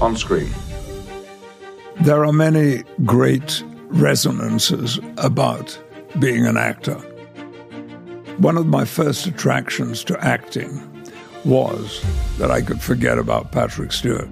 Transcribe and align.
on 0.00 0.16
screen. 0.16 0.50
There 2.00 2.24
are 2.24 2.32
many 2.32 2.84
great 3.04 3.64
resonances 3.88 5.00
about 5.16 5.78
being 6.18 6.46
an 6.46 6.56
actor. 6.56 6.94
One 8.38 8.56
of 8.56 8.66
my 8.66 8.84
first 8.84 9.26
attractions 9.26 10.04
to 10.04 10.24
acting 10.24 10.84
was 11.44 12.04
that 12.38 12.50
I 12.50 12.62
could 12.62 12.80
forget 12.80 13.18
about 13.18 13.52
Patrick 13.52 13.92
Stewart. 13.92 14.28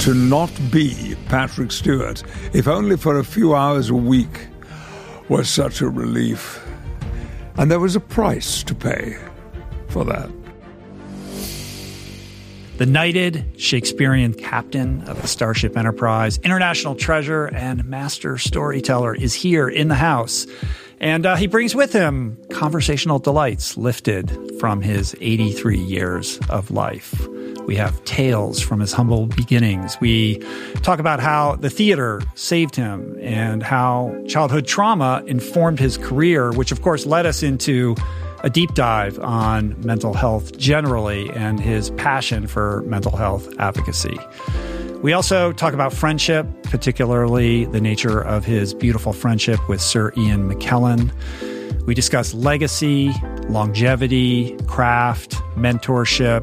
To 0.00 0.14
not 0.14 0.50
be 0.70 1.14
Patrick 1.28 1.72
Stewart, 1.72 2.22
if 2.52 2.66
only 2.66 2.96
for 2.96 3.18
a 3.18 3.24
few 3.24 3.54
hours 3.54 3.90
a 3.90 3.94
week, 3.94 4.48
was 5.28 5.48
such 5.48 5.80
a 5.80 5.88
relief. 5.88 6.64
And 7.56 7.70
there 7.70 7.80
was 7.80 7.96
a 7.96 8.00
price 8.00 8.62
to 8.64 8.74
pay 8.74 9.16
for 9.88 10.04
that. 10.04 10.30
The 12.82 12.86
knighted 12.86 13.44
Shakespearean 13.58 14.34
captain 14.34 15.02
of 15.02 15.22
the 15.22 15.28
Starship 15.28 15.76
Enterprise, 15.76 16.38
international 16.38 16.96
treasure, 16.96 17.46
and 17.46 17.84
master 17.84 18.38
storyteller 18.38 19.14
is 19.14 19.34
here 19.34 19.68
in 19.68 19.86
the 19.86 19.94
house. 19.94 20.48
And 20.98 21.24
uh, 21.24 21.36
he 21.36 21.46
brings 21.46 21.76
with 21.76 21.92
him 21.92 22.36
conversational 22.50 23.20
delights 23.20 23.76
lifted 23.76 24.36
from 24.58 24.80
his 24.82 25.14
83 25.20 25.78
years 25.78 26.40
of 26.50 26.72
life. 26.72 27.24
We 27.68 27.76
have 27.76 28.02
tales 28.04 28.60
from 28.60 28.80
his 28.80 28.92
humble 28.92 29.26
beginnings. 29.26 29.96
We 30.00 30.38
talk 30.82 30.98
about 30.98 31.20
how 31.20 31.54
the 31.54 31.70
theater 31.70 32.20
saved 32.34 32.74
him 32.74 33.16
and 33.20 33.62
how 33.62 34.24
childhood 34.26 34.66
trauma 34.66 35.22
informed 35.28 35.78
his 35.78 35.98
career, 35.98 36.50
which 36.50 36.72
of 36.72 36.82
course 36.82 37.06
led 37.06 37.26
us 37.26 37.44
into 37.44 37.94
a 38.42 38.50
deep 38.50 38.74
dive 38.74 39.18
on 39.20 39.80
mental 39.84 40.14
health 40.14 40.56
generally 40.58 41.30
and 41.30 41.60
his 41.60 41.90
passion 41.92 42.46
for 42.46 42.82
mental 42.82 43.16
health 43.16 43.48
advocacy. 43.58 44.18
We 45.02 45.12
also 45.12 45.52
talk 45.52 45.74
about 45.74 45.92
friendship, 45.92 46.46
particularly 46.64 47.64
the 47.66 47.80
nature 47.80 48.20
of 48.20 48.44
his 48.44 48.74
beautiful 48.74 49.12
friendship 49.12 49.68
with 49.68 49.80
Sir 49.80 50.12
Ian 50.16 50.48
McKellen. 50.48 51.12
We 51.86 51.94
discuss 51.94 52.34
legacy, 52.34 53.12
longevity, 53.48 54.56
craft, 54.66 55.32
mentorship, 55.56 56.42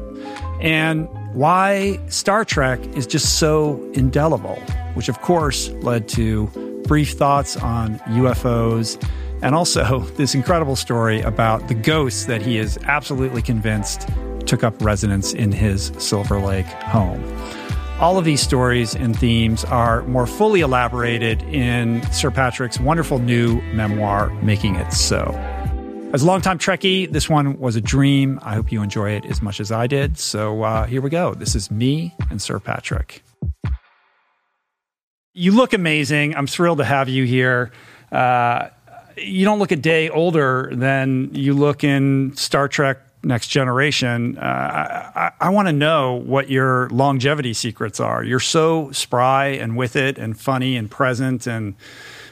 and 0.60 1.08
why 1.34 1.98
Star 2.08 2.44
Trek 2.44 2.84
is 2.96 3.06
just 3.06 3.38
so 3.38 3.82
indelible, 3.94 4.56
which 4.94 5.08
of 5.08 5.20
course 5.22 5.70
led 5.82 6.08
to 6.10 6.48
brief 6.86 7.12
thoughts 7.12 7.56
on 7.56 7.98
UFOs 8.00 9.02
and 9.42 9.54
also 9.54 10.00
this 10.16 10.34
incredible 10.34 10.76
story 10.76 11.20
about 11.20 11.68
the 11.68 11.74
ghosts 11.74 12.26
that 12.26 12.42
he 12.42 12.58
is 12.58 12.78
absolutely 12.84 13.42
convinced 13.42 14.08
took 14.46 14.64
up 14.64 14.80
residence 14.82 15.32
in 15.32 15.52
his 15.52 15.92
Silver 15.98 16.40
Lake 16.40 16.66
home. 16.66 17.22
All 18.00 18.16
of 18.16 18.24
these 18.24 18.40
stories 18.40 18.94
and 18.94 19.18
themes 19.18 19.64
are 19.66 20.02
more 20.04 20.26
fully 20.26 20.60
elaborated 20.60 21.42
in 21.42 22.02
Sir 22.12 22.30
Patrick's 22.30 22.80
wonderful 22.80 23.18
new 23.18 23.60
memoir, 23.74 24.30
Making 24.42 24.76
It 24.76 24.92
So. 24.92 25.34
As 26.12 26.22
a 26.22 26.26
longtime 26.26 26.58
Trekkie, 26.58 27.12
this 27.12 27.28
one 27.28 27.60
was 27.60 27.76
a 27.76 27.80
dream. 27.80 28.40
I 28.42 28.54
hope 28.54 28.72
you 28.72 28.82
enjoy 28.82 29.10
it 29.10 29.26
as 29.26 29.40
much 29.42 29.60
as 29.60 29.70
I 29.70 29.86
did. 29.86 30.18
So 30.18 30.62
uh, 30.62 30.86
here 30.86 31.00
we 31.00 31.10
go. 31.10 31.34
This 31.34 31.54
is 31.54 31.70
me 31.70 32.14
and 32.30 32.42
Sir 32.42 32.58
Patrick. 32.58 33.22
You 35.32 35.52
look 35.52 35.72
amazing. 35.72 36.34
I'm 36.34 36.48
thrilled 36.48 36.78
to 36.78 36.84
have 36.84 37.08
you 37.08 37.24
here. 37.24 37.70
Uh, 38.10 38.70
you 39.16 39.44
don't 39.44 39.58
look 39.58 39.72
a 39.72 39.76
day 39.76 40.08
older 40.08 40.70
than 40.72 41.30
you 41.34 41.54
look 41.54 41.84
in 41.84 42.34
Star 42.36 42.68
Trek 42.68 42.98
Next 43.22 43.48
Generation. 43.48 44.38
Uh, 44.38 44.42
I, 45.14 45.30
I 45.40 45.48
want 45.50 45.68
to 45.68 45.72
know 45.72 46.14
what 46.14 46.48
your 46.50 46.88
longevity 46.90 47.52
secrets 47.52 48.00
are. 48.00 48.24
You're 48.24 48.40
so 48.40 48.90
spry 48.92 49.48
and 49.48 49.76
with 49.76 49.96
it 49.96 50.16
and 50.18 50.38
funny 50.38 50.76
and 50.76 50.90
present 50.90 51.46
and 51.46 51.74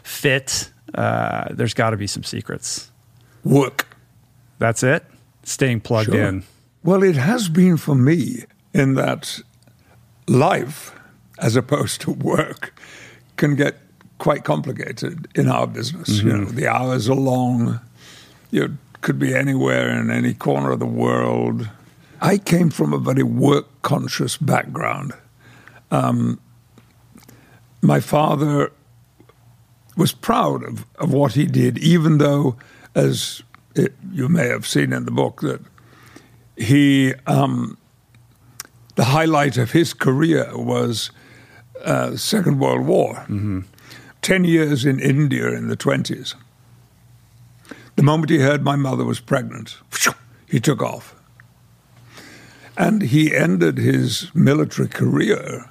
fit. 0.02 0.70
Uh, 0.94 1.48
there's 1.50 1.74
got 1.74 1.90
to 1.90 1.96
be 1.96 2.06
some 2.06 2.24
secrets. 2.24 2.90
Work. 3.44 3.86
That's 4.58 4.82
it? 4.82 5.04
Staying 5.44 5.80
plugged 5.82 6.10
Sure. 6.12 6.20
in. 6.26 6.44
Well, 6.82 7.02
it 7.02 7.16
has 7.16 7.48
been 7.48 7.76
for 7.76 7.94
me 7.94 8.44
in 8.72 8.94
that 8.94 9.40
life, 10.26 10.92
as 11.38 11.56
opposed 11.56 12.00
to 12.02 12.10
work, 12.12 12.78
can 13.36 13.54
get 13.56 13.76
quite 14.18 14.44
complicated 14.44 15.28
in 15.34 15.48
our 15.48 15.66
business. 15.66 16.08
You 16.22 16.36
know, 16.36 16.44
the 16.44 16.66
hours 16.68 17.08
are 17.08 17.14
long. 17.14 17.80
You 18.50 18.76
could 19.00 19.18
be 19.18 19.34
anywhere 19.34 19.88
in 19.90 20.10
any 20.10 20.34
corner 20.34 20.72
of 20.72 20.80
the 20.80 20.86
world. 20.86 21.68
I 22.20 22.38
came 22.38 22.70
from 22.70 22.92
a 22.92 22.98
very 22.98 23.22
work 23.22 23.66
conscious 23.82 24.36
background. 24.36 25.12
Um, 25.90 26.40
my 27.80 28.00
father 28.00 28.72
was 29.96 30.12
proud 30.12 30.64
of, 30.64 30.84
of 30.96 31.12
what 31.12 31.34
he 31.34 31.46
did, 31.46 31.78
even 31.78 32.18
though, 32.18 32.56
as 32.94 33.42
it, 33.74 33.94
you 34.12 34.28
may 34.28 34.48
have 34.48 34.66
seen 34.66 34.92
in 34.92 35.04
the 35.04 35.10
book, 35.10 35.40
that 35.42 35.60
he 36.56 37.14
um, 37.26 37.78
the 38.96 39.04
highlight 39.04 39.56
of 39.56 39.70
his 39.70 39.94
career 39.94 40.50
was 40.54 41.12
uh, 41.84 42.16
Second 42.16 42.58
World 42.58 42.86
War. 42.86 43.24
Ten 44.22 44.44
years 44.44 44.84
in 44.84 45.00
India 45.00 45.48
in 45.48 45.68
the 45.68 45.76
twenties. 45.76 46.34
The 47.96 48.02
moment 48.02 48.30
he 48.30 48.38
heard 48.38 48.62
my 48.62 48.76
mother 48.76 49.04
was 49.04 49.18
pregnant, 49.20 49.78
he 50.48 50.60
took 50.60 50.82
off, 50.82 51.14
and 52.76 53.02
he 53.02 53.34
ended 53.34 53.78
his 53.78 54.32
military 54.34 54.88
career 54.88 55.68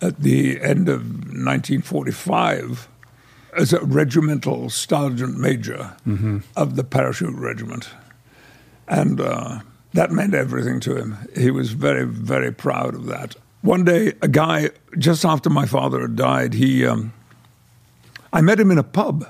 at 0.00 0.20
the 0.20 0.60
end 0.60 0.88
of 0.88 1.00
1945 1.02 2.88
as 3.54 3.72
a 3.72 3.80
regimental 3.84 4.68
sergeant 4.70 5.38
major 5.38 5.96
of 6.54 6.76
the 6.76 6.84
parachute 6.84 7.34
regiment. 7.34 7.88
And 8.86 9.20
uh, 9.20 9.60
that 9.94 10.12
meant 10.12 10.34
everything 10.34 10.78
to 10.80 10.94
him. 10.96 11.16
He 11.36 11.50
was 11.50 11.72
very, 11.72 12.04
very 12.06 12.52
proud 12.52 12.94
of 12.94 13.06
that. 13.06 13.34
One 13.62 13.84
day, 13.84 14.12
a 14.22 14.28
guy, 14.28 14.70
just 14.98 15.24
after 15.24 15.50
my 15.50 15.66
father 15.66 16.02
had 16.02 16.14
died, 16.14 16.54
he, 16.54 16.86
um, 16.86 17.12
I 18.32 18.40
met 18.40 18.60
him 18.60 18.70
in 18.70 18.78
a 18.78 18.82
pub, 18.82 19.26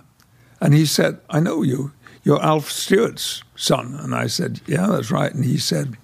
and 0.60 0.74
he 0.74 0.86
said, 0.86 1.20
I 1.30 1.40
know 1.40 1.62
you. 1.62 1.92
You're 2.22 2.42
Alf 2.42 2.70
Stewart's 2.70 3.42
son. 3.54 3.94
And 4.00 4.14
I 4.14 4.26
said, 4.26 4.60
Yeah, 4.66 4.86
that's 4.88 5.10
right. 5.10 5.32
And 5.32 5.44
he 5.44 5.58
said, 5.58 5.96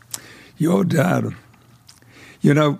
Your 0.56 0.84
dad. 0.84 1.34
You 2.40 2.54
know, 2.54 2.78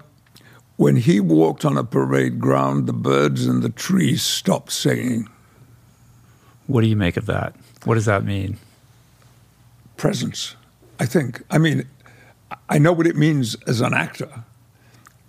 when 0.76 0.96
he 0.96 1.20
walked 1.20 1.64
on 1.64 1.76
a 1.76 1.84
parade 1.84 2.40
ground, 2.40 2.86
the 2.86 2.92
birds 2.92 3.46
in 3.46 3.60
the 3.60 3.68
trees 3.68 4.22
stopped 4.22 4.72
singing. 4.72 5.28
What 6.66 6.82
do 6.82 6.86
you 6.86 6.96
make 6.96 7.16
of 7.16 7.26
that? 7.26 7.54
What 7.84 7.94
does 7.94 8.06
that 8.06 8.24
mean? 8.24 8.58
presence. 10.02 10.56
I 10.98 11.06
think. 11.06 11.42
I 11.48 11.58
mean, 11.58 11.88
I 12.68 12.78
know 12.78 12.92
what 12.92 13.06
it 13.06 13.14
means 13.14 13.54
as 13.68 13.80
an 13.80 13.94
actor. 13.94 14.42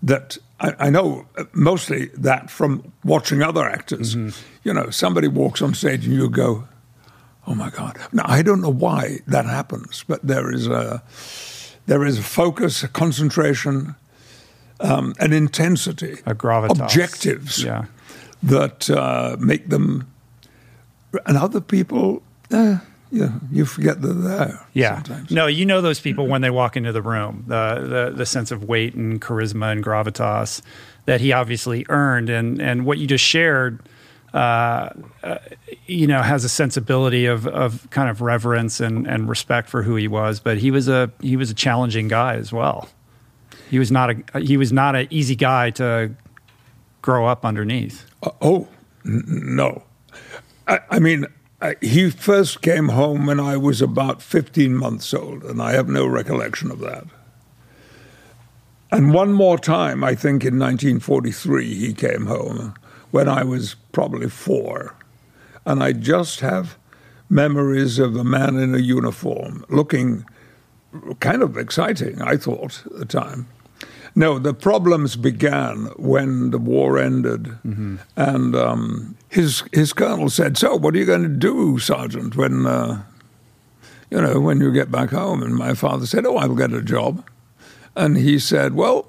That 0.01 0.39
I, 0.63 0.87
I 0.87 0.89
know 0.89 1.25
mostly 1.53 2.05
that 2.17 2.49
from 2.49 2.91
watching 3.03 3.41
other 3.43 3.65
actors. 3.69 4.15
You 4.63 4.73
know, 4.73 4.89
somebody 4.89 5.27
walks 5.27 5.61
on 5.61 5.73
stage 5.73 6.05
and 6.05 6.15
you 6.15 6.29
go, 6.29 6.63
"Oh 7.45 7.55
my 7.55 7.69
God!" 7.69 7.97
Now 8.11 8.23
I 8.25 8.41
don't 8.43 8.61
know 8.61 8.73
why 8.73 9.19
that 9.27 9.45
happens, 9.45 10.03
but 10.07 10.19
there 10.27 10.53
is 10.55 10.67
a 10.67 11.01
there 11.85 12.05
is 12.07 12.17
a 12.19 12.23
focus, 12.23 12.83
a 12.83 12.87
concentration, 12.87 13.95
um, 14.79 15.13
an 15.19 15.33
intensity, 15.33 16.13
A 16.25 16.33
gravitas. 16.33 16.79
objectives 16.81 17.63
Yeah. 17.63 17.85
that 18.43 18.89
uh, 18.89 19.35
make 19.39 19.69
them, 19.69 20.07
and 21.25 21.37
other 21.37 21.59
people, 21.61 22.21
eh, 22.51 22.77
yeah, 23.13 23.29
you 23.51 23.63
forget 23.65 24.01
they're 24.01 24.11
there. 24.11 24.65
Yeah. 24.73 24.95
sometimes. 25.03 25.29
No, 25.29 25.45
you 25.45 25.67
know 25.67 25.81
those 25.81 25.99
people 25.99 26.25
when 26.25 26.41
they 26.41 26.49
walk 26.49 26.75
into 26.75 26.91
the 26.91 27.01
room, 27.03 27.43
the, 27.47 28.07
the 28.09 28.17
the 28.17 28.25
sense 28.25 28.49
of 28.49 28.63
weight 28.63 28.95
and 28.95 29.21
charisma 29.21 29.71
and 29.71 29.83
gravitas 29.83 30.63
that 31.05 31.21
he 31.21 31.31
obviously 31.31 31.85
earned, 31.89 32.31
and 32.31 32.59
and 32.59 32.87
what 32.87 32.97
you 32.97 33.05
just 33.05 33.23
shared, 33.23 33.87
uh, 34.33 34.89
uh, 35.23 35.37
you 35.85 36.07
know, 36.07 36.23
has 36.23 36.43
a 36.43 36.49
sensibility 36.49 37.27
of 37.27 37.45
of 37.45 37.87
kind 37.91 38.09
of 38.09 38.21
reverence 38.21 38.79
and 38.79 39.05
and 39.05 39.29
respect 39.29 39.69
for 39.69 39.83
who 39.83 39.95
he 39.95 40.07
was. 40.07 40.39
But 40.39 40.57
he 40.57 40.71
was 40.71 40.87
a 40.87 41.11
he 41.21 41.37
was 41.37 41.51
a 41.51 41.53
challenging 41.53 42.07
guy 42.07 42.33
as 42.33 42.51
well. 42.51 42.89
He 43.69 43.77
was 43.77 43.91
not 43.91 44.09
a 44.09 44.39
he 44.39 44.57
was 44.57 44.73
not 44.73 44.95
an 44.95 45.07
easy 45.11 45.35
guy 45.35 45.69
to 45.71 46.15
grow 47.03 47.27
up 47.27 47.45
underneath. 47.45 48.07
Uh, 48.23 48.31
oh, 48.41 48.67
n- 49.05 49.23
no. 49.27 49.83
I, 50.67 50.79
I 50.89 50.99
mean, 50.99 51.25
I, 51.63 51.77
he 51.79 52.09
first 52.09 52.61
came 52.61 52.89
home 52.89 53.25
when 53.25 53.39
I 53.39 53.55
was 53.55 53.81
about 53.81 54.21
15 54.21 54.75
months 54.75 55.13
old, 55.13 55.45
and 55.45 55.61
I 55.61 55.71
have 55.71 55.87
no 55.87 56.05
recollection 56.05 56.69
of 56.69 56.79
that. 56.81 57.05
And 58.91 59.13
one 59.13 59.31
more 59.31 59.57
time, 59.57 60.03
I 60.03 60.13
think 60.13 60.43
in 60.43 60.59
1943, 60.59 61.73
he 61.73 61.93
came 61.93 62.25
home 62.25 62.73
when 63.11 63.29
I 63.29 63.45
was 63.45 63.77
probably 63.93 64.29
four. 64.29 64.97
And 65.65 65.81
I 65.81 65.93
just 65.93 66.41
have 66.41 66.77
memories 67.29 67.97
of 67.97 68.17
a 68.17 68.25
man 68.25 68.57
in 68.57 68.75
a 68.75 68.79
uniform 68.79 69.63
looking 69.69 70.25
kind 71.21 71.41
of 71.41 71.57
exciting, 71.57 72.21
I 72.21 72.35
thought 72.35 72.83
at 72.85 72.97
the 72.97 73.05
time. 73.05 73.47
No, 74.15 74.37
the 74.37 74.53
problems 74.53 75.15
began 75.15 75.85
when 75.97 76.51
the 76.51 76.59
war 76.59 76.99
ended, 76.99 77.45
mm-hmm. 77.65 77.95
and 78.15 78.55
um, 78.55 79.15
his 79.29 79.63
his 79.71 79.91
colonel 79.91 80.29
said, 80.29 80.55
"So, 80.57 80.75
what 80.75 80.93
are 80.93 80.99
you 80.99 81.05
going 81.05 81.23
to 81.23 81.29
do, 81.29 81.79
Sergeant, 81.79 82.35
when 82.35 82.67
uh, 82.67 83.03
you 84.11 84.21
know 84.21 84.39
when 84.39 84.61
you 84.61 84.71
get 84.71 84.91
back 84.91 85.09
home?" 85.09 85.41
And 85.41 85.55
my 85.55 85.73
father 85.73 86.05
said, 86.05 86.27
"Oh, 86.27 86.37
I'll 86.37 86.55
get 86.55 86.71
a 86.73 86.81
job," 86.83 87.27
and 87.95 88.15
he 88.15 88.37
said, 88.37 88.75
"Well, 88.75 89.07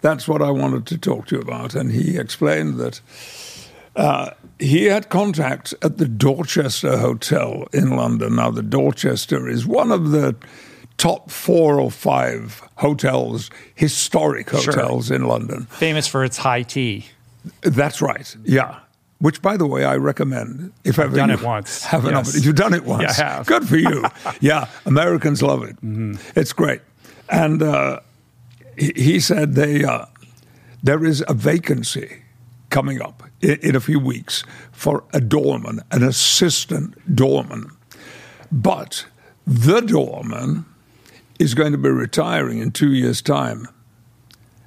that's 0.00 0.28
what 0.28 0.42
I 0.42 0.50
wanted 0.50 0.86
to 0.86 0.98
talk 0.98 1.26
to 1.28 1.36
you 1.36 1.42
about." 1.42 1.74
And 1.74 1.90
he 1.90 2.16
explained 2.16 2.78
that. 2.78 3.00
Uh, 3.96 4.30
he 4.58 4.86
had 4.86 5.08
contact 5.08 5.72
at 5.82 5.98
the 5.98 6.08
Dorchester 6.08 6.98
Hotel 6.98 7.68
in 7.72 7.90
London. 7.90 8.36
Now, 8.36 8.50
the 8.50 8.62
Dorchester 8.62 9.48
is 9.48 9.66
one 9.66 9.92
of 9.92 10.10
the 10.10 10.34
top 10.98 11.30
four 11.30 11.80
or 11.80 11.90
five 11.90 12.62
hotels, 12.76 13.50
historic 13.74 14.50
hotels 14.50 15.08
sure. 15.08 15.16
in 15.16 15.26
London. 15.26 15.66
Famous 15.66 16.06
for 16.06 16.24
its 16.24 16.38
high 16.38 16.62
tea. 16.62 17.06
That's 17.62 18.00
right. 18.00 18.34
Yeah. 18.44 18.80
Which, 19.18 19.40
by 19.40 19.56
the 19.56 19.66
way, 19.66 19.84
I 19.84 19.96
recommend 19.96 20.72
if 20.84 20.98
I've 20.98 21.06
ever 21.06 21.16
done 21.16 21.30
it 21.30 21.42
once. 21.42 21.84
Have 21.84 22.04
an 22.04 22.14
yes. 22.14 22.44
You've 22.44 22.56
done 22.56 22.74
it 22.74 22.84
once. 22.96 23.18
Yeah, 23.18 23.42
Good 23.46 23.68
for 23.68 23.76
you. 23.76 24.04
yeah, 24.40 24.66
Americans 24.86 25.42
love 25.42 25.62
it. 25.62 25.76
Mm-hmm. 25.76 26.16
It's 26.38 26.52
great. 26.52 26.80
And 27.30 27.62
uh, 27.62 28.00
he, 28.76 28.92
he, 28.96 29.20
said 29.20 29.54
they 29.54 29.84
uh, 29.84 30.06
there 30.82 31.04
is 31.04 31.24
a 31.26 31.32
vacancy 31.32 32.22
coming 32.68 33.00
up 33.00 33.22
in, 33.40 33.58
in 33.60 33.76
a 33.76 33.80
few 33.80 33.98
weeks 33.98 34.44
for 34.72 35.04
a 35.14 35.20
doorman, 35.20 35.80
an 35.90 36.02
assistant 36.02 37.14
doorman, 37.14 37.70
but 38.52 39.06
the 39.46 39.80
doorman 39.80 40.66
is 41.44 41.54
going 41.54 41.72
to 41.72 41.78
be 41.78 41.90
retiring 41.90 42.58
in 42.58 42.72
two 42.72 42.92
years' 42.92 43.22
time, 43.22 43.68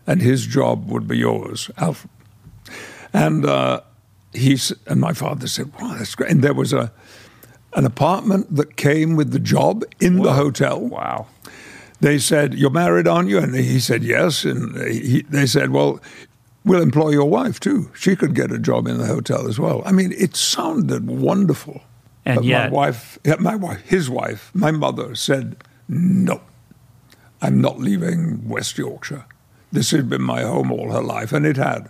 and 0.05 0.21
his 0.21 0.45
job 0.45 0.89
would 0.89 1.07
be 1.07 1.17
yours, 1.17 1.71
Alfred. 1.77 2.11
And 3.11 3.45
uh, 3.45 3.81
he's 4.31 4.71
and 4.85 5.01
my 5.01 5.13
father 5.13 5.47
said, 5.47 5.73
"Wow, 5.73 5.95
that's 5.97 6.15
great." 6.15 6.31
And 6.31 6.43
there 6.43 6.53
was 6.53 6.71
a 6.71 6.91
an 7.73 7.85
apartment 7.85 8.55
that 8.55 8.77
came 8.77 9.15
with 9.15 9.31
the 9.31 9.39
job 9.39 9.83
in 9.99 10.17
Whoa. 10.17 10.23
the 10.25 10.33
hotel. 10.33 10.79
Wow. 10.79 11.27
They 11.99 12.19
said, 12.19 12.53
"You're 12.53 12.69
married, 12.69 13.07
aren't 13.07 13.29
you?" 13.29 13.39
And 13.39 13.55
he 13.55 13.79
said, 13.79 14.03
"Yes." 14.03 14.45
And 14.45 14.77
he, 14.87 15.23
they 15.23 15.47
said, 15.47 15.71
"Well." 15.71 15.99
We'll 16.65 16.81
employ 16.81 17.11
your 17.11 17.29
wife 17.29 17.61
too. 17.61 17.89
She 17.95 18.17
could 18.17 18.35
get 18.35 18.51
a 18.51 18.59
job 18.59 18.87
in 18.87 18.97
the 18.97 19.05
hotel 19.05 19.47
as 19.47 19.57
well. 19.57 19.81
I 19.85 19.93
mean, 19.93 20.11
it 20.11 20.35
sounded 20.35 21.07
wonderful. 21.07 21.81
And 22.25 22.35
but 22.35 22.43
yet, 22.43 22.71
my 22.71 22.77
wife, 22.77 23.17
my 23.39 23.55
wife, 23.55 23.81
his 23.85 24.09
wife, 24.09 24.51
my 24.53 24.71
mother 24.71 25.15
said, 25.15 25.55
"No, 25.87 26.41
I'm 27.41 27.61
not 27.61 27.79
leaving 27.79 28.47
West 28.47 28.77
Yorkshire. 28.77 29.25
This 29.71 29.91
had 29.91 30.09
been 30.09 30.21
my 30.21 30.41
home 30.41 30.71
all 30.71 30.91
her 30.91 31.01
life, 31.01 31.33
and 31.33 31.45
it 31.45 31.57
had. 31.57 31.89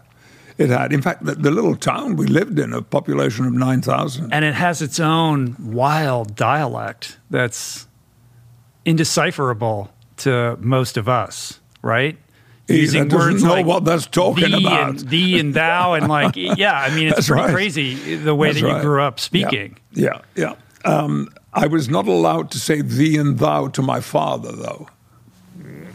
It 0.58 0.70
had. 0.70 0.92
In 0.92 1.02
fact, 1.02 1.24
the, 1.24 1.36
the 1.36 1.52
little 1.52 1.76
town 1.76 2.16
we 2.16 2.26
lived 2.26 2.58
in, 2.58 2.74
a 2.74 2.82
population 2.82 3.46
of 3.46 3.54
9,000. 3.54 4.34
And 4.34 4.44
it 4.44 4.56
has 4.56 4.82
its 4.82 5.00
own 5.00 5.56
wild 5.60 6.36
dialect 6.36 7.18
that's 7.30 7.88
indecipherable 8.84 9.92
to 10.18 10.58
most 10.60 10.98
of 10.98 11.08
us, 11.08 11.60
right? 11.84 12.18
Using 12.68 13.08
words 13.08 13.44
know 13.44 13.52
like 13.52 13.66
what 13.66 13.86
that's 13.86 14.08
talking 14.08 14.52
thee 14.52 14.66
about. 14.66 14.90
And, 14.90 15.00
thee 15.00 15.40
and 15.40 15.54
thou, 15.54 15.94
and 15.94 16.08
like, 16.08 16.36
yeah, 16.36 16.74
I 16.74 16.94
mean, 16.94 17.10
it's 17.10 17.28
pretty 17.28 17.44
right. 17.44 17.54
crazy 17.54 18.16
the 18.16 18.36
way 18.36 18.50
that's 18.50 18.62
that 18.62 18.68
right. 18.68 18.76
you 18.78 18.82
grew 18.82 19.02
up 19.02 19.20
speaking. 19.20 19.78
Yeah, 19.94 20.22
yeah. 20.36 20.56
yeah. 20.84 20.92
Um, 20.92 21.30
I 21.54 21.68
was 21.68 21.88
not 21.88 22.08
allowed 22.08 22.52
to 22.52 22.60
say 22.60 22.82
thee 22.82 23.18
and 23.18 23.40
thou 23.40 23.68
to 23.70 23.82
my 23.82 24.00
father, 24.00 24.52
though 24.52 24.88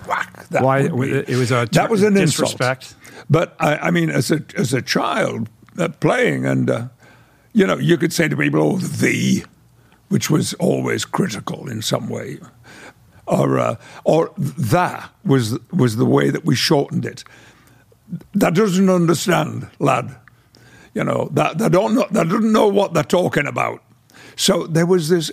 whack. 0.07 0.49
That 0.49 0.63
Why? 0.63 0.81
It 0.81 1.37
was 1.37 1.51
a 1.51 1.67
that 1.73 1.91
was 1.91 2.03
an 2.03 2.15
disrespect. 2.15 2.95
Insult. 2.95 3.27
But 3.31 3.57
I, 3.59 3.77
I, 3.77 3.91
mean, 3.91 4.11
as 4.11 4.31
a 4.31 4.45
as 4.57 4.75
a 4.75 4.83
child 4.83 5.49
uh, 5.79 5.89
playing, 5.89 6.45
and 6.47 6.71
uh, 6.71 6.89
you 7.53 7.67
know, 7.67 7.79
you 7.79 7.97
could 7.97 8.13
say 8.13 8.29
to 8.29 8.37
people, 8.37 8.63
"Oh, 8.63 8.77
thee," 8.79 9.45
which 10.09 10.31
was 10.31 10.55
always 10.55 11.05
critical 11.05 11.69
in 11.69 11.83
some 11.83 12.09
way, 12.09 12.39
or 13.27 13.59
uh, 13.59 13.77
or 14.05 14.33
that 14.37 15.11
was 15.25 15.59
was 15.71 15.97
the 15.97 16.07
way 16.07 16.31
that 16.31 16.45
we 16.45 16.55
shortened 16.55 17.07
it. 17.07 17.25
That 18.35 18.55
doesn't 18.55 18.91
understand, 18.91 19.69
lad. 19.79 20.17
You 20.95 21.05
know, 21.05 21.31
that 21.33 21.57
they 21.57 21.71
don't 21.71 21.95
know, 21.95 22.07
they 22.11 22.25
don't 22.25 22.53
know 22.53 22.69
what 22.69 22.93
they're 22.93 23.03
talking 23.03 23.47
about. 23.47 23.83
So 24.37 24.67
there 24.67 24.87
was 24.87 25.09
this 25.09 25.33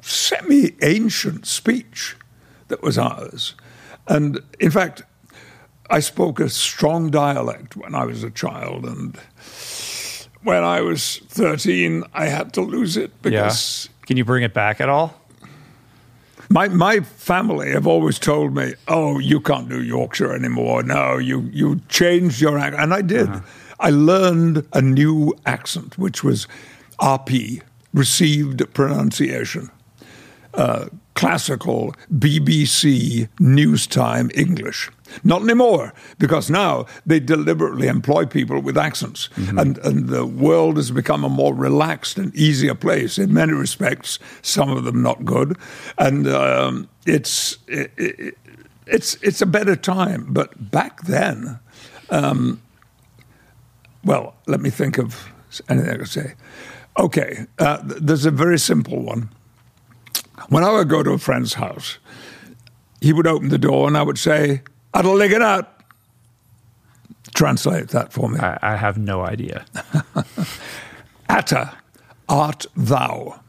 semi-ancient 0.00 1.46
speech 1.46 2.16
that 2.66 2.82
was 2.82 2.98
ours 2.98 3.54
and 4.08 4.40
in 4.60 4.70
fact, 4.70 5.02
I 5.90 6.00
spoke 6.00 6.40
a 6.40 6.48
strong 6.48 7.10
dialect 7.10 7.76
when 7.76 7.94
I 7.94 8.04
was 8.04 8.22
a 8.24 8.30
child, 8.30 8.84
and 8.86 9.16
when 10.42 10.64
I 10.64 10.80
was 10.80 11.18
13, 11.28 12.04
I 12.14 12.26
had 12.26 12.52
to 12.54 12.62
lose 12.62 12.96
it 12.96 13.10
because. 13.22 13.86
Yeah. 13.86 14.06
Can 14.06 14.16
you 14.16 14.24
bring 14.24 14.42
it 14.42 14.52
back 14.52 14.80
at 14.80 14.88
all? 14.88 15.14
My 16.48 16.68
my 16.68 17.00
family 17.00 17.70
have 17.70 17.86
always 17.86 18.18
told 18.18 18.54
me, 18.54 18.74
"Oh, 18.88 19.18
you 19.18 19.40
can't 19.40 19.68
do 19.68 19.82
Yorkshire 19.82 20.34
anymore. 20.34 20.82
No, 20.82 21.16
you 21.16 21.48
you 21.52 21.80
changed 21.88 22.40
your 22.40 22.58
accent," 22.58 22.82
and 22.82 22.92
I 22.92 23.00
did. 23.00 23.28
Uh-huh. 23.28 23.40
I 23.80 23.90
learned 23.90 24.66
a 24.72 24.82
new 24.82 25.34
accent, 25.46 25.96
which 25.96 26.22
was 26.22 26.46
RP, 27.00 27.62
received 27.94 28.62
pronunciation. 28.74 29.70
Uh, 30.54 30.86
classical 31.14 31.94
BBC 32.12 33.28
news 33.38 33.86
time 33.86 34.30
English. 34.34 34.90
Not 35.22 35.42
anymore, 35.42 35.92
because 36.18 36.50
now 36.50 36.86
they 37.04 37.20
deliberately 37.20 37.86
employ 37.86 38.26
people 38.26 38.60
with 38.60 38.78
accents. 38.78 39.28
Mm-hmm. 39.36 39.58
And, 39.58 39.78
and 39.78 40.08
the 40.08 40.24
world 40.24 40.76
has 40.76 40.90
become 40.90 41.22
a 41.22 41.28
more 41.28 41.54
relaxed 41.54 42.18
and 42.18 42.34
easier 42.34 42.74
place 42.74 43.18
in 43.18 43.32
many 43.32 43.52
respects, 43.52 44.18
some 44.40 44.70
of 44.70 44.84
them 44.84 45.02
not 45.02 45.24
good. 45.24 45.56
And 45.98 46.26
um, 46.26 46.88
it's, 47.06 47.58
it, 47.68 47.92
it, 47.96 48.38
it's, 48.86 49.14
it's 49.22 49.42
a 49.42 49.46
better 49.46 49.76
time. 49.76 50.26
But 50.30 50.70
back 50.70 51.02
then, 51.02 51.58
um, 52.10 52.62
well, 54.04 54.34
let 54.46 54.60
me 54.60 54.70
think 54.70 54.98
of 54.98 55.28
anything 55.68 55.90
I 55.90 55.96
could 55.98 56.08
say. 56.08 56.34
Okay, 56.98 57.46
uh, 57.58 57.78
there's 57.82 58.26
a 58.26 58.30
very 58.30 58.58
simple 58.58 59.00
one. 59.00 59.30
When 60.48 60.64
I 60.64 60.72
would 60.72 60.88
go 60.88 61.02
to 61.02 61.12
a 61.12 61.18
friend's 61.18 61.54
house, 61.54 61.98
he 63.00 63.12
would 63.12 63.26
open 63.26 63.48
the 63.48 63.58
door 63.58 63.88
and 63.88 63.96
I 63.96 64.02
would 64.02 64.18
say, 64.18 64.62
I'll 64.94 65.14
leg 65.14 65.32
it 65.32 65.42
out. 65.42 65.68
Translate 67.34 67.88
that 67.88 68.12
for 68.12 68.28
me. 68.28 68.38
I, 68.38 68.58
I 68.62 68.76
have 68.76 68.98
no 68.98 69.22
idea. 69.22 69.64
Atta, 71.28 71.74
art 72.28 72.66
thou. 72.76 73.40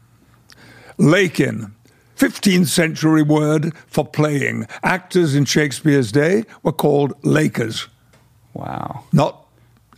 Lakin, 0.96 1.74
15th 2.16 2.68
century 2.68 3.22
word 3.22 3.74
for 3.86 4.06
playing. 4.06 4.66
Actors 4.82 5.34
in 5.34 5.44
Shakespeare's 5.44 6.12
day 6.12 6.44
were 6.62 6.72
called 6.72 7.12
Lakers. 7.24 7.88
Wow. 8.54 9.04
Not 9.12 9.43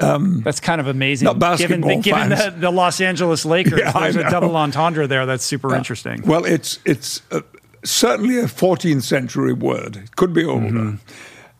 um, 0.00 0.42
that's 0.42 0.60
kind 0.60 0.80
of 0.80 0.86
amazing. 0.86 1.38
Basketball 1.38 1.78
given, 1.78 1.98
the, 1.98 2.02
given 2.02 2.28
the, 2.28 2.54
the, 2.60 2.70
Los 2.70 3.00
Angeles 3.00 3.44
Lakers, 3.44 3.80
yeah, 3.80 3.92
there's 3.92 4.16
a 4.16 4.30
double 4.30 4.56
entendre 4.56 5.06
there 5.06 5.26
that's 5.26 5.44
super 5.44 5.70
yeah. 5.70 5.78
interesting. 5.78 6.22
Well, 6.22 6.44
it's 6.44 6.78
it's 6.84 7.22
uh, 7.30 7.40
certainly 7.84 8.38
a 8.38 8.44
14th 8.44 9.02
century 9.02 9.52
word. 9.52 9.96
It 9.96 10.16
could 10.16 10.32
be 10.32 10.44
older. 10.44 10.66
Mm-hmm. 10.66 10.96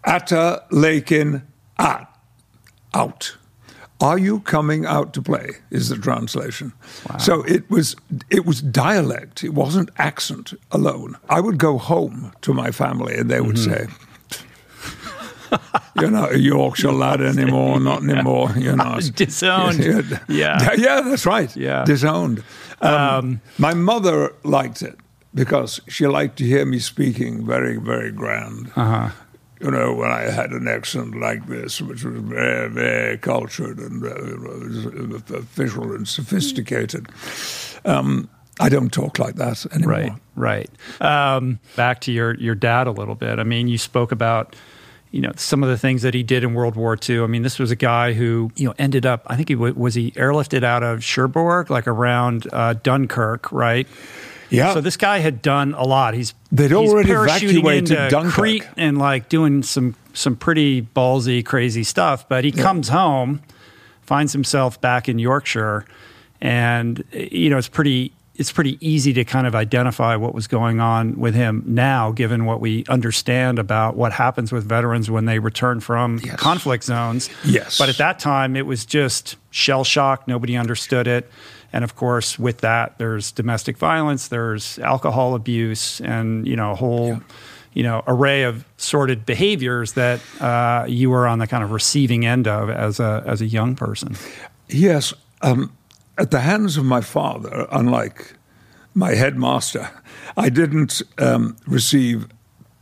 Atta 0.04 0.64
lakin 0.70 1.46
at 1.78 2.10
out. 2.94 3.36
Are 4.00 4.18
you 4.18 4.40
coming 4.40 4.84
out 4.84 5.14
to 5.14 5.22
play? 5.22 5.48
Is 5.70 5.88
the 5.88 5.96
translation. 5.96 6.74
Wow. 7.08 7.16
So 7.16 7.42
it 7.44 7.68
was 7.70 7.96
it 8.28 8.44
was 8.44 8.60
dialect. 8.60 9.42
It 9.42 9.54
wasn't 9.54 9.90
accent 9.96 10.52
alone. 10.70 11.16
I 11.30 11.40
would 11.40 11.58
go 11.58 11.78
home 11.78 12.32
to 12.42 12.52
my 12.52 12.70
family 12.70 13.16
and 13.16 13.30
they 13.30 13.40
would 13.40 13.56
mm-hmm. 13.56 13.86
say 13.86 14.05
you're 16.00 16.10
not 16.10 16.32
a 16.32 16.38
Yorkshire 16.38 16.92
lad 16.92 17.20
anymore, 17.20 17.80
not 17.80 18.02
anymore. 18.08 18.50
You're 18.56 18.76
not 18.76 19.02
disowned. 19.14 19.78
Yeah, 20.28 20.72
yeah, 20.76 21.00
that's 21.02 21.26
right. 21.26 21.54
Yeah, 21.56 21.84
disowned. 21.84 22.42
Um, 22.80 22.94
um, 22.94 23.40
my 23.58 23.74
mother 23.74 24.34
liked 24.44 24.82
it 24.82 24.96
because 25.34 25.80
she 25.88 26.06
liked 26.06 26.36
to 26.38 26.44
hear 26.44 26.64
me 26.64 26.78
speaking 26.78 27.46
very, 27.46 27.76
very 27.76 28.12
grand. 28.12 28.72
Uh-huh. 28.76 29.10
You 29.60 29.70
know, 29.70 29.94
when 29.94 30.10
I 30.10 30.22
had 30.30 30.50
an 30.50 30.68
accent 30.68 31.18
like 31.18 31.46
this, 31.46 31.80
which 31.80 32.04
was 32.04 32.20
very, 32.20 32.68
very 32.68 33.18
cultured 33.18 33.78
and 33.78 34.04
uh, 34.04 35.36
official 35.38 35.94
and 35.94 36.06
sophisticated. 36.06 37.08
Um, 37.86 38.28
I 38.58 38.68
don't 38.68 38.92
talk 38.92 39.18
like 39.18 39.36
that 39.36 39.66
anymore. 39.72 40.18
Right, 40.34 40.68
right. 41.00 41.36
Um, 41.36 41.58
back 41.74 42.00
to 42.02 42.12
your 42.12 42.34
your 42.36 42.54
dad 42.54 42.86
a 42.86 42.90
little 42.90 43.14
bit. 43.14 43.38
I 43.38 43.44
mean, 43.44 43.68
you 43.68 43.78
spoke 43.78 44.12
about 44.12 44.56
you 45.10 45.20
know 45.20 45.32
some 45.36 45.62
of 45.62 45.68
the 45.68 45.78
things 45.78 46.02
that 46.02 46.14
he 46.14 46.22
did 46.22 46.44
in 46.44 46.54
World 46.54 46.76
War 46.76 46.96
II. 47.08 47.20
I 47.22 47.26
mean, 47.26 47.42
this 47.42 47.58
was 47.58 47.70
a 47.70 47.76
guy 47.76 48.12
who 48.12 48.50
you 48.56 48.66
know 48.68 48.74
ended 48.78 49.06
up. 49.06 49.22
I 49.26 49.36
think 49.36 49.48
he 49.48 49.54
w- 49.54 49.74
was 49.74 49.94
he 49.94 50.10
airlifted 50.12 50.64
out 50.64 50.82
of 50.82 51.02
Cherbourg, 51.02 51.70
like 51.70 51.86
around 51.86 52.46
uh, 52.52 52.74
Dunkirk, 52.74 53.50
right? 53.52 53.86
Yeah. 54.50 54.74
So 54.74 54.80
this 54.80 54.96
guy 54.96 55.18
had 55.18 55.42
done 55.42 55.74
a 55.74 55.84
lot. 55.84 56.14
He's 56.14 56.34
They'd 56.52 56.70
he's 56.70 56.90
already 56.90 57.10
evacuated 57.10 57.90
into 57.90 58.08
Dunkirk. 58.10 58.34
Crete 58.34 58.68
and 58.76 58.98
like 58.98 59.28
doing 59.28 59.62
some 59.62 59.96
some 60.12 60.36
pretty 60.36 60.82
ballsy, 60.82 61.44
crazy 61.44 61.84
stuff. 61.84 62.28
But 62.28 62.44
he 62.44 62.52
comes 62.52 62.88
home, 62.88 63.42
finds 64.02 64.32
himself 64.32 64.80
back 64.80 65.08
in 65.08 65.18
Yorkshire, 65.18 65.84
and 66.40 67.02
you 67.12 67.50
know 67.50 67.58
it's 67.58 67.68
pretty 67.68 68.12
it's 68.38 68.52
pretty 68.52 68.78
easy 68.86 69.12
to 69.14 69.24
kind 69.24 69.46
of 69.46 69.54
identify 69.54 70.16
what 70.16 70.34
was 70.34 70.46
going 70.46 70.80
on 70.80 71.18
with 71.18 71.34
him 71.34 71.62
now, 71.66 72.12
given 72.12 72.44
what 72.44 72.60
we 72.60 72.84
understand 72.88 73.58
about 73.58 73.96
what 73.96 74.12
happens 74.12 74.52
with 74.52 74.64
veterans 74.64 75.10
when 75.10 75.24
they 75.24 75.38
return 75.38 75.80
from 75.80 76.18
conflict 76.20 76.84
zones. 76.84 77.30
Yes. 77.44 77.78
But 77.78 77.88
at 77.88 77.96
that 77.98 78.18
time, 78.18 78.56
it 78.56 78.66
was 78.66 78.84
just 78.84 79.36
shell 79.50 79.84
shock. 79.84 80.28
Nobody 80.28 80.56
understood 80.56 81.06
it. 81.06 81.30
And 81.72 81.84
of 81.84 81.96
course, 81.96 82.38
with 82.38 82.58
that, 82.58 82.98
there's 82.98 83.32
domestic 83.32 83.76
violence, 83.76 84.28
there's 84.28 84.78
alcohol 84.78 85.34
abuse, 85.34 86.00
and 86.00 86.46
you 86.46 86.56
know, 86.56 86.72
a 86.72 86.74
whole, 86.74 87.20
you 87.74 87.82
know, 87.82 88.02
array 88.06 88.44
of 88.44 88.64
sordid 88.76 89.26
behaviors 89.26 89.92
that 89.92 90.20
uh, 90.40 90.86
you 90.88 91.10
were 91.10 91.26
on 91.26 91.38
the 91.38 91.46
kind 91.46 91.64
of 91.64 91.72
receiving 91.72 92.24
end 92.24 92.46
of 92.48 92.70
as 92.70 93.00
a 93.00 93.22
as 93.26 93.40
a 93.40 93.46
young 93.46 93.74
person. 93.74 94.16
Yes, 94.68 95.12
um, 95.42 95.72
at 96.18 96.30
the 96.30 96.40
hands 96.40 96.76
of 96.76 96.84
my 96.84 97.00
father, 97.00 97.66
unlike 97.70 98.34
my 98.94 99.14
headmaster, 99.14 99.90
I 100.36 100.48
didn't 100.48 101.02
um, 101.18 101.56
receive 101.66 102.26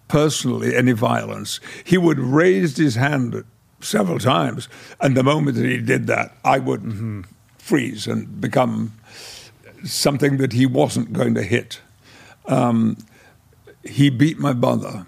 personally 0.09 0.77
any 0.77 0.93
violence. 0.93 1.61
He 1.83 1.99
would 1.99 2.19
raise 2.19 2.77
his 2.77 2.95
hand 2.95 3.45
several 3.81 4.19
times, 4.19 4.69
and 5.01 5.17
the 5.17 5.23
moment 5.23 5.57
that 5.57 5.67
he 5.67 5.79
did 5.79 6.07
that, 6.07 6.37
I 6.45 6.59
would 6.59 7.27
freeze 7.59 8.07
and 8.07 8.41
become 8.41 8.93
something 9.85 10.37
that 10.39 10.53
he 10.53 10.67
wasn't 10.67 11.13
going 11.13 11.35
to 11.35 11.43
hit. 11.43 11.81
Um, 12.47 12.97
he 13.83 14.11
beat 14.11 14.39
my 14.39 14.53
mother. 14.53 15.07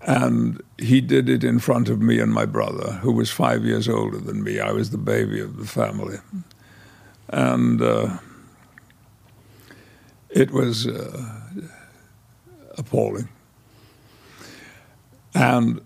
And 0.00 0.62
he 0.78 1.00
did 1.00 1.28
it 1.28 1.44
in 1.44 1.58
front 1.58 1.88
of 1.88 2.00
me 2.00 2.20
and 2.20 2.32
my 2.32 2.46
brother, 2.46 2.92
who 3.02 3.12
was 3.12 3.30
five 3.30 3.64
years 3.64 3.88
older 3.88 4.18
than 4.18 4.42
me. 4.42 4.60
I 4.60 4.72
was 4.72 4.90
the 4.90 4.98
baby 4.98 5.40
of 5.40 5.58
the 5.58 5.66
family. 5.66 6.18
And 7.28 7.82
uh, 7.82 8.18
it 10.30 10.50
was 10.50 10.86
uh, 10.86 11.30
appalling. 12.76 13.28
And 15.34 15.80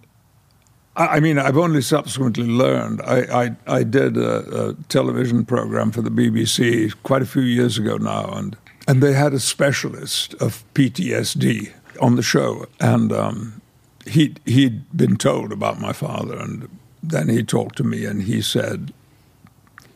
I 0.95 1.21
mean, 1.21 1.39
I've 1.39 1.57
only 1.57 1.81
subsequently 1.81 2.47
learned. 2.47 3.01
I, 3.03 3.45
I, 3.45 3.57
I 3.67 3.83
did 3.83 4.19
a, 4.19 4.69
a 4.69 4.75
television 4.91 5.47
program 5.47 5.91
for 5.91 6.03
the 6.03 6.11
BBC 6.11 6.93
quite 7.03 7.23
a 7.23 7.27
few 7.27 7.43
years 7.43 7.79
ago 7.79 7.97
now, 7.97 8.31
and, 8.33 8.57
and 8.87 9.03
they 9.03 9.15
had 9.15 9.33
a 9.33 9.41
specialist 9.41 10.35
of 10.35 10.65
PTSD 10.75 11.73
on 12.01 12.17
the 12.17 12.23
show. 12.23 12.67
And 12.79 13.11
um, 13.11 13.63
he, 14.07 14.35
he'd 14.45 14.85
been 14.95 15.17
told 15.17 15.51
about 15.51 15.81
my 15.81 15.95
father, 15.95 16.37
and 16.37 16.69
then 17.03 17.29
he 17.29 17.43
talked 17.43 17.77
to 17.77 17.85
me 17.85 18.05
and 18.05 18.23
he 18.23 18.43
said 18.43 18.93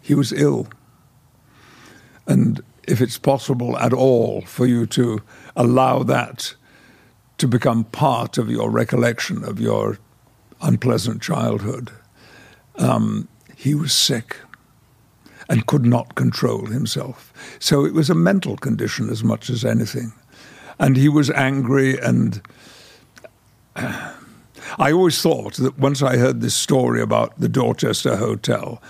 he 0.00 0.14
was 0.14 0.32
ill. 0.32 0.66
And 2.26 2.62
if 2.86 3.00
it's 3.00 3.18
possible 3.18 3.76
at 3.78 3.92
all 3.92 4.42
for 4.42 4.66
you 4.66 4.86
to 4.86 5.22
allow 5.54 6.02
that 6.02 6.54
to 7.38 7.48
become 7.48 7.84
part 7.84 8.38
of 8.38 8.50
your 8.50 8.70
recollection 8.70 9.44
of 9.44 9.60
your 9.60 9.98
unpleasant 10.60 11.22
childhood, 11.22 11.90
um, 12.76 13.28
he 13.56 13.74
was 13.74 13.92
sick 13.92 14.36
and 15.48 15.66
could 15.66 15.84
not 15.84 16.14
control 16.14 16.66
himself. 16.66 17.32
So 17.58 17.84
it 17.84 17.94
was 17.94 18.10
a 18.10 18.14
mental 18.14 18.56
condition 18.56 19.10
as 19.10 19.22
much 19.22 19.48
as 19.50 19.64
anything. 19.64 20.12
And 20.78 20.96
he 20.96 21.08
was 21.08 21.30
angry 21.30 21.98
and. 21.98 22.42
I 24.78 24.90
always 24.90 25.22
thought 25.22 25.54
that 25.58 25.78
once 25.78 26.02
I 26.02 26.16
heard 26.16 26.40
this 26.40 26.54
story 26.54 27.00
about 27.00 27.38
the 27.38 27.48
Dorchester 27.48 28.16
Hotel, 28.16 28.82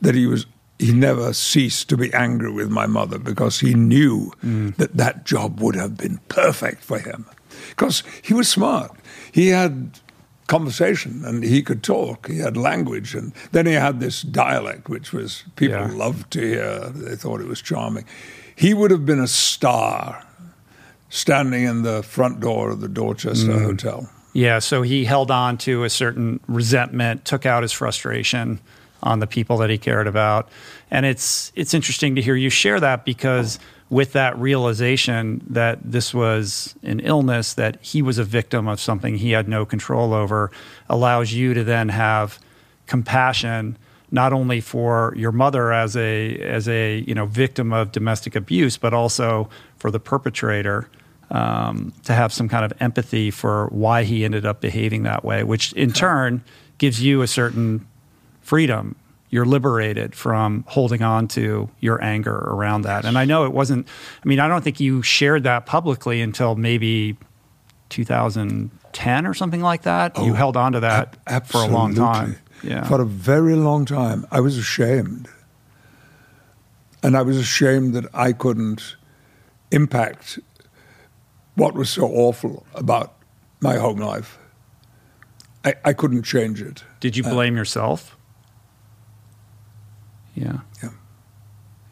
that 0.00 0.14
he 0.14 0.26
was 0.26 0.46
he 0.78 0.92
never 0.92 1.32
ceased 1.32 1.88
to 1.88 1.96
be 1.96 2.12
angry 2.12 2.52
with 2.52 2.70
my 2.70 2.86
mother 2.86 3.18
because 3.18 3.60
he 3.60 3.74
knew 3.74 4.32
mm. 4.44 4.74
that 4.76 4.96
that 4.96 5.24
job 5.24 5.60
would 5.60 5.76
have 5.76 5.96
been 5.96 6.18
perfect 6.28 6.82
for 6.82 6.98
him 6.98 7.26
because 7.70 8.02
he 8.22 8.34
was 8.34 8.48
smart. 8.48 8.90
He 9.30 9.48
had 9.48 10.00
conversation 10.46 11.24
and 11.24 11.42
he 11.42 11.62
could 11.62 11.82
talk. 11.82 12.28
He 12.28 12.38
had 12.38 12.56
language, 12.56 13.14
and 13.14 13.32
then 13.52 13.66
he 13.66 13.72
had 13.72 14.00
this 14.00 14.22
dialect, 14.22 14.88
which 14.88 15.12
was 15.12 15.44
people 15.56 15.78
Yeah. 15.78 15.92
loved 15.92 16.30
to 16.32 16.40
hear. 16.40 16.90
They 16.90 17.16
thought 17.16 17.40
it 17.40 17.46
was 17.46 17.62
charming. 17.62 18.04
He 18.54 18.74
would 18.74 18.90
have 18.90 19.06
been 19.06 19.20
a 19.20 19.28
star 19.28 20.24
standing 21.08 21.64
in 21.64 21.82
the 21.82 22.02
front 22.02 22.40
door 22.40 22.70
of 22.70 22.80
the 22.80 22.88
Dorchester 22.88 23.52
mm. 23.52 23.64
Hotel. 23.64 24.10
Yeah, 24.32 24.58
so 24.58 24.82
he 24.82 25.04
held 25.04 25.30
on 25.30 25.58
to 25.58 25.84
a 25.84 25.90
certain 25.90 26.40
resentment, 26.48 27.24
took 27.24 27.46
out 27.46 27.62
his 27.62 27.72
frustration 27.72 28.60
on 29.04 29.20
the 29.20 29.26
people 29.26 29.56
that 29.58 29.70
he 29.70 29.78
cared 29.78 30.08
about. 30.08 30.48
And 30.90 31.06
it's 31.06 31.52
it's 31.54 31.74
interesting 31.74 32.16
to 32.16 32.22
hear 32.22 32.34
you 32.34 32.50
share 32.50 32.80
that 32.80 33.04
because 33.04 33.60
with 33.90 34.12
that 34.12 34.36
realization 34.38 35.44
that 35.48 35.78
this 35.84 36.12
was 36.12 36.74
an 36.82 36.98
illness 37.00 37.54
that 37.54 37.78
he 37.80 38.02
was 38.02 38.18
a 38.18 38.24
victim 38.24 38.66
of 38.66 38.80
something 38.80 39.16
he 39.16 39.30
had 39.30 39.48
no 39.48 39.64
control 39.64 40.12
over 40.12 40.50
allows 40.88 41.32
you 41.32 41.54
to 41.54 41.62
then 41.62 41.90
have 41.90 42.40
compassion 42.86 43.76
not 44.10 44.32
only 44.32 44.60
for 44.60 45.12
your 45.16 45.32
mother 45.32 45.72
as 45.72 45.96
a 45.96 46.36
as 46.38 46.66
a 46.66 47.04
you 47.06 47.14
know 47.14 47.26
victim 47.26 47.72
of 47.72 47.92
domestic 47.92 48.34
abuse 48.34 48.76
but 48.76 48.92
also 48.92 49.48
for 49.76 49.90
the 49.90 50.00
perpetrator 50.00 50.88
um, 51.30 51.92
to 52.04 52.14
have 52.14 52.32
some 52.32 52.48
kind 52.48 52.64
of 52.64 52.72
empathy 52.80 53.30
for 53.30 53.66
why 53.68 54.04
he 54.04 54.24
ended 54.24 54.46
up 54.46 54.60
behaving 54.60 55.02
that 55.04 55.24
way, 55.24 55.42
which 55.42 55.72
in 55.74 55.92
turn 55.92 56.42
gives 56.78 57.02
you 57.02 57.22
a 57.22 57.26
certain 57.26 57.86
freedom. 58.44 58.96
You're 59.30 59.46
liberated 59.46 60.14
from 60.14 60.64
holding 60.68 61.02
on 61.02 61.26
to 61.28 61.68
your 61.80 62.02
anger 62.02 62.36
around 62.36 62.82
that. 62.82 63.04
And 63.04 63.18
I 63.18 63.24
know 63.24 63.44
it 63.44 63.52
wasn't, 63.52 63.88
I 64.24 64.28
mean, 64.28 64.38
I 64.38 64.46
don't 64.46 64.62
think 64.62 64.78
you 64.78 65.02
shared 65.02 65.42
that 65.42 65.66
publicly 65.66 66.20
until 66.20 66.54
maybe 66.54 67.16
2010 67.88 69.26
or 69.26 69.34
something 69.34 69.60
like 69.60 69.82
that. 69.82 70.16
you 70.18 70.30
oh, 70.30 70.34
held 70.34 70.56
on 70.56 70.72
to 70.72 70.80
that 70.80 71.16
Ab- 71.26 71.46
for 71.46 71.62
a 71.62 71.66
long 71.66 71.94
time. 71.94 72.36
Yeah. 72.62 72.84
For 72.84 73.00
a 73.00 73.04
very 73.04 73.56
long 73.56 73.84
time. 73.86 74.24
I 74.30 74.40
was 74.40 74.56
ashamed. 74.56 75.28
And 77.02 77.16
I 77.16 77.22
was 77.22 77.36
ashamed 77.36 77.94
that 77.94 78.06
I 78.14 78.32
couldn't 78.32 78.96
impact 79.70 80.38
what 81.56 81.74
was 81.74 81.90
so 81.90 82.06
awful 82.06 82.64
about 82.74 83.16
my 83.60 83.76
home 83.76 83.98
life. 83.98 84.38
I, 85.64 85.74
I 85.84 85.92
couldn't 85.92 86.22
change 86.22 86.62
it. 86.62 86.84
Did 87.00 87.16
you 87.16 87.24
uh, 87.24 87.30
blame 87.30 87.56
yourself? 87.56 88.16
Yeah. 90.34 90.58
Yeah. 90.82 90.90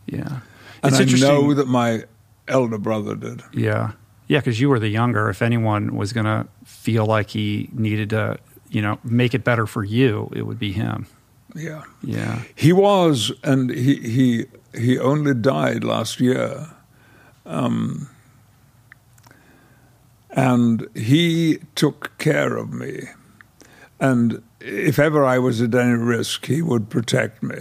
Yeah. 0.06 0.40
And 0.82 0.94
It's 0.94 1.14
I 1.14 1.18
know 1.18 1.54
that 1.54 1.68
my 1.68 2.04
elder 2.48 2.78
brother 2.78 3.14
did. 3.14 3.42
Yeah. 3.52 3.92
Yeah, 4.28 4.40
because 4.40 4.60
you 4.60 4.68
were 4.68 4.78
the 4.78 4.88
younger. 4.88 5.28
If 5.28 5.42
anyone 5.42 5.96
was 5.96 6.12
going 6.12 6.26
to 6.26 6.46
feel 6.64 7.06
like 7.06 7.30
he 7.30 7.68
needed 7.72 8.10
to, 8.10 8.38
you 8.70 8.80
know, 8.80 8.98
make 9.04 9.34
it 9.34 9.44
better 9.44 9.66
for 9.66 9.84
you, 9.84 10.30
it 10.34 10.42
would 10.42 10.58
be 10.58 10.72
him. 10.72 11.06
Yeah. 11.54 11.82
Yeah. 12.02 12.42
He 12.54 12.72
was, 12.72 13.32
and 13.42 13.70
he 13.70 13.96
he 13.96 14.46
he 14.74 14.98
only 14.98 15.34
died 15.34 15.84
last 15.84 16.20
year. 16.20 16.68
Um, 17.44 18.08
and 20.30 20.88
he 20.94 21.58
took 21.74 22.16
care 22.18 22.56
of 22.56 22.72
me, 22.72 23.08
and 24.00 24.42
if 24.60 24.98
ever 24.98 25.24
I 25.24 25.38
was 25.38 25.60
at 25.60 25.74
any 25.74 25.92
risk, 25.92 26.46
he 26.46 26.62
would 26.62 26.88
protect 26.88 27.42
me. 27.42 27.56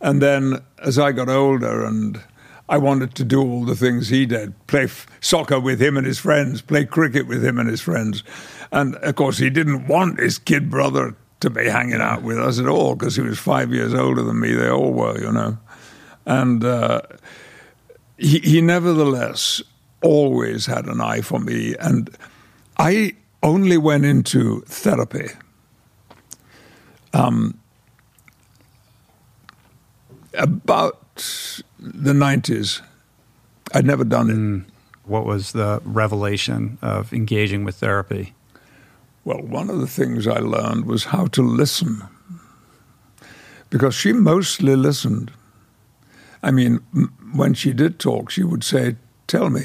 And 0.00 0.20
then, 0.20 0.62
as 0.78 0.98
I 0.98 1.12
got 1.12 1.28
older, 1.28 1.84
and 1.84 2.22
I 2.68 2.78
wanted 2.78 3.14
to 3.14 3.24
do 3.24 3.40
all 3.40 3.64
the 3.64 3.76
things 3.76 4.08
he 4.08 4.26
did 4.26 4.54
play 4.66 4.84
f- 4.84 5.06
soccer 5.20 5.60
with 5.60 5.80
him 5.80 5.96
and 5.96 6.06
his 6.06 6.18
friends, 6.18 6.60
play 6.60 6.84
cricket 6.84 7.26
with 7.26 7.44
him 7.44 7.58
and 7.58 7.68
his 7.68 7.80
friends. 7.80 8.24
And 8.72 8.96
of 8.96 9.14
course, 9.14 9.38
he 9.38 9.50
didn't 9.50 9.86
want 9.86 10.18
his 10.18 10.38
kid 10.38 10.70
brother 10.70 11.16
to 11.40 11.50
be 11.50 11.68
hanging 11.68 12.00
out 12.00 12.22
with 12.22 12.38
us 12.38 12.58
at 12.58 12.66
all 12.66 12.94
because 12.94 13.14
he 13.14 13.22
was 13.22 13.38
five 13.38 13.72
years 13.72 13.94
older 13.94 14.22
than 14.22 14.40
me. 14.40 14.52
They 14.52 14.68
all 14.68 14.92
were, 14.92 15.18
you 15.20 15.30
know. 15.30 15.58
And 16.24 16.64
uh, 16.64 17.02
he, 18.18 18.40
he 18.40 18.60
nevertheless 18.60 19.62
always 20.02 20.66
had 20.66 20.86
an 20.86 21.00
eye 21.00 21.20
for 21.20 21.38
me. 21.38 21.74
And 21.78 22.10
I 22.78 23.14
only 23.42 23.76
went 23.76 24.04
into 24.04 24.62
therapy. 24.62 25.28
Um, 27.12 27.60
about 30.36 31.00
the 31.78 32.12
90s. 32.12 32.80
I'd 33.74 33.86
never 33.86 34.04
done 34.04 34.30
it. 34.30 34.36
Mm. 34.36 34.64
What 35.04 35.24
was 35.24 35.52
the 35.52 35.80
revelation 35.84 36.78
of 36.82 37.12
engaging 37.12 37.64
with 37.64 37.76
therapy? 37.76 38.34
Well, 39.24 39.40
one 39.40 39.70
of 39.70 39.80
the 39.80 39.86
things 39.86 40.26
I 40.26 40.38
learned 40.38 40.86
was 40.86 41.06
how 41.06 41.26
to 41.26 41.42
listen. 41.42 42.02
Because 43.70 43.94
she 43.94 44.12
mostly 44.12 44.76
listened. 44.76 45.32
I 46.42 46.50
mean, 46.50 46.80
m- 46.94 47.12
when 47.34 47.54
she 47.54 47.72
did 47.72 47.98
talk, 47.98 48.30
she 48.30 48.44
would 48.44 48.64
say 48.64 48.96
tell 49.26 49.50
me 49.50 49.62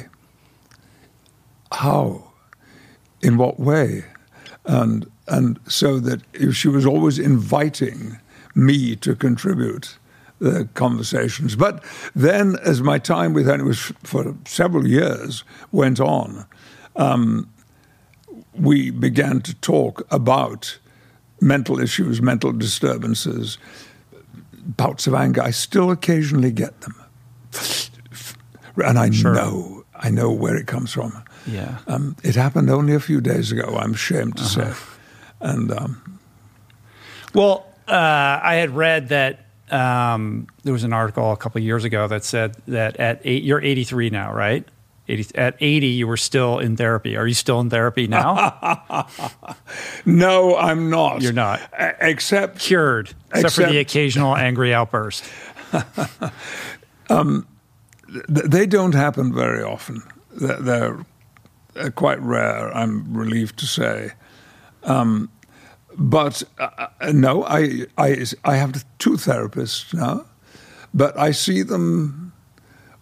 how, 1.71 2.31
in 3.21 3.37
what 3.37 3.59
way, 3.59 4.05
and 4.65 5.09
and 5.27 5.59
so 5.67 5.99
that 5.99 6.21
if 6.33 6.55
she 6.55 6.67
was 6.67 6.85
always 6.85 7.17
inviting 7.17 8.19
me 8.53 8.95
to 8.97 9.15
contribute 9.15 9.97
the 10.41 10.67
conversations. 10.73 11.55
But 11.55 11.83
then, 12.15 12.57
as 12.63 12.81
my 12.81 12.97
time 12.97 13.33
with 13.33 13.45
her, 13.45 13.63
was 13.63 13.93
for 14.03 14.35
several 14.45 14.87
years, 14.87 15.43
went 15.71 15.99
on, 15.99 16.45
um, 16.95 17.47
we 18.55 18.89
began 18.89 19.41
to 19.41 19.53
talk 19.55 20.05
about 20.11 20.79
mental 21.39 21.79
issues, 21.79 22.21
mental 22.21 22.51
disturbances, 22.51 23.59
bouts 24.65 25.07
of 25.07 25.13
anger. 25.13 25.43
I 25.43 25.51
still 25.51 25.91
occasionally 25.91 26.51
get 26.51 26.81
them, 26.81 26.95
and 28.83 28.97
I 28.97 29.11
sure. 29.11 29.33
know 29.33 29.85
I 29.95 30.09
know 30.09 30.31
where 30.31 30.57
it 30.57 30.65
comes 30.65 30.91
from. 30.91 31.23
Yeah, 31.45 31.77
um, 31.87 32.15
it 32.23 32.35
happened 32.35 32.71
only 32.71 32.95
a 32.95 32.99
few 32.99 33.21
days 33.21 33.51
ago. 33.51 33.77
I'm 33.77 33.93
ashamed 33.93 34.37
to 34.37 34.43
uh-huh. 34.43 34.73
say, 34.73 34.79
and 35.39 35.71
um, 35.71 36.19
well, 37.35 37.67
uh, 37.87 38.39
I 38.41 38.55
had 38.55 38.71
read 38.71 39.09
that 39.09 39.50
um, 39.71 40.47
there 40.63 40.73
was 40.73 40.83
an 40.83 40.93
article 40.93 41.31
a 41.31 41.37
couple 41.37 41.61
years 41.61 41.83
ago 41.83 42.07
that 42.07 42.23
said 42.23 42.55
that 42.67 42.97
at 42.97 43.21
eight, 43.23 43.43
you're 43.43 43.61
83 43.61 44.09
now, 44.09 44.33
right? 44.33 44.67
80, 45.07 45.35
at 45.35 45.55
80, 45.59 45.87
you 45.87 46.07
were 46.07 46.17
still 46.17 46.59
in 46.59 46.77
therapy. 46.77 47.17
Are 47.17 47.27
you 47.27 47.33
still 47.33 47.59
in 47.59 47.69
therapy 47.69 48.07
now? 48.07 49.07
no, 50.05 50.55
I'm 50.55 50.89
not. 50.89 51.21
You're 51.21 51.33
not. 51.33 51.59
except 51.99 52.59
cured, 52.59 53.07
except, 53.29 53.45
except, 53.45 53.55
for 53.55 53.71
the 53.71 53.79
occasional 53.79 54.35
angry 54.35 54.73
outburst. 54.73 55.23
um, 57.09 57.47
th- 58.07 58.45
they 58.45 58.65
don't 58.65 58.93
happen 58.93 59.33
very 59.33 59.63
often. 59.63 60.01
They're, 60.31 60.61
they're, 61.73 61.91
quite 61.91 62.21
rare. 62.21 62.75
I'm 62.75 63.15
relieved 63.15 63.57
to 63.59 63.65
say. 63.65 64.11
Um, 64.83 65.29
but 65.97 66.43
uh, 66.59 66.87
uh, 66.99 67.11
no, 67.11 67.43
I, 67.43 67.85
I, 67.97 68.25
I 68.43 68.55
have 68.55 68.85
two 68.99 69.11
therapists 69.11 69.93
now, 69.93 70.25
but 70.93 71.17
I 71.17 71.31
see 71.31 71.63
them 71.63 72.33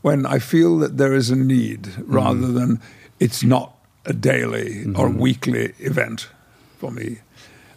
when 0.01 0.25
I 0.25 0.39
feel 0.39 0.77
that 0.79 0.97
there 0.97 1.13
is 1.13 1.29
a 1.29 1.35
need 1.35 1.83
mm-hmm. 1.83 2.13
rather 2.13 2.51
than 2.51 2.81
it's 3.19 3.43
not 3.43 3.75
a 4.05 4.13
daily 4.13 4.85
mm-hmm. 4.85 4.99
or 4.99 5.09
weekly 5.09 5.73
event 5.79 6.29
for 6.77 6.91
me. 6.91 7.19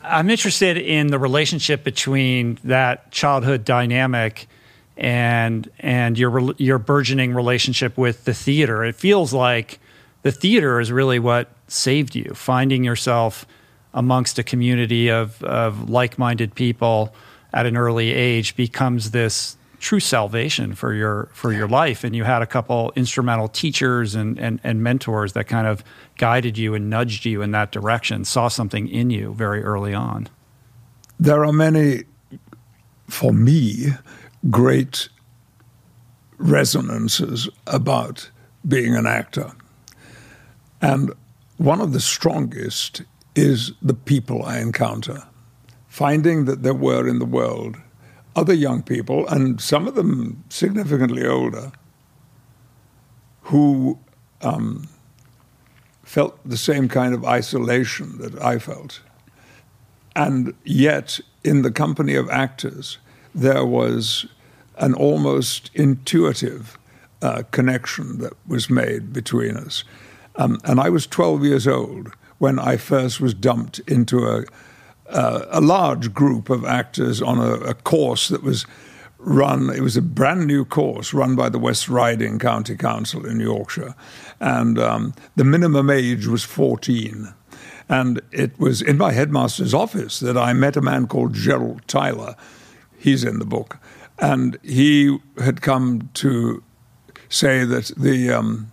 I'm 0.02 0.30
interested 0.30 0.76
in 0.76 1.08
the 1.08 1.18
relationship 1.18 1.84
between 1.84 2.58
that 2.64 3.10
childhood 3.12 3.64
dynamic 3.64 4.48
and 4.96 5.70
and 5.78 6.18
your 6.18 6.52
your 6.58 6.78
burgeoning 6.78 7.34
relationship 7.34 7.96
with 7.96 8.24
the 8.24 8.34
theater. 8.34 8.84
It 8.84 8.96
feels 8.96 9.32
like 9.32 9.78
the 10.22 10.32
theater 10.32 10.80
is 10.80 10.90
really 10.90 11.18
what 11.18 11.50
saved 11.68 12.14
you, 12.14 12.32
finding 12.34 12.84
yourself 12.84 13.46
amongst 13.94 14.38
a 14.38 14.42
community 14.42 15.10
of, 15.10 15.42
of 15.42 15.90
like-minded 15.90 16.54
people 16.54 17.14
at 17.52 17.66
an 17.66 17.76
early 17.76 18.12
age 18.12 18.56
becomes 18.56 19.10
this 19.10 19.56
true 19.78 20.00
salvation 20.00 20.74
for 20.74 20.94
your 20.94 21.28
for 21.32 21.52
your 21.52 21.66
life. 21.66 22.04
And 22.04 22.14
you 22.14 22.24
had 22.24 22.40
a 22.40 22.46
couple 22.46 22.92
instrumental 22.94 23.48
teachers 23.48 24.14
and, 24.14 24.38
and, 24.38 24.60
and 24.62 24.82
mentors 24.82 25.32
that 25.32 25.48
kind 25.48 25.66
of 25.66 25.82
guided 26.16 26.56
you 26.56 26.74
and 26.74 26.88
nudged 26.88 27.24
you 27.24 27.42
in 27.42 27.50
that 27.50 27.72
direction 27.72 28.24
saw 28.24 28.48
something 28.48 28.88
in 28.88 29.10
you 29.10 29.34
very 29.34 29.62
early 29.62 29.92
on. 29.92 30.28
There 31.18 31.44
are 31.44 31.52
many 31.52 32.04
for 33.08 33.32
me 33.32 33.88
great 34.48 35.08
resonances 36.38 37.48
about 37.66 38.30
being 38.66 38.96
an 38.96 39.06
actor. 39.06 39.52
And 40.80 41.12
one 41.58 41.80
of 41.80 41.92
the 41.92 42.00
strongest 42.00 43.02
is 43.34 43.72
the 43.80 43.94
people 43.94 44.44
I 44.44 44.58
encounter. 44.58 45.22
Finding 45.88 46.46
that 46.46 46.62
there 46.62 46.74
were 46.74 47.06
in 47.08 47.18
the 47.18 47.26
world 47.26 47.76
other 48.34 48.54
young 48.54 48.82
people, 48.82 49.26
and 49.28 49.60
some 49.60 49.86
of 49.86 49.94
them 49.94 50.42
significantly 50.48 51.26
older, 51.26 51.70
who 53.42 53.98
um, 54.40 54.88
felt 56.02 56.38
the 56.48 56.56
same 56.56 56.88
kind 56.88 57.14
of 57.14 57.24
isolation 57.24 58.18
that 58.18 58.40
I 58.40 58.58
felt. 58.58 59.00
And 60.16 60.54
yet, 60.64 61.20
in 61.44 61.62
the 61.62 61.70
company 61.70 62.14
of 62.14 62.28
actors, 62.30 62.98
there 63.34 63.64
was 63.64 64.26
an 64.78 64.94
almost 64.94 65.70
intuitive 65.74 66.78
uh, 67.20 67.42
connection 67.50 68.18
that 68.18 68.32
was 68.46 68.68
made 68.68 69.12
between 69.12 69.56
us. 69.56 69.84
Um, 70.36 70.58
and 70.64 70.80
I 70.80 70.88
was 70.88 71.06
12 71.06 71.44
years 71.44 71.66
old 71.66 72.12
when 72.42 72.58
I 72.58 72.76
first 72.76 73.20
was 73.20 73.34
dumped 73.34 73.78
into 73.86 74.26
a, 74.26 74.42
uh, 75.08 75.46
a 75.50 75.60
large 75.60 76.12
group 76.12 76.50
of 76.50 76.64
actors 76.64 77.22
on 77.22 77.38
a, 77.38 77.52
a, 77.52 77.72
course 77.72 78.30
that 78.30 78.42
was 78.42 78.66
run. 79.18 79.70
It 79.70 79.80
was 79.80 79.96
a 79.96 80.02
brand 80.02 80.48
new 80.48 80.64
course 80.64 81.14
run 81.14 81.36
by 81.36 81.48
the 81.50 81.60
West 81.60 81.88
Riding 81.88 82.40
County 82.40 82.76
Council 82.76 83.24
in 83.24 83.38
Yorkshire, 83.38 83.94
and 84.40 84.76
um, 84.76 85.14
the 85.36 85.44
minimum 85.44 85.88
age 85.88 86.26
was 86.26 86.42
14. 86.42 87.32
And 87.88 88.20
it 88.32 88.58
was 88.58 88.82
in 88.82 88.98
my 88.98 89.12
headmaster's 89.12 89.72
office 89.72 90.18
that 90.18 90.36
I 90.36 90.52
met 90.52 90.76
a 90.76 90.82
man 90.82 91.06
called 91.06 91.34
Gerald 91.34 91.86
Tyler. 91.86 92.34
He's 92.98 93.22
in 93.22 93.38
the 93.38 93.46
book. 93.46 93.78
And 94.18 94.58
he 94.64 95.16
had 95.38 95.62
come 95.62 96.10
to 96.14 96.64
say 97.28 97.64
that 97.64 97.92
the 97.96 98.32
um, 98.32 98.71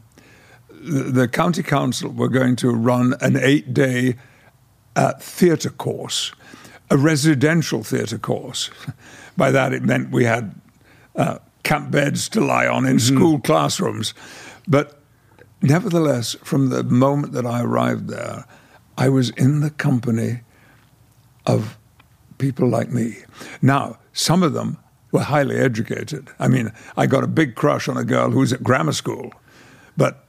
the, 0.82 1.28
county 1.28 1.64
council 1.64 2.12
were 2.12 2.30
going 2.30 2.56
to 2.58 2.72
run 2.72 3.16
an 3.22 3.38
eight 3.38 3.74
day 3.74 4.16
uh, 4.96 5.14
theatre 5.20 5.70
course, 5.70 6.32
a 6.90 6.98
residential 6.98 7.84
theatre 7.84 8.18
course. 8.18 8.70
By 9.38 9.52
that, 9.52 9.74
it 9.74 9.84
meant 9.84 10.12
we 10.12 10.26
had 10.26 10.60
uh, 11.16 11.40
camp 11.64 11.92
beds 11.92 12.30
to 12.30 12.42
lie 12.42 12.68
on 12.68 12.86
in 12.86 12.98
mm-hmm. 12.98 13.16
school 13.16 13.40
classrooms. 13.40 14.14
But 14.68 15.00
nevertheless, 15.62 16.36
from 16.44 16.70
the 16.70 16.84
moment 16.84 17.34
that 17.34 17.46
I 17.46 17.62
arrived 17.62 18.10
there, 18.10 18.46
I 18.98 19.10
was 19.10 19.30
in 19.32 19.62
the 19.62 19.70
company 19.70 20.42
of 21.46 21.78
people 22.38 22.68
like 22.68 22.90
me. 22.92 23.18
Now, 23.62 23.98
some 24.14 24.44
of 24.44 24.54
them 24.54 24.78
were 25.12 25.22
highly 25.22 25.58
educated. 25.58 26.30
I 26.40 26.48
mean, 26.48 26.72
I 26.98 27.08
got 27.08 27.24
a 27.24 27.28
big 27.28 27.56
crush 27.56 27.88
on 27.88 27.98
a 27.98 28.04
girl 28.04 28.32
who 28.32 28.40
was 28.40 28.54
at 28.54 28.64
grammar 28.64 28.94
school, 28.94 29.34
but 29.98 30.26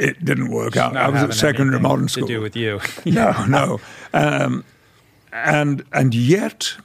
it 0.00 0.24
didn't 0.24 0.50
work 0.50 0.76
out. 0.76 0.96
I 0.96 1.08
was 1.08 1.22
at 1.22 1.34
secondary 1.34 1.80
modern 1.80 2.08
school. 2.08 2.26
To 2.26 2.34
do 2.34 2.40
with 2.40 2.56
you? 2.56 2.80
no, 3.04 3.44
no, 3.46 3.80
um, 4.12 4.64
and 5.32 5.84
and 5.92 6.14
yet 6.14 6.76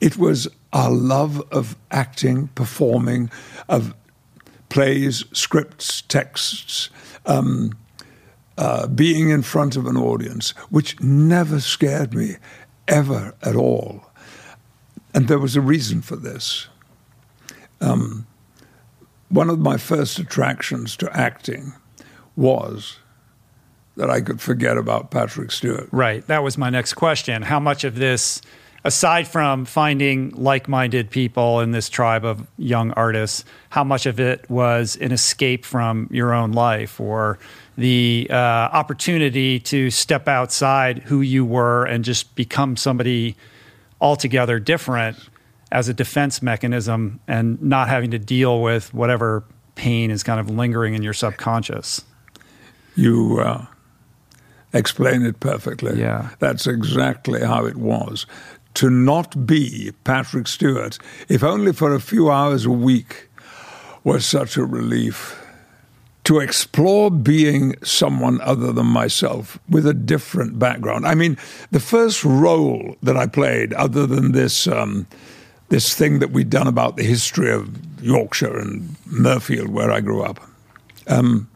it 0.00 0.16
was 0.16 0.48
our 0.72 0.90
love 0.90 1.42
of 1.52 1.76
acting, 1.90 2.48
performing, 2.48 3.30
of 3.68 3.94
plays, 4.68 5.24
scripts, 5.32 6.02
texts, 6.02 6.90
um, 7.26 7.72
uh, 8.56 8.86
being 8.86 9.30
in 9.30 9.42
front 9.42 9.76
of 9.76 9.86
an 9.86 9.96
audience, 9.96 10.50
which 10.70 10.98
never 11.00 11.60
scared 11.60 12.14
me, 12.14 12.36
ever 12.88 13.34
at 13.42 13.56
all. 13.56 14.06
And 15.12 15.28
there 15.28 15.38
was 15.38 15.56
a 15.56 15.60
reason 15.60 16.02
for 16.02 16.16
this. 16.16 16.68
Um, 17.80 18.26
one 19.30 19.48
of 19.48 19.58
my 19.58 19.76
first 19.76 20.18
attractions 20.18 20.96
to 20.98 21.16
acting 21.16 21.72
was 22.36 22.98
that 23.96 24.10
I 24.10 24.20
could 24.20 24.40
forget 24.40 24.76
about 24.76 25.10
Patrick 25.10 25.50
Stewart. 25.50 25.88
Right. 25.92 26.26
That 26.26 26.42
was 26.42 26.58
my 26.58 26.70
next 26.70 26.94
question. 26.94 27.42
How 27.42 27.60
much 27.60 27.84
of 27.84 27.96
this, 27.96 28.40
aside 28.84 29.28
from 29.28 29.64
finding 29.64 30.30
like 30.30 30.68
minded 30.68 31.10
people 31.10 31.60
in 31.60 31.70
this 31.72 31.88
tribe 31.88 32.24
of 32.24 32.46
young 32.56 32.92
artists, 32.92 33.44
how 33.68 33.84
much 33.84 34.06
of 34.06 34.18
it 34.18 34.48
was 34.50 34.96
an 34.96 35.12
escape 35.12 35.64
from 35.64 36.08
your 36.10 36.32
own 36.32 36.52
life 36.52 37.00
or 37.00 37.38
the 37.76 38.26
uh, 38.30 38.34
opportunity 38.34 39.60
to 39.60 39.90
step 39.90 40.28
outside 40.28 41.00
who 41.00 41.20
you 41.20 41.44
were 41.44 41.84
and 41.84 42.04
just 42.04 42.34
become 42.34 42.76
somebody 42.76 43.36
altogether 44.00 44.58
different 44.58 45.16
as 45.72 45.88
a 45.88 45.94
defense 45.94 46.42
mechanism 46.42 47.20
and 47.28 47.60
not 47.62 47.88
having 47.88 48.10
to 48.10 48.18
deal 48.18 48.60
with 48.60 48.92
whatever 48.92 49.44
pain 49.76 50.10
is 50.10 50.22
kind 50.22 50.40
of 50.40 50.50
lingering 50.50 50.94
in 50.94 51.02
your 51.02 51.12
subconscious. 51.12 52.04
You 52.96 53.40
uh, 53.40 53.66
explain 54.72 55.24
it 55.24 55.40
perfectly. 55.40 55.98
Yeah. 55.98 56.30
That's 56.38 56.66
exactly 56.66 57.40
how 57.44 57.64
it 57.66 57.76
was. 57.76 58.26
To 58.74 58.90
not 58.90 59.46
be 59.46 59.92
Patrick 60.04 60.46
Stewart, 60.46 60.98
if 61.28 61.42
only 61.42 61.72
for 61.72 61.94
a 61.94 62.00
few 62.00 62.30
hours 62.30 62.66
a 62.66 62.70
week, 62.70 63.28
was 64.04 64.26
such 64.26 64.56
a 64.56 64.64
relief. 64.64 65.36
To 66.24 66.38
explore 66.38 67.10
being 67.10 67.74
someone 67.82 68.40
other 68.42 68.72
than 68.72 68.86
myself 68.86 69.58
with 69.68 69.86
a 69.86 69.94
different 69.94 70.58
background. 70.58 71.06
I 71.06 71.14
mean, 71.14 71.36
the 71.70 71.80
first 71.80 72.24
role 72.24 72.96
that 73.02 73.16
I 73.16 73.26
played, 73.26 73.72
other 73.72 74.06
than 74.06 74.32
this. 74.32 74.66
Um, 74.66 75.06
this 75.70 75.94
thing 75.94 76.18
that 76.18 76.30
we'd 76.30 76.50
done 76.50 76.66
about 76.66 76.96
the 76.96 77.02
history 77.02 77.50
of 77.50 77.68
Yorkshire 78.02 78.58
and 78.58 78.96
Mirfield, 79.08 79.68
where 79.68 79.90
I 79.90 80.00
grew 80.00 80.22
up. 80.22 80.38
um, 81.10 81.48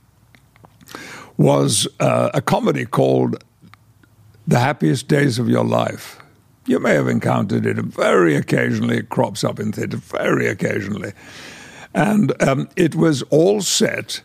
was 1.36 1.88
uh, 2.00 2.30
a 2.34 2.40
comedy 2.40 2.84
called 2.84 3.42
The 4.46 4.58
Happiest 4.58 5.08
Days 5.08 5.38
of 5.38 5.48
Your 5.48 5.64
Life. 5.64 6.18
You 6.66 6.78
may 6.78 6.94
have 6.94 7.08
encountered 7.08 7.66
it. 7.66 7.76
Very 7.76 8.36
occasionally 8.36 8.98
it 8.98 9.08
crops 9.08 9.44
up 9.44 9.58
in 9.58 9.72
theatre, 9.72 9.96
very 9.96 10.46
occasionally. 10.46 11.12
And 11.92 12.40
um, 12.42 12.68
it 12.76 12.94
was 12.94 13.22
all 13.24 13.60
set 13.60 14.22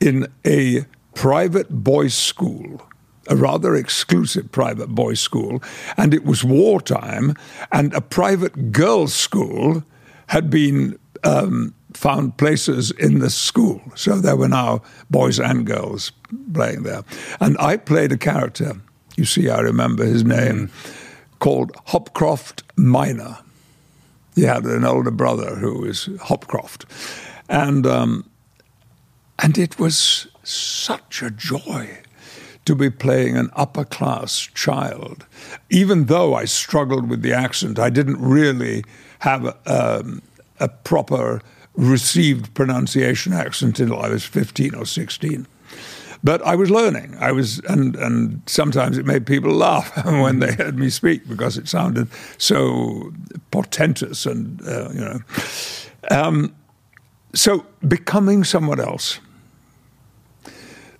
in 0.00 0.26
a 0.44 0.84
private 1.14 1.70
boys' 1.70 2.14
school, 2.14 2.82
a 3.28 3.36
rather 3.36 3.76
exclusive 3.76 4.50
private 4.50 4.88
boys' 4.88 5.20
school. 5.20 5.62
And 5.96 6.12
it 6.12 6.24
was 6.24 6.42
wartime, 6.42 7.34
and 7.70 7.94
a 7.94 8.00
private 8.00 8.72
girls' 8.72 9.14
school 9.14 9.84
had 10.26 10.50
been 10.50 10.98
um, 11.24 11.74
found 11.94 12.36
places 12.36 12.90
in 12.92 13.18
the 13.18 13.30
school. 13.30 13.80
So 13.94 14.18
there 14.18 14.36
were 14.36 14.48
now 14.48 14.82
boys 15.10 15.40
and 15.40 15.66
girls 15.66 16.12
playing 16.52 16.82
there. 16.82 17.02
And 17.40 17.56
I 17.58 17.76
played 17.76 18.12
a 18.12 18.18
character, 18.18 18.80
you 19.16 19.24
see, 19.24 19.48
I 19.48 19.60
remember 19.60 20.04
his 20.04 20.24
name, 20.24 20.70
called 21.38 21.72
Hopcroft 21.88 22.62
Minor. 22.76 23.38
He 24.34 24.42
had 24.42 24.64
an 24.64 24.84
older 24.84 25.10
brother 25.10 25.56
who 25.56 25.80
was 25.80 26.08
Hopcroft. 26.20 26.84
And, 27.48 27.86
um, 27.86 28.28
and 29.38 29.58
it 29.58 29.78
was 29.78 30.28
such 30.44 31.22
a 31.22 31.30
joy 31.30 31.98
to 32.68 32.74
be 32.74 32.90
playing 32.90 33.34
an 33.34 33.48
upper 33.56 33.82
class 33.82 34.50
child. 34.52 35.24
Even 35.70 36.04
though 36.04 36.34
I 36.34 36.44
struggled 36.44 37.08
with 37.08 37.22
the 37.22 37.32
accent, 37.32 37.78
I 37.78 37.88
didn't 37.88 38.20
really 38.20 38.84
have 39.20 39.56
um, 39.66 40.20
a 40.60 40.68
proper 40.68 41.40
received 41.76 42.52
pronunciation 42.52 43.32
accent 43.32 43.80
until 43.80 43.98
I 43.98 44.10
was 44.10 44.22
15 44.22 44.74
or 44.74 44.84
16. 44.84 45.46
But 46.22 46.42
I 46.42 46.56
was 46.56 46.70
learning. 46.70 47.16
I 47.18 47.32
was, 47.32 47.60
and 47.60 47.96
and 47.96 48.42
sometimes 48.44 48.98
it 48.98 49.06
made 49.06 49.24
people 49.26 49.52
laugh 49.52 49.90
when 50.04 50.40
they 50.40 50.52
heard 50.52 50.78
me 50.78 50.90
speak 50.90 51.26
because 51.26 51.56
it 51.56 51.68
sounded 51.68 52.08
so 52.36 53.12
portentous 53.50 54.26
and 54.26 54.60
uh, 54.68 54.90
you 54.90 55.00
know. 55.00 55.20
Um, 56.10 56.54
so 57.34 57.64
becoming 57.86 58.44
someone 58.44 58.80
else. 58.80 59.20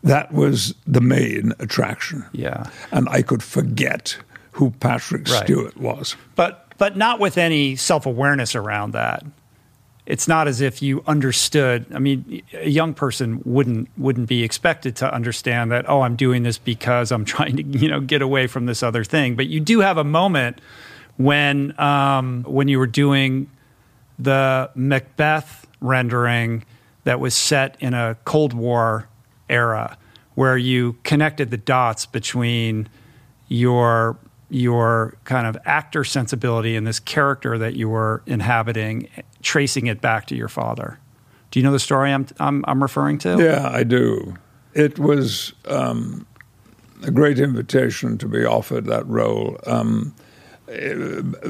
That 0.04 0.32
was 0.32 0.74
the 0.86 1.00
main 1.00 1.52
attraction. 1.58 2.24
Yeah, 2.32 2.70
and 2.92 3.08
I 3.08 3.22
could 3.22 3.42
forget 3.42 4.16
who 4.52 4.70
Patrick 4.70 5.28
right. 5.28 5.44
Stewart 5.44 5.76
was. 5.76 6.16
But 6.36 6.72
but 6.78 6.96
not 6.96 7.20
with 7.20 7.38
any 7.38 7.76
self 7.76 8.06
awareness 8.06 8.54
around 8.54 8.92
that 8.92 9.24
it's 10.08 10.26
not 10.26 10.48
as 10.48 10.62
if 10.62 10.80
you 10.80 11.04
understood. 11.06 11.84
I 11.94 11.98
mean, 11.98 12.42
a 12.54 12.70
young 12.70 12.94
person 12.94 13.42
wouldn't 13.44 13.90
wouldn't 13.98 14.26
be 14.26 14.42
expected 14.42 14.96
to 14.96 15.14
understand 15.14 15.70
that. 15.70 15.88
Oh, 15.88 16.00
I'm 16.00 16.16
doing 16.16 16.44
this 16.44 16.56
because 16.56 17.12
I'm 17.12 17.24
trying 17.36 17.56
to 17.56 17.62
you 17.62 17.88
know 17.88 18.00
get 18.00 18.22
away 18.22 18.46
from 18.46 18.64
this 18.64 18.82
other 18.82 19.04
thing. 19.04 19.36
But 19.36 19.48
you 19.48 19.60
do 19.60 19.80
have 19.80 19.98
a 19.98 20.04
moment 20.04 20.62
when 21.18 21.78
um, 21.78 22.42
when 22.44 22.68
you 22.68 22.78
were 22.78 22.86
doing 22.86 23.50
the 24.18 24.70
Macbeth 24.74 25.66
rendering 25.82 26.64
that 27.04 27.20
was 27.20 27.34
set 27.34 27.76
in 27.78 27.92
a 27.92 28.16
Cold 28.24 28.54
War 28.54 29.07
era, 29.48 29.98
where 30.34 30.56
you 30.56 30.94
connected 31.04 31.50
the 31.50 31.56
dots 31.56 32.06
between 32.06 32.88
your 33.48 34.18
your 34.50 35.14
kind 35.24 35.46
of 35.46 35.58
actor 35.64 36.04
sensibility 36.04 36.74
and 36.74 36.86
this 36.86 37.00
character 37.00 37.58
that 37.58 37.74
you 37.74 37.88
were 37.88 38.22
inhabiting, 38.26 39.08
tracing 39.42 39.86
it 39.86 40.00
back 40.00 40.26
to 40.26 40.34
your 40.34 40.48
father. 40.48 40.98
Do 41.50 41.58
you 41.58 41.64
know 41.64 41.72
the 41.72 41.78
story 41.78 42.12
I'm, 42.12 42.26
I'm, 42.40 42.64
I'm 42.66 42.82
referring 42.82 43.18
to? 43.18 43.36
Yeah, 43.38 43.68
I 43.70 43.84
do. 43.84 44.36
It 44.74 44.98
was 44.98 45.52
um, 45.66 46.26
a 47.02 47.10
great 47.10 47.38
invitation 47.38 48.18
to 48.18 48.28
be 48.28 48.44
offered 48.44 48.86
that 48.86 49.06
role 49.06 49.58
um, 49.66 50.14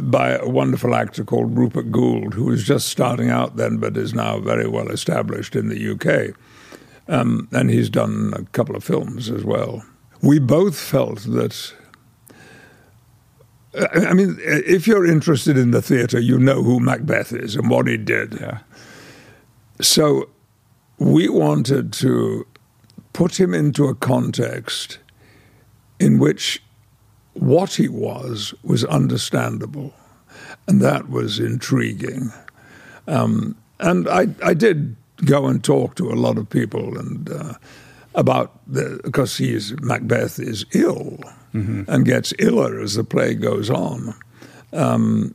by 0.02 0.30
a 0.30 0.48
wonderful 0.48 0.94
actor 0.94 1.24
called 1.24 1.56
Rupert 1.56 1.90
Goold, 1.90 2.34
who 2.34 2.44
was 2.44 2.64
just 2.64 2.88
starting 2.88 3.30
out 3.30 3.56
then 3.56 3.78
but 3.78 3.96
is 3.96 4.14
now 4.14 4.38
very 4.38 4.68
well 4.68 4.88
established 4.88 5.56
in 5.56 5.68
the 5.68 5.90
UK. 5.92 6.36
Um, 7.08 7.48
and 7.52 7.70
he's 7.70 7.88
done 7.88 8.34
a 8.36 8.42
couple 8.52 8.76
of 8.76 8.84
films 8.84 9.30
as 9.30 9.42
well. 9.44 9.82
We 10.20 10.38
both 10.38 10.78
felt 10.78 11.20
that 11.20 11.72
I 13.74 14.14
mean, 14.14 14.38
if 14.40 14.86
you're 14.86 15.06
interested 15.06 15.56
in 15.56 15.70
the 15.70 15.82
theatre, 15.82 16.18
you 16.18 16.38
know 16.38 16.62
who 16.62 16.80
Macbeth 16.80 17.32
is 17.32 17.54
and 17.54 17.70
what 17.70 17.86
he 17.86 17.96
did. 17.96 18.38
Yeah. 18.40 18.60
So 19.80 20.28
we 20.98 21.28
wanted 21.28 21.92
to 21.94 22.46
put 23.12 23.38
him 23.38 23.54
into 23.54 23.86
a 23.86 23.94
context 23.94 24.98
in 26.00 26.18
which 26.18 26.62
what 27.34 27.74
he 27.74 27.88
was 27.88 28.54
was 28.62 28.84
understandable, 28.84 29.92
and 30.66 30.80
that 30.80 31.08
was 31.08 31.38
intriguing. 31.38 32.32
Um, 33.06 33.56
and 33.78 34.08
I, 34.08 34.26
I 34.44 34.54
did 34.54 34.96
go 35.24 35.46
and 35.46 35.62
talk 35.62 35.94
to 35.96 36.10
a 36.10 36.14
lot 36.14 36.38
of 36.38 36.48
people 36.48 36.98
and 36.98 37.30
uh, 37.30 37.54
about 38.14 38.60
the 38.66 39.00
because 39.04 39.36
he's 39.36 39.72
Macbeth 39.80 40.38
is 40.38 40.64
ill 40.72 41.18
mm-hmm. 41.54 41.84
and 41.88 42.04
gets 42.04 42.32
iller 42.38 42.80
as 42.80 42.94
the 42.94 43.04
play 43.04 43.34
goes 43.34 43.70
on. 43.70 44.14
Um, 44.72 45.34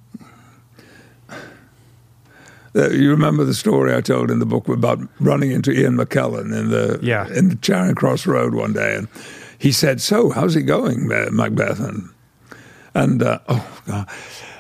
uh, 2.76 2.90
you 2.90 3.12
remember 3.12 3.44
the 3.44 3.54
story 3.54 3.94
I 3.94 4.02
told 4.02 4.32
in 4.32 4.40
the 4.40 4.46
book 4.46 4.68
about 4.68 5.00
running 5.20 5.52
into 5.52 5.72
Ian 5.72 5.96
McKellen 5.96 6.58
in 6.58 6.70
the 6.70 7.00
yeah. 7.04 7.28
in 7.34 7.50
the 7.50 7.56
Charing 7.56 7.96
Cross 7.96 8.26
Road 8.26 8.56
one 8.56 8.74
day, 8.74 8.96
and 8.96 9.08
he 9.60 9.72
said, 9.72 10.02
"So, 10.02 10.32
how's 10.32 10.56
it 10.56 10.64
going, 10.64 11.08
Macbeth?" 11.08 11.80
And, 11.80 12.10
and 12.96 13.22
uh, 13.22 13.40
oh 13.48 13.82
God, 13.86 14.10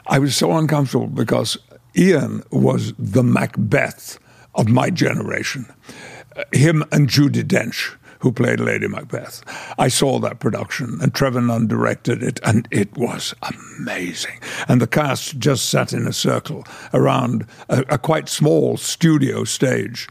I 0.05 0.19
was 0.19 0.35
so 0.35 0.51
uncomfortable 0.55 1.07
because 1.07 1.57
Ian 1.95 2.43
was 2.51 2.93
the 2.99 3.23
Macbeth 3.23 4.19
of 4.55 4.67
my 4.67 4.89
generation. 4.89 5.65
Uh, 6.35 6.43
him 6.51 6.83
and 6.91 7.07
Judi 7.09 7.43
Dench 7.43 7.95
who 8.23 8.31
played 8.31 8.61
Lady 8.61 8.87
Macbeth. 8.87 9.43
I 9.77 9.89
saw 9.89 10.17
that 10.19 10.39
production, 10.39 10.97
and 11.01 11.13
Trevor 11.13 11.41
Nunn 11.41 11.67
directed 11.67 12.23
it, 12.23 12.39
and 12.41 12.69
it 12.71 12.95
was 12.95 13.35
amazing. 13.41 14.39
And 14.69 14.81
the 14.81 14.87
cast 14.87 15.39
just 15.39 15.67
sat 15.67 15.91
in 15.91 16.07
a 16.07 16.13
circle 16.13 16.63
around 16.93 17.45
a, 17.67 17.83
a 17.89 17.97
quite 17.97 18.29
small 18.29 18.77
studio 18.77 19.43
stage 19.43 20.07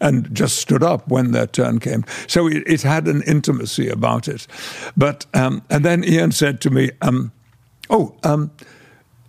and 0.00 0.32
just 0.32 0.58
stood 0.58 0.84
up 0.84 1.08
when 1.08 1.32
their 1.32 1.48
turn 1.48 1.80
came. 1.80 2.04
So 2.28 2.46
it, 2.46 2.62
it 2.68 2.82
had 2.82 3.08
an 3.08 3.22
intimacy 3.22 3.88
about 3.88 4.28
it. 4.28 4.46
But 4.96 5.26
um, 5.34 5.60
and 5.68 5.84
then 5.84 6.04
Ian 6.04 6.30
said 6.30 6.60
to 6.60 6.70
me, 6.70 6.92
um, 7.02 7.32
"Oh, 7.90 8.14
um, 8.22 8.52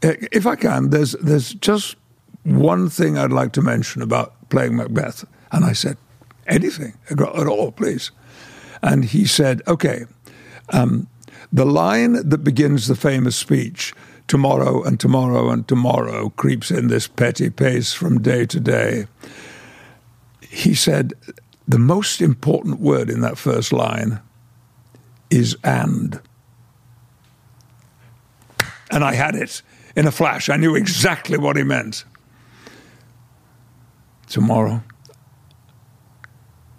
if 0.03 0.45
I 0.45 0.55
can, 0.55 0.91
there's 0.91 1.13
there's 1.13 1.55
just 1.55 1.95
one 2.43 2.87
thing 2.87 3.17
I'd 3.17 3.31
like 3.31 3.53
to 3.53 3.63
mention 3.63 4.03
about 4.03 4.35
playing 4.49 4.75
Macbeth." 4.75 5.25
And 5.51 5.65
I 5.65 5.73
said, 5.73 5.97
"Anything 6.47 6.93
at 7.09 7.47
all, 7.47 7.71
please." 7.71 8.11
And 8.81 9.05
he 9.05 9.25
said, 9.25 9.61
okay, 9.67 10.05
um, 10.69 11.07
the 11.51 11.65
line 11.65 12.13
that 12.29 12.43
begins 12.43 12.87
the 12.87 12.95
famous 12.95 13.35
speech, 13.35 13.93
tomorrow 14.27 14.83
and 14.83 14.99
tomorrow 14.99 15.49
and 15.49 15.67
tomorrow, 15.67 16.29
creeps 16.29 16.71
in 16.71 16.87
this 16.87 17.07
petty 17.07 17.49
pace 17.49 17.93
from 17.93 18.21
day 18.21 18.45
to 18.45 18.59
day. 18.59 19.07
He 20.41 20.75
said, 20.75 21.13
the 21.67 21.79
most 21.79 22.21
important 22.21 22.79
word 22.79 23.09
in 23.09 23.21
that 23.21 23.37
first 23.37 23.73
line 23.73 24.19
is 25.29 25.57
and. 25.63 26.19
And 28.89 29.03
I 29.03 29.13
had 29.15 29.35
it 29.35 29.61
in 29.95 30.07
a 30.07 30.11
flash. 30.11 30.49
I 30.49 30.55
knew 30.57 30.75
exactly 30.75 31.37
what 31.37 31.57
he 31.57 31.63
meant. 31.63 32.05
Tomorrow 34.27 34.83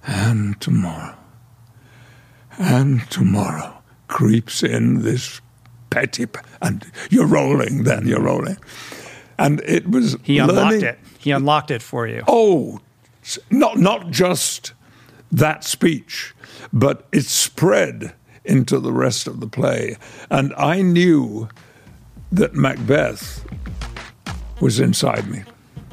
and 0.06 0.60
tomorrow 0.60 1.16
and 2.58 3.08
tomorrow 3.10 3.82
creeps 4.08 4.62
in 4.62 5.02
this 5.02 5.40
petty, 5.90 6.26
and 6.60 6.84
you're 7.10 7.26
rolling. 7.26 7.84
Then 7.84 8.06
you're 8.06 8.22
rolling, 8.22 8.58
and 9.38 9.60
it 9.60 9.88
was 9.88 10.16
he 10.22 10.38
unlocked 10.38 10.72
learning, 10.72 10.84
it. 10.84 10.98
He 11.18 11.30
unlocked 11.30 11.70
it 11.70 11.82
for 11.82 12.06
you. 12.06 12.22
Oh, 12.26 12.80
not 13.50 13.78
not 13.78 14.10
just 14.10 14.72
that 15.30 15.64
speech, 15.64 16.34
but 16.72 17.06
it 17.12 17.24
spread 17.24 18.14
into 18.44 18.80
the 18.80 18.92
rest 18.92 19.26
of 19.26 19.40
the 19.40 19.46
play, 19.46 19.96
and 20.30 20.52
I 20.56 20.82
knew 20.82 21.48
that 22.32 22.54
Macbeth 22.54 23.44
was 24.60 24.80
inside 24.80 25.28
me. 25.28 25.44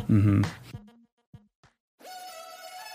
Mm-hmm. 0.09 0.43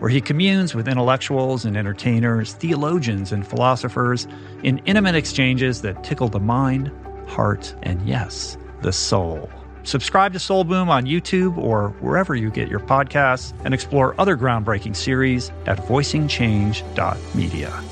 where 0.00 0.10
he 0.10 0.20
communes 0.20 0.74
with 0.74 0.88
intellectuals 0.88 1.64
and 1.66 1.76
entertainers, 1.76 2.54
theologians 2.54 3.32
and 3.32 3.46
philosophers 3.46 4.26
in 4.62 4.78
intimate 4.86 5.14
exchanges 5.14 5.82
that 5.82 6.02
tickle 6.02 6.28
the 6.28 6.40
mind, 6.40 6.90
heart, 7.28 7.74
and 7.82 8.08
yes, 8.08 8.56
the 8.80 8.92
soul. 8.92 9.50
Subscribe 9.82 10.32
to 10.32 10.38
Soul 10.38 10.64
Boom 10.64 10.88
on 10.88 11.04
YouTube 11.04 11.58
or 11.58 11.90
wherever 12.00 12.34
you 12.34 12.50
get 12.50 12.68
your 12.68 12.80
podcasts 12.80 13.52
and 13.64 13.74
explore 13.74 14.18
other 14.18 14.38
groundbreaking 14.38 14.96
series 14.96 15.50
at 15.66 15.76
voicingchange.media. 15.80 17.82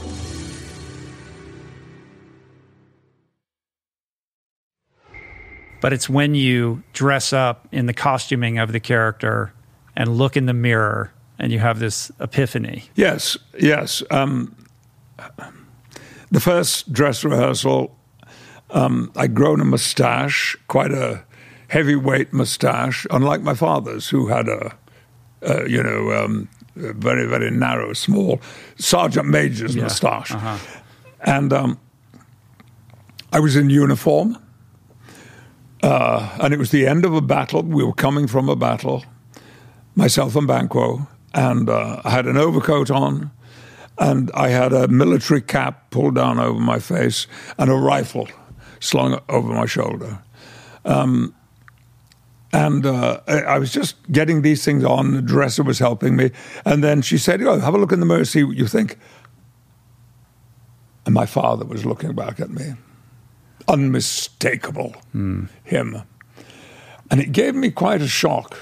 But 5.81 5.93
it's 5.93 6.09
when 6.09 6.35
you 6.35 6.83
dress 6.95 7.35
up 7.35 7.69
in 7.71 7.87
the 7.87 7.93
costuming 7.93 8.59
of 8.59 8.73
the 8.73 8.81
character 8.81 9.53
and 9.95 10.17
look 10.17 10.37
in 10.37 10.47
the 10.47 10.55
mirror 10.55 11.13
and 11.39 11.53
you 11.53 11.59
have 11.59 11.79
this 11.79 12.11
epiphany. 12.21 12.85
Yes, 12.95 13.37
yes. 13.59 14.03
Um, 14.11 14.55
the 16.31 16.41
first 16.41 16.93
dress 16.93 17.25
rehearsal, 17.25 17.97
um, 18.71 19.13
I'd 19.17 19.35
grown 19.35 19.61
a 19.61 19.65
mustache, 19.65 20.57
quite 20.67 20.93
a 20.93 21.25
heavyweight 21.69 22.33
mustache, 22.33 23.07
unlike 23.11 23.43
my 23.43 23.55
father's, 23.55 24.09
who 24.09 24.29
had 24.29 24.49
a, 24.49 24.77
you 25.69 25.83
know, 25.83 26.13
um, 26.13 26.49
a 26.77 26.93
very, 26.93 27.27
very 27.27 27.51
narrow, 27.51 27.93
small 27.93 28.41
sergeant 28.77 29.29
major's 29.29 29.75
yeah. 29.75 29.83
mustache. 29.83 30.33
Uh-huh. 30.33 30.59
And 31.21 31.53
um, 31.53 31.79
I 33.33 33.41
was 33.41 33.57
in 33.57 33.71
uniform. 33.71 34.39
Uh, 35.81 36.37
and 36.41 36.53
it 36.53 36.59
was 36.59 36.73
the 36.73 36.89
end 36.89 37.05
of 37.05 37.15
a 37.15 37.21
battle. 37.21 37.63
We 37.63 37.85
were 37.85 37.93
coming 37.93 38.27
from 38.27 38.49
a 38.49 38.57
battle, 38.57 39.05
myself 39.95 40.35
and 40.35 40.47
Banquo 40.47 41.07
and 41.35 41.69
uh, 41.69 42.01
I 42.05 42.11
had 42.11 42.27
an 42.27 42.37
overcoat 42.37 42.91
on, 42.91 43.31
and 43.99 44.31
I 44.35 44.49
had 44.49 44.73
a 44.73 44.89
military 44.89 45.41
cap 45.41 45.91
pulled 45.91 46.15
down 46.15 46.39
over 46.39 46.59
my 46.59 46.79
face, 46.79 47.27
and 47.59 47.71
a 47.71 47.75
rifle 47.75 48.29
slung 48.81 49.21
over 49.29 49.53
my 49.53 49.67
shoulder. 49.67 50.21
Um, 50.85 51.35
and 52.53 52.87
uh, 52.87 53.21
I 53.27 53.59
was 53.59 53.73
just 53.73 53.97
getting 54.11 54.43
these 54.43 54.65
things 54.65 54.83
on. 54.85 55.13
The 55.13 55.23
dresser 55.23 55.63
was 55.63 55.79
helping 55.79 56.17
me, 56.17 56.31
and 56.65 56.83
then 56.83 57.03
she 57.03 57.19
said, 57.19 57.43
"Oh, 57.43 57.59
have 57.59 57.75
a 57.75 57.79
look 57.79 57.93
in 57.93 58.01
the 58.01 58.07
mirror, 58.07 58.25
see 58.25 58.45
what 58.45 58.57
you 58.57 58.67
think." 58.67 58.99
And 61.05 61.15
my 61.15 61.27
father 61.27 61.65
was 61.65 61.85
looking 61.85 62.15
back 62.15 62.41
at 62.41 62.51
me, 62.51 62.75
unmistakable, 63.67 64.95
mm. 65.15 65.49
him, 65.65 66.03
and 67.11 67.21
it 67.21 67.33
gave 67.33 67.55
me 67.55 67.71
quite 67.71 68.01
a 68.01 68.09
shock. 68.09 68.57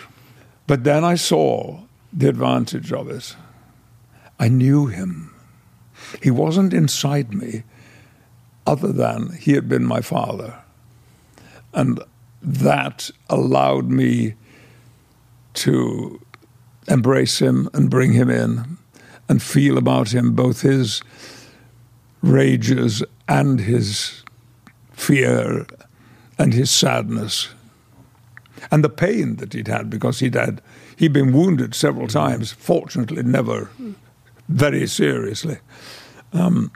But 0.66 0.83
then 0.83 1.05
I 1.05 1.14
saw 1.14 1.86
the 2.12 2.29
advantage 2.29 2.92
of 2.92 3.11
it. 3.11 3.37
I 4.38 4.49
knew 4.49 4.87
him. 4.87 5.35
He 6.23 6.31
wasn't 6.31 6.75
inside 6.75 7.33
me, 7.33 7.62
other 8.66 8.92
than 8.92 9.33
he 9.33 9.53
had 9.53 9.69
been 9.69 9.85
my 9.85 10.01
father. 10.01 10.59
And 11.73 12.01
that 12.42 13.11
allowed 13.29 13.88
me 13.88 14.35
to 15.55 16.21
embrace 16.88 17.40
him 17.40 17.69
and 17.73 17.90
bring 17.90 18.12
him 18.12 18.31
in 18.31 18.79
and 19.29 19.42
feel 19.42 19.77
about 19.79 20.14
him 20.14 20.35
both 20.35 20.61
his 20.61 21.03
rages 22.23 23.03
and 23.29 23.61
his 23.61 24.23
fear 24.92 25.66
and 26.38 26.53
his 26.53 26.71
sadness 26.71 27.49
and 28.71 28.85
the 28.85 28.88
pain 28.88 29.37
that 29.37 29.53
he'd 29.53 29.69
had 29.69 29.90
because 29.90 30.21
he'd 30.21 30.35
had 30.35 30.61
he'd 30.97 31.13
been 31.13 31.33
wounded 31.33 31.75
several 31.75 32.09
times 32.09 32.53
fortunately 32.53 33.23
never 33.23 33.71
very 34.49 34.87
seriously 34.87 35.59
um, 36.33 36.71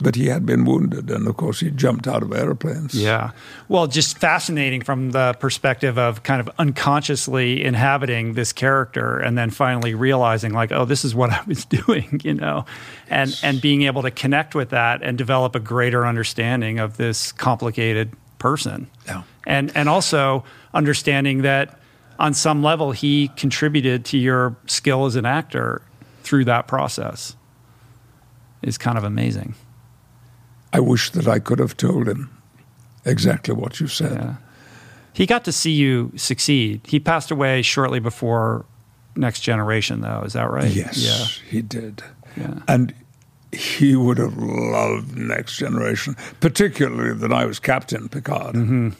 but 0.00 0.16
he 0.16 0.26
had 0.26 0.44
been 0.44 0.64
wounded, 0.64 1.10
and 1.10 1.26
of 1.26 1.36
course 1.36 1.60
he 1.60 1.70
jumped 1.70 2.06
out 2.06 2.22
of 2.22 2.32
airplanes. 2.32 2.94
Yeah, 2.94 3.30
well, 3.68 3.86
just 3.86 4.18
fascinating 4.18 4.82
from 4.82 5.12
the 5.12 5.34
perspective 5.38 5.98
of 5.98 6.22
kind 6.22 6.40
of 6.40 6.50
unconsciously 6.58 7.64
inhabiting 7.64 8.34
this 8.34 8.52
character, 8.52 9.18
and 9.18 9.38
then 9.38 9.50
finally 9.50 9.94
realizing, 9.94 10.52
like, 10.52 10.72
oh, 10.72 10.84
this 10.84 11.04
is 11.04 11.14
what 11.14 11.30
I 11.32 11.42
was 11.46 11.64
doing, 11.64 12.20
you 12.24 12.34
know, 12.34 12.66
and 13.08 13.30
yes. 13.30 13.44
and 13.44 13.60
being 13.60 13.82
able 13.82 14.02
to 14.02 14.10
connect 14.10 14.54
with 14.54 14.70
that 14.70 15.02
and 15.02 15.16
develop 15.16 15.54
a 15.54 15.60
greater 15.60 16.06
understanding 16.06 16.78
of 16.78 16.96
this 16.96 17.32
complicated 17.32 18.12
person. 18.38 18.88
Yeah, 19.06 19.22
and 19.46 19.72
and 19.76 19.88
also 19.88 20.44
understanding 20.74 21.42
that 21.42 21.78
on 22.18 22.34
some 22.34 22.62
level 22.62 22.92
he 22.92 23.28
contributed 23.36 24.04
to 24.06 24.18
your 24.18 24.56
skill 24.66 25.06
as 25.06 25.16
an 25.16 25.26
actor 25.26 25.82
through 26.22 26.44
that 26.46 26.66
process 26.66 27.36
is 28.62 28.78
kind 28.78 28.96
of 28.96 29.04
amazing. 29.04 29.54
I 30.72 30.80
wish 30.80 31.10
that 31.10 31.28
I 31.28 31.38
could 31.38 31.58
have 31.58 31.76
told 31.76 32.08
him 32.08 32.30
exactly 33.04 33.54
what 33.54 33.80
you 33.80 33.86
said. 33.86 34.12
Yeah. 34.12 34.34
He 35.12 35.26
got 35.26 35.44
to 35.44 35.52
see 35.52 35.70
you 35.70 36.12
succeed. 36.16 36.80
He 36.84 36.98
passed 36.98 37.30
away 37.30 37.62
shortly 37.62 38.00
before 38.00 38.64
Next 39.14 39.40
Generation, 39.40 40.00
though. 40.00 40.22
Is 40.22 40.32
that 40.32 40.50
right? 40.50 40.70
Yes, 40.70 40.98
yeah. 40.98 41.48
he 41.48 41.62
did. 41.62 42.02
Yeah. 42.36 42.60
And 42.66 42.92
he 43.52 43.94
would 43.94 44.18
have 44.18 44.36
loved 44.36 45.16
Next 45.16 45.56
Generation, 45.56 46.16
particularly 46.40 47.14
that 47.14 47.32
I 47.32 47.44
was 47.46 47.60
Captain 47.60 48.08
Picard. 48.08 48.56
Mm-hmm. 48.56 48.90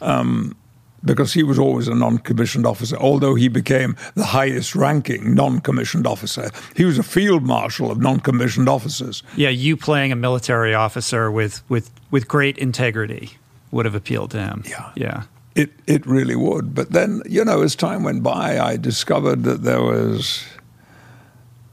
Um, 0.00 0.56
because 1.04 1.32
he 1.32 1.42
was 1.42 1.58
always 1.58 1.88
a 1.88 1.94
non 1.94 2.18
commissioned 2.18 2.66
officer, 2.66 2.96
although 2.96 3.34
he 3.34 3.48
became 3.48 3.96
the 4.14 4.24
highest 4.24 4.74
ranking 4.74 5.34
non 5.34 5.60
commissioned 5.60 6.06
officer. 6.06 6.50
He 6.76 6.84
was 6.84 6.98
a 6.98 7.02
field 7.02 7.42
marshal 7.42 7.90
of 7.90 8.00
non 8.00 8.20
commissioned 8.20 8.68
officers. 8.68 9.22
Yeah, 9.36 9.50
you 9.50 9.76
playing 9.76 10.12
a 10.12 10.16
military 10.16 10.74
officer 10.74 11.30
with, 11.30 11.62
with, 11.68 11.90
with 12.10 12.28
great 12.28 12.58
integrity 12.58 13.38
would 13.70 13.84
have 13.84 13.94
appealed 13.94 14.30
to 14.32 14.38
him. 14.38 14.62
Yeah. 14.66 14.92
Yeah. 14.94 15.22
It, 15.54 15.72
it 15.86 16.06
really 16.06 16.36
would. 16.36 16.74
But 16.74 16.92
then, 16.92 17.22
you 17.28 17.44
know, 17.44 17.62
as 17.62 17.74
time 17.74 18.04
went 18.04 18.22
by, 18.22 18.58
I 18.58 18.76
discovered 18.76 19.42
that 19.44 19.62
there 19.62 19.82
was 19.82 20.44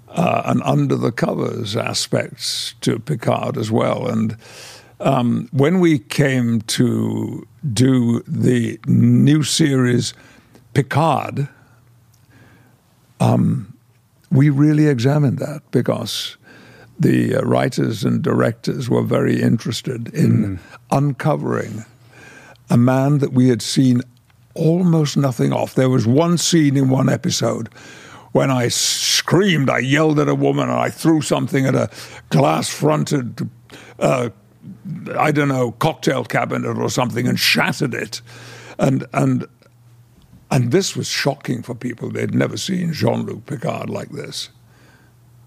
uh, 0.09 0.43
an 0.45 0.61
under 0.63 0.95
the 0.95 1.11
covers 1.11 1.77
aspect 1.77 2.81
to 2.81 2.99
Picard 2.99 3.57
as 3.57 3.71
well. 3.71 4.07
And 4.07 4.35
um, 4.99 5.47
when 5.51 5.79
we 5.79 5.99
came 5.99 6.61
to 6.61 7.47
do 7.73 8.21
the 8.27 8.79
new 8.85 9.43
series 9.43 10.13
Picard, 10.73 11.47
um, 13.19 13.77
we 14.31 14.49
really 14.49 14.87
examined 14.87 15.39
that 15.39 15.61
because 15.71 16.37
the 16.99 17.35
uh, 17.35 17.41
writers 17.41 18.03
and 18.03 18.21
directors 18.21 18.89
were 18.89 19.01
very 19.01 19.41
interested 19.41 20.13
in 20.13 20.57
mm. 20.57 20.59
uncovering 20.91 21.85
a 22.69 22.77
man 22.77 23.17
that 23.19 23.33
we 23.33 23.49
had 23.49 23.61
seen 23.61 24.01
almost 24.53 25.17
nothing 25.17 25.53
of. 25.53 25.73
There 25.75 25.89
was 25.89 26.05
one 26.05 26.37
scene 26.37 26.77
in 26.77 26.89
one 26.89 27.09
episode 27.09 27.69
when 28.31 28.51
I 28.51 28.67
screamed, 28.67 29.69
I 29.69 29.79
yelled 29.79 30.19
at 30.19 30.27
a 30.27 30.35
woman, 30.35 30.69
and 30.69 30.77
I 30.77 30.89
threw 30.89 31.21
something 31.21 31.65
at 31.65 31.73
a 31.73 31.89
glass 32.29 32.69
fronted 32.69 33.49
uh, 33.97 34.29
I 35.17 35.31
don't 35.31 35.47
know, 35.47 35.71
cocktail 35.71 36.23
cabinet 36.23 36.77
or 36.77 36.89
something 36.89 37.27
and 37.27 37.39
shattered 37.39 37.93
it. 37.93 38.21
And, 38.77 39.05
and, 39.13 39.47
and 40.51 40.71
this 40.71 40.95
was 40.95 41.07
shocking 41.07 41.63
for 41.63 41.75
people. 41.75 42.09
They'd 42.11 42.33
never 42.33 42.57
seen 42.57 42.93
Jean 42.93 43.25
Luc 43.25 43.45
Picard 43.45 43.89
like 43.89 44.09
this. 44.11 44.49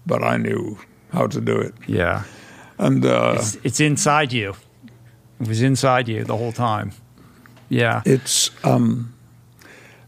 But 0.05 0.23
I 0.23 0.37
knew 0.37 0.77
how 1.11 1.27
to 1.27 1.41
do 1.41 1.57
it. 1.57 1.73
Yeah. 1.87 2.23
And 2.77 3.05
uh, 3.05 3.35
it's, 3.37 3.55
it's 3.63 3.79
inside 3.79 4.33
you. 4.33 4.55
It 5.39 5.47
was 5.47 5.61
inside 5.61 6.07
you 6.07 6.23
the 6.23 6.37
whole 6.37 6.51
time. 6.51 6.91
Yeah. 7.69 8.01
It's, 8.05 8.51
um, 8.63 9.13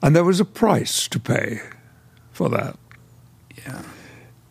and 0.01 0.15
there 0.15 0.23
was 0.23 0.39
a 0.39 0.45
price 0.45 1.07
to 1.07 1.19
pay 1.19 1.61
for 2.31 2.49
that. 2.49 2.77
Yeah. 3.57 3.81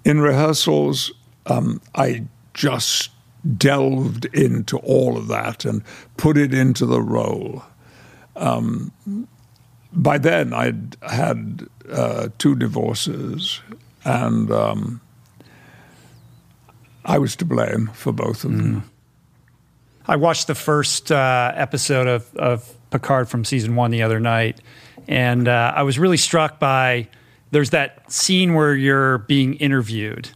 In 0.04 0.20
rehearsals, 0.20 1.12
um, 1.46 1.80
I 1.94 2.24
just 2.54 3.10
delved 3.56 4.24
into 4.26 4.78
all 4.78 5.16
of 5.16 5.28
that 5.28 5.64
and 5.64 5.82
put 6.16 6.36
it 6.36 6.54
into 6.54 6.86
the 6.86 7.02
role. 7.02 7.62
Um, 8.36 8.92
by 9.92 10.18
then, 10.18 10.52
I'd 10.52 10.96
had 11.02 11.66
uh, 11.90 12.28
two 12.38 12.56
divorces, 12.56 13.60
and 14.04 14.50
um, 14.50 15.00
I 17.04 17.18
was 17.18 17.36
to 17.36 17.44
blame 17.44 17.90
for 17.94 18.12
both 18.12 18.44
of 18.44 18.52
them. 18.52 18.82
Mm. 18.82 18.82
I 20.06 20.16
watched 20.16 20.48
the 20.48 20.54
first 20.54 21.12
uh, 21.12 21.52
episode 21.54 22.06
of, 22.06 22.34
of 22.36 22.74
Picard 22.90 23.28
from 23.28 23.44
season 23.44 23.76
one 23.76 23.90
the 23.90 24.02
other 24.02 24.20
night, 24.20 24.60
and 25.06 25.48
uh, 25.48 25.72
I 25.74 25.82
was 25.82 25.98
really 25.98 26.16
struck 26.16 26.58
by 26.58 27.08
there's 27.52 27.70
that 27.70 28.10
scene 28.10 28.54
where 28.54 28.74
you're 28.74 29.18
being 29.18 29.54
interviewed 29.54 30.28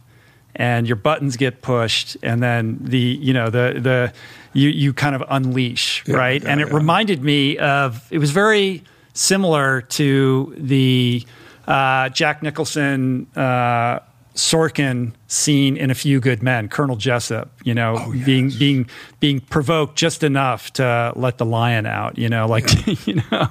and 0.59 0.85
your 0.85 0.97
buttons 0.97 1.37
get 1.37 1.63
pushed 1.63 2.17
and 2.21 2.43
then 2.43 2.77
the 2.81 2.99
you 2.99 3.33
know 3.33 3.49
the 3.49 3.79
the 3.79 4.13
you 4.53 4.69
you 4.69 4.93
kind 4.93 5.15
of 5.15 5.23
unleash 5.29 6.03
yeah, 6.05 6.15
right 6.15 6.43
yeah, 6.43 6.49
and 6.49 6.61
it 6.61 6.67
yeah. 6.67 6.75
reminded 6.75 7.23
me 7.23 7.57
of 7.57 8.05
it 8.11 8.19
was 8.19 8.29
very 8.29 8.83
similar 9.13 9.81
to 9.81 10.53
the 10.57 11.25
uh, 11.67 12.09
Jack 12.09 12.43
Nicholson 12.43 13.27
uh, 13.35 13.99
Sorkin 14.35 15.13
scene 15.27 15.77
in 15.77 15.91
A 15.91 15.95
Few 15.95 16.19
Good 16.19 16.41
Men, 16.41 16.69
Colonel 16.69 16.95
Jessup, 16.95 17.51
you 17.63 17.73
know, 17.73 17.95
oh, 17.99 18.11
yes. 18.11 18.25
being 18.25 18.49
being 18.49 18.89
being 19.19 19.39
provoked 19.39 19.97
just 19.97 20.23
enough 20.23 20.71
to 20.73 21.13
let 21.15 21.37
the 21.37 21.45
lion 21.45 21.85
out, 21.85 22.17
you 22.17 22.29
know, 22.29 22.47
like 22.47 22.65
you 23.07 23.21
know 23.31 23.47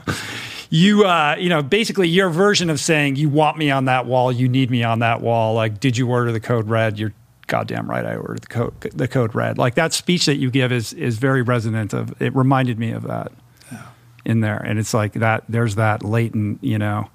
you 0.70 1.04
uh, 1.04 1.36
you 1.38 1.48
know 1.48 1.62
basically 1.62 2.08
your 2.08 2.30
version 2.30 2.70
of 2.70 2.80
saying 2.80 3.16
you 3.16 3.28
want 3.28 3.56
me 3.56 3.70
on 3.70 3.86
that 3.86 4.06
wall, 4.06 4.30
you 4.30 4.48
need 4.48 4.70
me 4.70 4.82
on 4.82 5.00
that 5.00 5.20
wall. 5.20 5.54
Like, 5.54 5.80
did 5.80 5.96
you 5.96 6.08
order 6.08 6.32
the 6.32 6.40
code 6.40 6.68
red? 6.68 6.98
You're 6.98 7.14
goddamn 7.46 7.88
right. 7.90 8.04
I 8.04 8.16
ordered 8.16 8.42
the 8.42 8.46
code 8.46 8.80
the 8.80 9.08
code 9.08 9.34
red. 9.34 9.58
Like 9.58 9.74
that 9.74 9.92
speech 9.92 10.26
that 10.26 10.36
you 10.36 10.50
give 10.50 10.70
is 10.70 10.92
is 10.92 11.18
very 11.18 11.42
resonant. 11.42 11.92
Of 11.92 12.20
it 12.20 12.34
reminded 12.34 12.78
me 12.78 12.92
of 12.92 13.04
that 13.04 13.32
yeah. 13.72 13.86
in 14.24 14.40
there, 14.40 14.58
and 14.58 14.78
it's 14.78 14.94
like 14.94 15.14
that. 15.14 15.44
There's 15.48 15.74
that 15.74 16.04
latent, 16.04 16.62
you 16.62 16.78
know. 16.78 17.10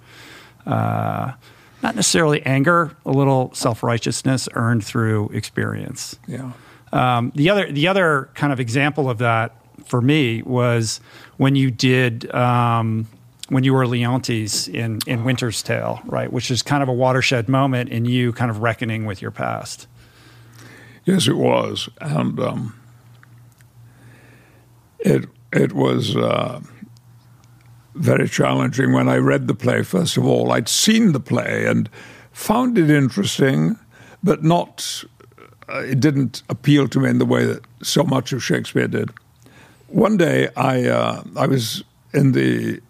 Uh, 0.66 1.34
not 1.84 1.96
necessarily 1.96 2.42
anger, 2.46 2.96
a 3.06 3.12
little 3.12 3.54
self 3.54 3.84
righteousness 3.84 4.48
earned 4.54 4.84
through 4.84 5.30
experience. 5.30 6.18
Yeah. 6.28 6.52
Um, 6.92 7.32
the 7.36 7.50
other 7.50 7.72
the 7.72 7.88
other 7.88 8.30
kind 8.36 8.54
of 8.54 8.60
example 8.60 9.10
of 9.10 9.20
that 9.20 9.56
for 9.86 10.02
me 10.02 10.42
was 10.44 11.02
when 11.38 11.56
you 11.56 11.72
did 11.72 12.34
um, 12.34 13.08
when 13.50 13.64
you 13.64 13.74
were 13.74 13.86
Leontes 13.86 14.68
in, 14.68 15.00
in 15.06 15.24
Winter's 15.24 15.62
Tale, 15.62 16.02
right? 16.06 16.32
Which 16.32 16.50
is 16.50 16.62
kind 16.62 16.82
of 16.82 16.90
a 16.90 16.94
watershed 16.94 17.50
moment 17.50 17.90
in 17.90 18.06
you 18.06 18.32
kind 18.32 18.50
of 18.50 18.60
reckoning 18.60 19.06
with 19.06 19.22
your 19.22 19.32
past. 19.32 19.88
Yes, 21.06 21.28
it 21.28 21.36
was. 21.36 21.90
And 22.00 22.40
um, 22.40 22.80
it, 25.00 25.26
it 25.52 25.74
was 25.74 26.16
uh, 26.16 26.62
very 27.96 28.30
challenging 28.30 28.94
when 28.94 29.10
I 29.10 29.18
read 29.18 29.48
the 29.48 29.54
play, 29.54 29.84
first 29.84 30.16
of 30.16 30.26
all. 30.26 30.52
I'd 30.52 30.70
seen 30.70 31.12
the 31.12 31.20
play 31.20 31.66
and 31.66 31.90
found 32.32 32.78
it 32.78 32.90
interesting, 32.90 33.78
but 34.24 34.44
not, 34.44 35.04
uh, 35.68 35.80
it 35.80 36.00
didn't 36.00 36.44
appeal 36.48 36.88
to 36.88 37.00
me 37.00 37.10
in 37.10 37.18
the 37.18 37.26
way 37.26 37.46
that 37.46 37.64
so 37.82 38.04
much 38.04 38.32
of 38.32 38.42
Shakespeare 38.42 38.88
did. 38.88 39.12
One 39.90 40.16
day 40.16 40.48
I, 40.56 40.86
uh, 40.86 41.24
I 41.36 41.46
was 41.46 41.84
in 42.14 42.32
the 42.32 42.82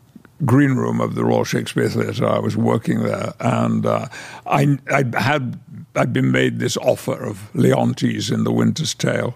green 0.46 0.76
room 0.76 1.02
of 1.02 1.16
the 1.16 1.24
Royal 1.24 1.44
Shakespeare 1.44 1.90
Theatre. 1.90 2.28
I 2.28 2.40
was 2.40 2.56
working 2.58 3.04
there, 3.04 3.34
and 3.40 3.86
uh, 3.86 4.08
I, 4.46 4.78
I 4.90 5.04
had 5.20 5.60
I'd 5.96 6.14
been 6.14 6.32
made 6.32 6.60
this 6.60 6.78
offer 6.78 7.24
of 7.24 7.50
Leontes 7.54 8.32
in 8.32 8.44
The 8.44 8.52
Winter's 8.52 8.96
Tale, 8.96 9.36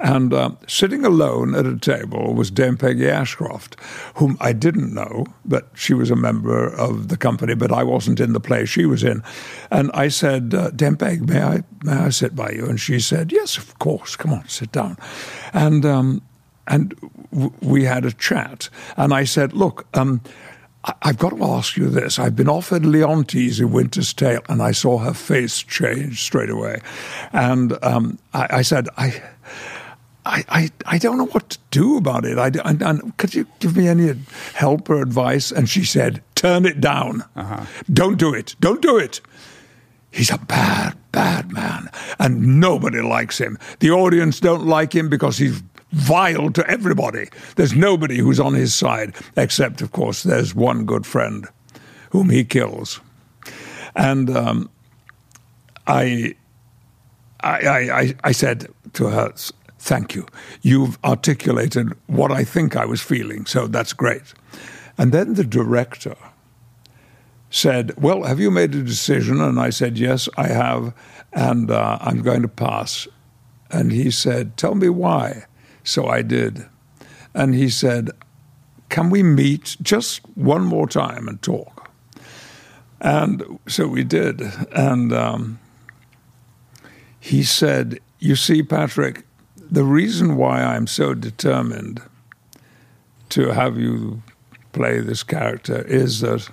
And 0.00 0.32
uh, 0.32 0.50
sitting 0.66 1.04
alone 1.04 1.54
at 1.54 1.66
a 1.66 1.76
table 1.76 2.34
was 2.34 2.50
Dame 2.50 2.76
Peggy 2.76 3.08
Ashcroft, 3.08 3.76
whom 4.16 4.36
I 4.40 4.52
didn't 4.52 4.94
know, 4.94 5.26
but 5.44 5.70
she 5.74 5.94
was 5.94 6.10
a 6.10 6.16
member 6.16 6.68
of 6.68 7.08
the 7.08 7.16
company, 7.16 7.54
but 7.54 7.72
I 7.72 7.82
wasn't 7.82 8.20
in 8.20 8.32
the 8.32 8.40
play 8.40 8.64
she 8.64 8.86
was 8.86 9.02
in. 9.02 9.22
And 9.70 9.90
I 9.94 10.08
said, 10.08 10.54
uh, 10.54 10.70
Dame 10.70 10.96
Peg, 10.96 11.28
may 11.28 11.42
I, 11.42 11.62
may 11.82 11.92
I 11.92 12.10
sit 12.10 12.36
by 12.36 12.50
you? 12.50 12.66
And 12.66 12.78
she 12.78 13.00
said, 13.00 13.32
Yes, 13.32 13.56
of 13.56 13.78
course. 13.78 14.14
Come 14.14 14.32
on, 14.32 14.46
sit 14.48 14.70
down. 14.72 14.96
And, 15.52 15.84
um, 15.84 16.22
and 16.68 16.94
w- 17.32 17.52
we 17.60 17.84
had 17.84 18.04
a 18.04 18.12
chat. 18.12 18.68
And 18.96 19.12
I 19.12 19.24
said, 19.24 19.52
Look, 19.52 19.86
um, 19.94 20.20
I've 21.02 21.18
got 21.18 21.30
to 21.30 21.44
ask 21.44 21.76
you 21.76 21.88
this. 21.88 22.18
I've 22.18 22.36
been 22.36 22.48
offered 22.48 22.84
Leontes 22.84 23.60
in 23.60 23.72
Winter's 23.72 24.12
Tale, 24.12 24.42
and 24.48 24.62
I 24.62 24.72
saw 24.72 24.98
her 24.98 25.12
face 25.12 25.62
change 25.62 26.22
straight 26.22 26.50
away. 26.50 26.80
And 27.32 27.76
um, 27.82 28.18
I, 28.32 28.46
I, 28.50 28.62
said, 28.62 28.88
I, 28.96 29.22
I, 30.24 30.44
I, 30.48 30.70
I, 30.86 30.98
don't 30.98 31.18
know 31.18 31.26
what 31.26 31.50
to 31.50 31.58
do 31.70 31.96
about 31.96 32.24
it. 32.24 32.38
I, 32.38 32.50
I, 32.64 32.98
could 33.16 33.34
you 33.34 33.46
give 33.58 33.76
me 33.76 33.88
any 33.88 34.14
help 34.54 34.88
or 34.88 35.02
advice? 35.02 35.50
And 35.50 35.68
she 35.68 35.84
said, 35.84 36.22
turn 36.34 36.64
it 36.64 36.80
down. 36.80 37.24
Uh-huh. 37.34 37.66
Don't 37.92 38.16
do 38.16 38.32
it. 38.32 38.54
Don't 38.60 38.80
do 38.80 38.96
it. 38.96 39.20
He's 40.10 40.30
a 40.30 40.38
bad, 40.38 40.96
bad 41.12 41.52
man, 41.52 41.90
and 42.18 42.60
nobody 42.60 43.02
likes 43.02 43.38
him. 43.38 43.58
The 43.80 43.90
audience 43.90 44.40
don't 44.40 44.66
like 44.66 44.94
him 44.94 45.10
because 45.10 45.36
he's 45.36 45.62
vile 45.92 46.50
to 46.50 46.68
everybody. 46.68 47.28
There's 47.56 47.74
nobody 47.74 48.18
who's 48.18 48.40
on 48.40 48.54
his 48.54 48.74
side, 48.74 49.14
except, 49.36 49.80
of 49.80 49.92
course, 49.92 50.22
there's 50.22 50.54
one 50.54 50.84
good 50.84 51.06
friend 51.06 51.46
whom 52.10 52.30
he 52.30 52.44
kills. 52.44 53.00
And 53.96 54.34
um, 54.36 54.70
I, 55.86 56.34
I, 57.40 57.90
I, 57.90 58.14
I 58.24 58.32
said 58.32 58.68
to 58.94 59.08
her, 59.08 59.32
Thank 59.80 60.14
you. 60.14 60.26
You've 60.60 60.98
articulated 61.04 61.92
what 62.08 62.32
I 62.32 62.42
think 62.42 62.76
I 62.76 62.84
was 62.84 63.00
feeling, 63.00 63.46
so 63.46 63.68
that's 63.68 63.92
great. 63.92 64.34
And 64.98 65.12
then 65.12 65.34
the 65.34 65.44
director 65.44 66.16
said, 67.48 67.94
Well, 67.96 68.24
have 68.24 68.40
you 68.40 68.50
made 68.50 68.74
a 68.74 68.82
decision? 68.82 69.40
And 69.40 69.58
I 69.60 69.70
said, 69.70 69.96
Yes, 69.96 70.28
I 70.36 70.48
have, 70.48 70.92
and 71.32 71.70
uh, 71.70 71.98
I'm 72.00 72.22
going 72.22 72.42
to 72.42 72.48
pass. 72.48 73.06
And 73.70 73.92
he 73.92 74.10
said, 74.10 74.56
Tell 74.56 74.74
me 74.74 74.88
why. 74.88 75.44
So 75.88 76.06
I 76.06 76.20
did. 76.20 76.66
And 77.32 77.54
he 77.54 77.70
said, 77.70 78.10
Can 78.90 79.08
we 79.08 79.22
meet 79.22 79.78
just 79.80 80.20
one 80.36 80.62
more 80.62 80.86
time 80.86 81.26
and 81.26 81.40
talk? 81.40 81.90
And 83.00 83.58
so 83.66 83.88
we 83.88 84.04
did. 84.04 84.42
And 84.70 85.14
um, 85.14 85.58
he 87.18 87.42
said, 87.42 88.00
You 88.18 88.36
see, 88.36 88.62
Patrick, 88.62 89.24
the 89.56 89.82
reason 89.82 90.36
why 90.36 90.62
I'm 90.62 90.86
so 90.86 91.14
determined 91.14 92.02
to 93.30 93.54
have 93.54 93.78
you 93.78 94.22
play 94.72 95.00
this 95.00 95.22
character 95.22 95.80
is 95.86 96.20
that 96.20 96.50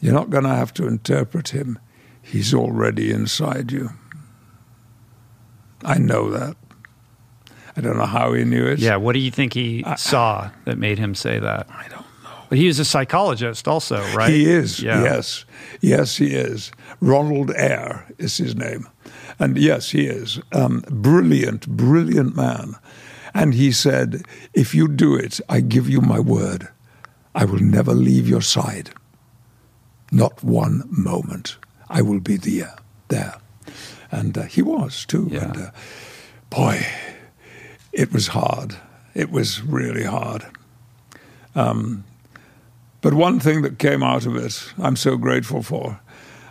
you're 0.00 0.14
not 0.14 0.30
going 0.30 0.44
to 0.44 0.56
have 0.56 0.72
to 0.74 0.86
interpret 0.86 1.50
him. 1.50 1.78
He's 2.22 2.54
already 2.54 3.10
inside 3.10 3.70
you. 3.70 3.90
I 5.84 5.98
know 5.98 6.30
that. 6.30 6.56
I 7.76 7.80
don't 7.80 7.96
know 7.96 8.06
how 8.06 8.32
he 8.32 8.44
knew 8.44 8.66
it. 8.66 8.78
Yeah, 8.78 8.96
what 8.96 9.12
do 9.12 9.18
you 9.18 9.30
think 9.30 9.54
he 9.54 9.84
I, 9.84 9.94
saw 9.94 10.50
that 10.64 10.78
made 10.78 10.98
him 10.98 11.14
say 11.14 11.38
that? 11.38 11.68
I 11.70 11.88
don't 11.88 12.00
know. 12.00 12.06
But 12.50 12.58
he 12.58 12.66
is 12.66 12.80
a 12.80 12.84
psychologist 12.84 13.68
also, 13.68 14.02
right? 14.12 14.28
He 14.28 14.44
is, 14.50 14.82
yeah. 14.82 15.04
yes. 15.04 15.44
Yes, 15.80 16.16
he 16.16 16.34
is. 16.34 16.72
Ronald 17.00 17.52
Eyre 17.52 18.12
is 18.18 18.36
his 18.36 18.56
name. 18.56 18.88
And 19.38 19.56
yes, 19.56 19.90
he 19.90 20.06
is. 20.06 20.40
Um, 20.52 20.82
brilliant, 20.90 21.68
brilliant 21.68 22.34
man. 22.34 22.74
And 23.34 23.54
he 23.54 23.70
said, 23.70 24.24
If 24.52 24.74
you 24.74 24.88
do 24.88 25.14
it, 25.14 25.40
I 25.48 25.60
give 25.60 25.88
you 25.88 26.00
my 26.00 26.18
word. 26.18 26.68
I 27.36 27.44
will 27.44 27.60
never 27.60 27.94
leave 27.94 28.28
your 28.28 28.42
side. 28.42 28.90
Not 30.10 30.42
one 30.42 30.82
moment. 30.90 31.56
I 31.88 32.02
will 32.02 32.18
be 32.18 32.36
there. 32.36 32.74
there. 33.08 33.36
And 34.10 34.36
uh, 34.36 34.42
he 34.42 34.60
was, 34.60 35.06
too. 35.06 35.28
Yeah. 35.30 35.44
And, 35.44 35.56
uh, 35.56 35.70
boy, 36.50 36.84
it 37.92 38.12
was 38.12 38.28
hard. 38.28 38.76
It 39.14 39.30
was 39.30 39.62
really 39.62 40.04
hard. 40.04 40.44
Um, 41.54 42.04
but 43.00 43.14
one 43.14 43.40
thing 43.40 43.62
that 43.62 43.78
came 43.78 44.02
out 44.02 44.26
of 44.26 44.36
it, 44.36 44.72
I'm 44.78 44.96
so 44.96 45.16
grateful 45.16 45.62
for. 45.62 46.00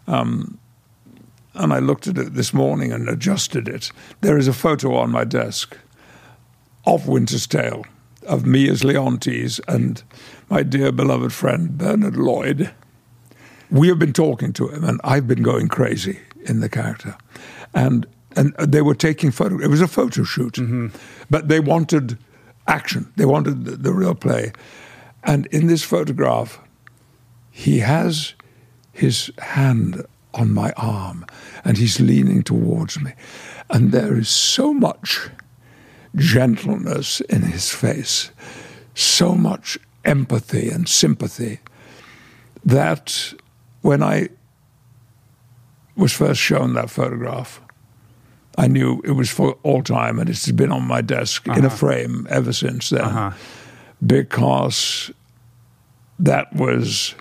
Um, 0.07 0.57
and 1.53 1.73
I 1.73 1.79
looked 1.79 2.07
at 2.07 2.17
it 2.17 2.33
this 2.35 2.53
morning 2.53 2.91
and 2.91 3.07
adjusted 3.07 3.67
it. 3.67 3.91
There 4.21 4.37
is 4.37 4.47
a 4.47 4.53
photo 4.53 4.95
on 4.95 5.11
my 5.11 5.23
desk 5.23 5.77
of 6.85 7.07
Winter's 7.07 7.45
Tale, 7.45 7.85
of 8.25 8.45
me 8.45 8.69
as 8.69 8.83
Leontes 8.83 9.59
and 9.67 10.01
my 10.49 10.63
dear 10.63 10.91
beloved 10.91 11.33
friend 11.33 11.77
Bernard 11.77 12.17
Lloyd. 12.17 12.71
We 13.69 13.87
have 13.89 13.99
been 13.99 14.13
talking 14.13 14.53
to 14.53 14.69
him, 14.69 14.83
and 14.83 14.99
I've 15.03 15.27
been 15.27 15.43
going 15.43 15.67
crazy 15.67 16.19
in 16.45 16.59
the 16.59 16.69
character. 16.69 17.15
And 17.73 18.07
and 18.35 18.53
they 18.57 18.81
were 18.81 18.95
taking 18.95 19.31
photo. 19.31 19.59
It 19.59 19.67
was 19.67 19.81
a 19.81 19.87
photo 19.87 20.23
shoot, 20.23 20.53
mm-hmm. 20.53 20.87
but 21.29 21.47
they 21.47 21.59
wanted 21.59 22.17
action. 22.67 23.11
They 23.15 23.25
wanted 23.25 23.65
the, 23.65 23.71
the, 23.71 23.93
real 23.93 24.15
play. 24.15 24.51
And 25.23 25.47
in 25.47 25.67
this 25.67 25.83
photograph, 25.83 26.59
he 27.49 27.79
has 27.79 28.35
his 28.93 29.31
hand 29.39 30.05
on 30.33 30.53
my 30.53 30.71
arm, 30.77 31.25
and 31.63 31.77
he's 31.77 31.99
leaning 31.99 32.43
towards 32.43 32.99
me, 32.99 33.13
and 33.69 33.91
there 33.91 34.17
is 34.17 34.29
so 34.29 34.73
much 34.73 35.29
gentleness 36.15 37.19
in 37.21 37.41
his 37.41 37.71
face, 37.71 38.31
so 38.93 39.33
much 39.33 39.77
empathy 40.05 40.69
and 40.69 40.87
sympathy 40.87 41.59
that 42.63 43.33
when 43.81 44.03
I 44.03 44.29
was 45.95 46.13
first 46.13 46.39
shown 46.39 46.73
that 46.73 46.89
photograph, 46.89 47.61
I 48.59 48.67
knew 48.67 49.01
it 49.05 49.11
was 49.11 49.29
for 49.29 49.57
all 49.63 49.81
time, 49.81 50.19
and 50.19 50.29
it's 50.29 50.51
been 50.51 50.71
on 50.71 50.85
my 50.85 50.99
desk 51.01 51.47
uh-huh. 51.47 51.57
in 51.57 51.63
a 51.63 51.67
uh-huh. 51.67 51.77
frame 51.77 52.27
ever 52.29 52.51
since 52.51 52.89
then, 52.89 53.01
uh-huh. 53.01 53.31
because 54.05 55.11
that 56.19 56.53
was 56.53 57.15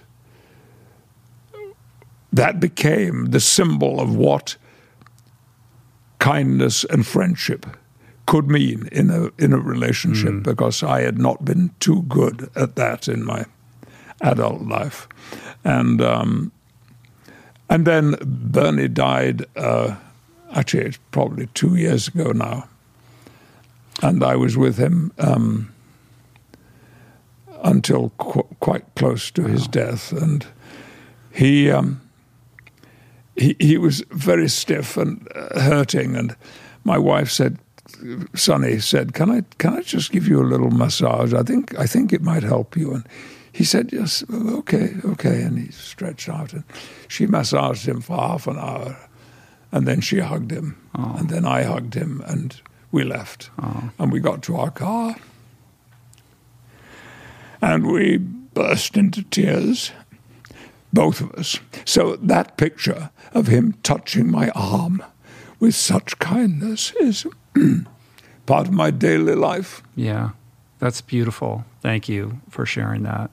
that 2.32 2.58
became 2.58 3.26
the 3.26 3.38
symbol 3.38 4.00
of 4.00 4.16
what 4.16 4.56
kindness 6.18 6.82
and 6.84 7.06
friendship 7.06 7.66
could 8.26 8.48
mean 8.48 8.88
in 8.90 9.08
a 9.08 9.30
in 9.38 9.52
a 9.52 9.58
relationship. 9.58 10.32
Mm. 10.32 10.42
Because 10.42 10.82
I 10.82 11.02
had 11.02 11.18
not 11.18 11.44
been 11.44 11.70
too 11.78 12.02
good 12.02 12.50
at 12.56 12.74
that 12.74 13.06
in 13.06 13.24
my 13.24 13.44
adult 14.20 14.62
life, 14.62 15.06
and 15.62 16.02
um, 16.02 16.50
and 17.70 17.86
then 17.86 18.16
Bernie 18.20 18.88
died. 18.88 19.46
Uh, 19.54 19.94
actually, 20.52 20.84
it's 20.84 20.98
probably 21.10 21.46
two 21.54 21.76
years 21.76 22.08
ago 22.08 22.32
now. 22.32 22.68
And 24.02 24.22
I 24.22 24.36
was 24.36 24.56
with 24.56 24.76
him 24.76 25.12
um, 25.18 25.72
until 27.64 28.10
qu- 28.18 28.46
quite 28.60 28.84
close 28.94 29.30
to 29.32 29.42
his 29.42 29.66
death. 29.66 30.12
And 30.12 30.46
he, 31.32 31.70
um, 31.70 32.00
he, 33.36 33.56
he 33.58 33.78
was 33.78 34.04
very 34.10 34.48
stiff 34.48 34.96
and 34.96 35.26
uh, 35.34 35.60
hurting. 35.60 36.16
And 36.16 36.36
my 36.84 36.98
wife 36.98 37.30
said, 37.30 37.58
Sunny 38.34 38.78
said, 38.78 39.14
"Can 39.14 39.30
I 39.30 39.42
can 39.58 39.74
I 39.74 39.82
just 39.82 40.12
give 40.12 40.28
you 40.28 40.40
a 40.40 40.46
little 40.46 40.70
massage? 40.70 41.32
I 41.32 41.42
think 41.42 41.76
I 41.78 41.86
think 41.86 42.12
it 42.12 42.22
might 42.22 42.42
help 42.42 42.76
you." 42.76 42.94
And 42.94 43.08
he 43.50 43.64
said, 43.64 43.90
"Yes, 43.92 44.24
okay, 44.30 44.94
okay." 45.04 45.42
And 45.42 45.58
he 45.58 45.72
stretched 45.72 46.28
out, 46.28 46.52
and 46.52 46.64
she 47.08 47.26
massaged 47.26 47.88
him 47.88 48.00
for 48.00 48.16
half 48.16 48.46
an 48.46 48.58
hour. 48.58 48.96
And 49.70 49.86
then 49.86 50.00
she 50.00 50.20
hugged 50.20 50.50
him. 50.50 50.76
Oh. 50.94 51.16
And 51.18 51.28
then 51.28 51.44
I 51.44 51.62
hugged 51.62 51.94
him 51.94 52.22
and 52.26 52.60
we 52.90 53.04
left. 53.04 53.50
Oh. 53.62 53.90
And 53.98 54.12
we 54.12 54.20
got 54.20 54.42
to 54.44 54.56
our 54.56 54.70
car. 54.70 55.16
And 57.60 57.90
we 57.90 58.16
burst 58.16 58.96
into 58.96 59.22
tears, 59.22 59.92
both 60.92 61.20
of 61.20 61.32
us. 61.32 61.58
So 61.84 62.16
that 62.16 62.56
picture 62.56 63.10
of 63.32 63.48
him 63.48 63.74
touching 63.82 64.30
my 64.30 64.50
arm 64.50 65.02
with 65.60 65.74
such 65.74 66.18
kindness 66.18 66.92
is 67.00 67.26
part 68.46 68.68
of 68.68 68.72
my 68.72 68.90
daily 68.90 69.34
life. 69.34 69.82
Yeah, 69.96 70.30
that's 70.78 71.00
beautiful. 71.00 71.64
Thank 71.80 72.08
you 72.08 72.40
for 72.48 72.64
sharing 72.64 73.02
that. 73.02 73.30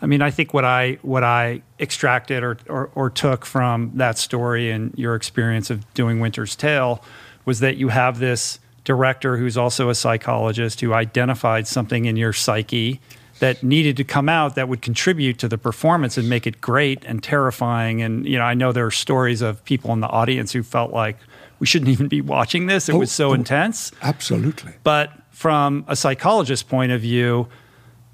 I 0.00 0.06
mean, 0.06 0.22
I 0.22 0.30
think 0.30 0.54
what 0.54 0.64
I 0.64 0.98
what 1.02 1.24
I 1.24 1.62
extracted 1.80 2.42
or, 2.44 2.58
or, 2.68 2.90
or 2.94 3.10
took 3.10 3.44
from 3.44 3.90
that 3.94 4.18
story 4.18 4.70
and 4.70 4.96
your 4.96 5.14
experience 5.14 5.70
of 5.70 5.92
doing 5.94 6.20
Winter's 6.20 6.54
Tale 6.54 7.02
was 7.44 7.60
that 7.60 7.76
you 7.76 7.88
have 7.88 8.18
this 8.18 8.60
director 8.84 9.36
who's 9.36 9.56
also 9.56 9.90
a 9.90 9.94
psychologist 9.94 10.80
who 10.80 10.94
identified 10.94 11.66
something 11.66 12.04
in 12.04 12.16
your 12.16 12.32
psyche 12.32 13.00
that 13.40 13.62
needed 13.62 13.96
to 13.96 14.04
come 14.04 14.28
out 14.28 14.54
that 14.54 14.68
would 14.68 14.82
contribute 14.82 15.38
to 15.38 15.48
the 15.48 15.58
performance 15.58 16.16
and 16.16 16.28
make 16.28 16.46
it 16.46 16.60
great 16.60 17.04
and 17.04 17.22
terrifying. 17.22 18.02
And 18.02 18.26
you 18.26 18.38
know, 18.38 18.44
I 18.44 18.54
know 18.54 18.72
there 18.72 18.86
are 18.86 18.90
stories 18.90 19.42
of 19.42 19.64
people 19.64 19.92
in 19.92 20.00
the 20.00 20.08
audience 20.08 20.52
who 20.52 20.62
felt 20.62 20.92
like 20.92 21.16
we 21.58 21.66
shouldn't 21.66 21.90
even 21.90 22.08
be 22.08 22.20
watching 22.20 22.66
this. 22.66 22.88
It 22.88 22.94
Oh, 22.94 22.98
was 22.98 23.12
so 23.12 23.30
oh, 23.30 23.34
intense. 23.34 23.92
Absolutely. 24.02 24.74
But 24.84 25.12
from 25.30 25.84
a 25.88 25.94
psychologist's 25.96 26.62
point 26.62 26.92
of 26.92 27.00
view, 27.00 27.48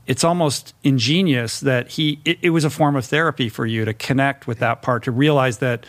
it's 0.06 0.24
almost 0.24 0.74
ingenious 0.82 1.60
that 1.60 1.88
he 1.90 2.18
it, 2.24 2.38
it 2.42 2.50
was 2.50 2.64
a 2.64 2.70
form 2.70 2.96
of 2.96 3.04
therapy 3.04 3.48
for 3.48 3.66
you 3.66 3.84
to 3.84 3.94
connect 3.94 4.46
with 4.46 4.58
that 4.58 4.82
part 4.82 5.04
to 5.04 5.12
realize 5.12 5.58
that 5.58 5.86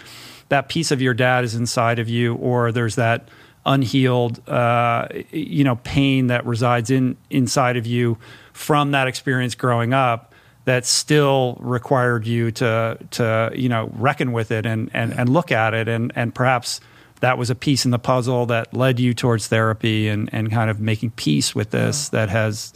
that 0.50 0.70
piece 0.70 0.92
of 0.92 1.02
your 1.02 1.14
dad 1.14 1.44
is 1.44 1.56
inside 1.56 2.00
of 2.00 2.08
you 2.08 2.36
or 2.36 2.72
there's 2.72 2.96
that 2.96 3.28
unhealed 3.66 4.48
uh, 4.48 5.08
you 5.32 5.64
know 5.64 5.76
pain 5.78 6.28
that 6.28 6.46
resides 6.46 6.92
in 6.92 7.18
inside 7.30 7.78
of 7.78 7.86
you 7.86 8.18
from 8.54 8.92
that 8.92 9.08
experience 9.08 9.56
growing 9.56 9.94
up 9.94 10.34
that 10.66 10.86
still 10.86 11.58
required 11.60 12.28
you 12.28 12.52
to 12.52 12.98
to 13.12 13.52
you 13.56 13.70
know 13.70 13.90
reckon 13.94 14.32
with 14.32 14.52
it 14.52 14.66
and 14.66 14.90
and, 14.94 15.14
and 15.14 15.30
look 15.30 15.52
at 15.52 15.74
it. 15.74 15.88
And 15.88 16.12
and 16.16 16.36
perhaps 16.36 16.82
that 17.22 17.38
was 17.38 17.50
a 17.50 17.56
piece 17.56 17.86
in 17.86 17.92
the 17.92 18.00
puzzle 18.00 18.48
that 18.48 18.74
led 18.74 19.00
you 19.00 19.14
towards 19.14 19.48
therapy 19.48 20.10
and 20.10 20.30
and 20.34 20.52
kind 20.52 20.70
of 20.70 20.80
making 20.80 21.12
peace 21.12 21.56
with 21.56 21.72
this 21.72 22.10
that 22.10 22.30
has 22.30 22.74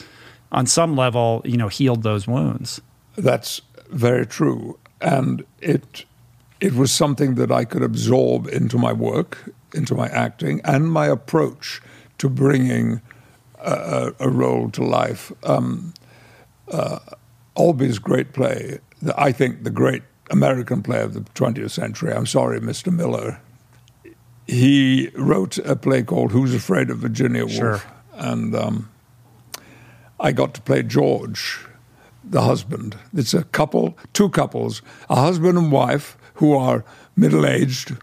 on 0.52 0.66
some 0.66 0.96
level 0.96 1.42
you 1.46 1.58
know 1.58 1.68
healed 1.68 2.04
those 2.04 2.28
wounds 2.28 2.82
That's 3.18 3.62
very 3.90 4.26
true, 4.26 4.78
and 5.02 5.44
it 5.62 6.06
it 6.60 6.74
was 6.74 6.92
something 6.92 7.36
that 7.36 7.52
I 7.52 7.66
could 7.66 7.84
absorb 7.84 8.48
into 8.48 8.78
my 8.78 8.94
work, 8.94 9.50
into 9.74 9.96
my 9.96 10.08
acting, 10.10 10.62
and 10.64 10.92
my 10.92 11.08
approach 11.08 11.82
to 12.18 12.30
bringing 12.30 13.02
a, 13.60 14.12
a, 14.20 14.30
role 14.30 14.70
to 14.72 14.84
life. 14.84 15.32
Um, 15.44 15.94
uh, 16.72 17.00
Albee's 17.56 18.00
great 18.00 18.34
play, 18.34 18.80
the, 19.02 19.20
I 19.20 19.32
think 19.32 19.64
the 19.64 19.70
great 19.70 20.04
American 20.30 20.84
play 20.84 21.02
of 21.02 21.14
the 21.14 21.22
20th 21.22 21.72
century. 21.72 22.14
I'm 22.14 22.26
sorry, 22.26 22.60
Mr. 22.60 22.94
Miller. 22.94 23.40
He 24.48 25.10
wrote 25.16 25.58
a 25.60 25.76
play 25.76 26.04
called 26.04 26.32
"Who's 26.32 26.54
Afraid 26.54 26.90
of 26.90 26.98
Virginia 26.98 27.46
Woolf," 27.46 27.56
Sure. 27.56 27.82
and 28.14 28.56
um, 28.56 28.90
I 30.20 30.32
got 30.32 30.54
to 30.56 30.62
play 30.62 30.84
George, 30.84 31.60
the 32.24 32.42
husband. 32.42 32.98
It's 33.14 33.34
a 33.34 33.44
couple, 33.46 33.98
two 34.14 34.30
couples, 34.30 34.82
a 35.10 35.16
husband 35.16 35.58
and 35.58 35.72
wife 35.72 36.18
who 36.36 36.54
are 36.56 36.84
middle 37.16 37.46
aged, 37.46 37.96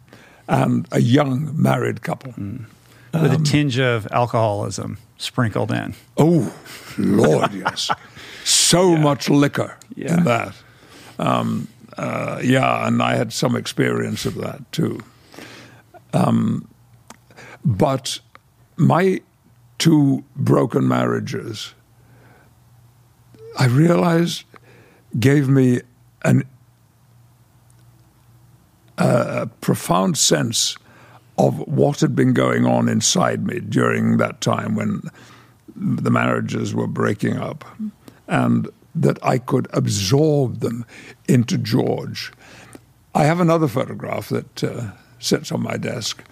and 0.48 0.86
a 0.92 1.00
young 1.00 1.50
married 1.60 2.02
couple. 2.02 2.32
with 3.12 3.32
a 3.32 3.38
tinge 3.44 3.78
of 3.78 4.06
alcoholism 4.12 4.98
sprinkled 5.18 5.72
in 5.72 5.94
Oh, 6.18 6.52
Lord, 6.98 7.52
yes. 7.54 7.90
So 8.44 8.96
much 8.96 9.28
liquor 9.30 9.76
Yeah. 9.94 10.18
in 10.18 10.24
that. 10.24 10.54
Um, 11.18 11.68
uh, 11.96 12.40
yeah, 12.44 12.86
and 12.86 13.02
I 13.02 13.16
had 13.16 13.32
some 13.32 13.56
experience 13.56 14.26
of 14.26 14.34
that 14.36 14.70
too. 14.70 15.00
Um, 16.12 16.68
but 17.64 18.20
my 18.76 19.20
two 19.78 20.24
broken 20.36 20.86
marriages, 20.86 21.72
I 23.56 23.66
realized, 23.66 24.44
gave 25.18 25.48
me 25.48 25.80
an, 26.22 26.44
a 28.98 29.46
profound 29.60 30.18
sense 30.18 30.76
of 31.38 31.58
what 31.66 32.00
had 32.00 32.14
been 32.14 32.32
going 32.32 32.66
on 32.66 32.88
inside 32.88 33.46
me 33.46 33.60
during 33.60 34.18
that 34.18 34.40
time 34.40 34.74
when 34.74 35.02
the 35.74 36.10
marriages 36.10 36.74
were 36.74 36.86
breaking 36.86 37.36
up, 37.36 37.64
and 38.26 38.68
that 38.94 39.18
I 39.22 39.38
could 39.38 39.68
absorb 39.72 40.60
them 40.60 40.86
into 41.28 41.58
George. 41.58 42.32
I 43.14 43.24
have 43.24 43.40
another 43.40 43.68
photograph 43.68 44.30
that 44.30 44.64
uh, 44.64 44.90
sits 45.18 45.52
on 45.52 45.62
my 45.62 45.76
desk, 45.76 46.22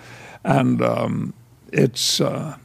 and 0.45 0.83
um, 0.83 1.35
it's. 1.73 2.21
Uh, 2.21 2.57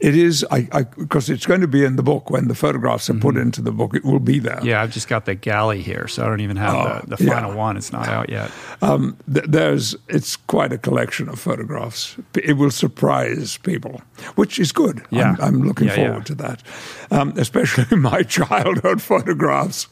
it 0.00 0.14
is 0.14 0.44
I 0.50 0.84
because 0.96 1.28
it's 1.28 1.44
going 1.46 1.60
to 1.60 1.66
be 1.68 1.84
in 1.84 1.96
the 1.96 2.02
book 2.02 2.30
when 2.30 2.46
the 2.48 2.54
photographs 2.54 3.10
are 3.10 3.14
put 3.18 3.36
into 3.36 3.60
the 3.62 3.72
book. 3.72 3.94
It 3.94 4.04
will 4.04 4.20
be 4.20 4.38
there. 4.38 4.60
yeah 4.62 4.80
i've 4.82 4.92
just 4.92 5.08
got 5.08 5.24
the 5.24 5.34
galley 5.34 5.82
here 5.82 6.06
so 6.08 6.24
i 6.24 6.28
don't 6.28 6.40
even 6.40 6.56
have 6.56 6.74
Oh, 6.74 7.00
the, 7.06 7.16
the 7.16 7.24
yeah. 7.24 7.34
final 7.34 7.56
one 7.56 7.76
it's 7.76 7.92
not 7.92 8.06
out 8.08 8.28
yet 8.30 8.50
Um, 8.80 9.16
th- 9.32 9.46
there's 9.48 9.96
it's 10.08 10.36
quite 10.36 10.72
a 10.72 10.78
collection 10.78 11.28
of 11.28 11.38
photographs. 11.40 12.16
It 12.34 12.56
will 12.56 12.70
surprise 12.70 13.58
people, 13.58 14.00
which 14.36 14.58
is 14.60 14.72
good. 14.72 15.02
Yeah. 15.10 15.34
I'm, 15.40 15.56
I'm 15.56 15.62
looking 15.68 15.88
Yeah, 15.88 15.96
forward 15.96 16.18
yeah. 16.18 16.24
to 16.24 16.34
that, 16.36 16.62
um, 17.10 17.32
especially 17.36 17.96
my 18.10 18.22
childhood 18.22 19.02
photographs. 19.02 19.88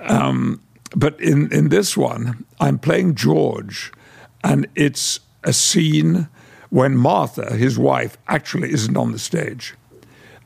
Um, 0.00 0.60
but 0.96 1.20
in 1.20 1.52
in 1.52 1.68
this 1.68 1.96
one, 1.96 2.44
I'm 2.60 2.78
playing 2.78 3.14
George, 3.14 3.92
and 4.42 4.66
it's 4.74 5.20
a 5.44 5.52
scene 5.52 6.28
when 6.72 6.96
Martha, 6.96 7.54
his 7.54 7.78
wife, 7.78 8.16
actually 8.28 8.72
isn't 8.72 8.96
on 8.96 9.12
the 9.12 9.18
stage. 9.18 9.74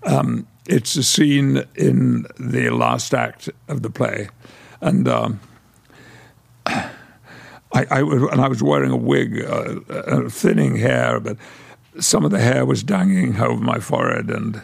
Um, 0.03 0.49
it's 0.69 0.97
a 0.97 1.05
scene 1.05 1.63
in 1.77 2.27
the 2.37 2.71
last 2.71 3.15
act 3.15 3.49
of 3.69 3.83
the 3.83 3.91
play, 3.91 4.29
and. 4.81 5.09
Um, 5.09 5.41
I, 7.73 7.87
I 7.91 8.03
was, 8.03 8.23
and 8.33 8.41
I 8.41 8.49
was 8.49 8.63
wearing 8.63 8.91
a 8.91 8.97
wig, 8.97 9.45
uh, 9.45 9.81
uh, 9.89 10.29
thinning 10.29 10.77
hair, 10.77 11.21
but 11.21 11.37
some 12.01 12.25
of 12.25 12.31
the 12.31 12.41
hair 12.41 12.65
was 12.65 12.83
dangling 12.83 13.39
over 13.41 13.63
my 13.63 13.81
forehead, 13.81 14.31
and 14.31 14.63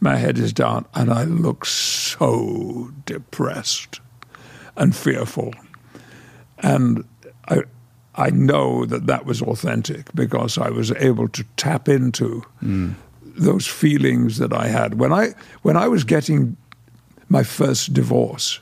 my 0.00 0.16
head 0.16 0.38
is 0.38 0.52
down, 0.52 0.84
and 0.94 1.12
I 1.12 1.24
look 1.24 1.64
so 1.64 2.90
depressed 3.06 4.00
and 4.76 4.94
fearful. 4.94 5.54
And 6.58 7.04
I, 7.48 7.62
I 8.18 8.30
know 8.30 8.84
that 8.84 9.06
that 9.06 9.24
was 9.24 9.40
authentic 9.40 10.12
because 10.14 10.58
I 10.58 10.70
was 10.70 10.90
able 10.92 11.28
to 11.28 11.44
tap 11.56 11.88
into 11.88 12.42
mm. 12.62 12.94
those 13.22 13.66
feelings 13.66 14.38
that 14.38 14.52
I 14.52 14.66
had 14.66 14.98
when 14.98 15.12
I 15.12 15.34
when 15.62 15.76
I 15.76 15.88
was 15.88 16.04
getting 16.04 16.56
my 17.28 17.44
first 17.44 17.94
divorce 17.94 18.60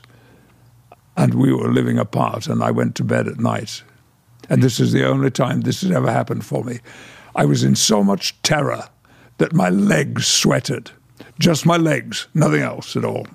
and 1.17 1.33
we 1.33 1.51
were 1.51 1.71
living 1.71 1.97
apart, 1.97 2.47
and 2.47 2.63
I 2.63 2.69
went 2.69 2.95
to 2.95 3.03
bed 3.03 3.27
at 3.27 3.39
night. 3.39 3.81
And 4.49 4.61
this 4.61 4.79
is 4.79 4.91
the 4.91 5.05
only 5.05 5.31
time 5.31 5.61
this 5.61 5.81
has 5.81 5.91
ever 5.91 6.11
happened 6.11 6.45
for 6.45 6.63
me. 6.63 6.79
I 7.35 7.43
was 7.45 7.63
in 7.63 7.75
so 7.75 8.03
much 8.03 8.39
terror 8.43 8.87
that 9.39 9.51
my 9.51 9.69
legs 9.69 10.27
sweated. 10.27 10.91
Just 11.39 11.65
my 11.65 11.77
legs, 11.77 12.27
nothing 12.33 12.61
else 12.61 12.95
at 12.95 13.05
all. 13.05 13.27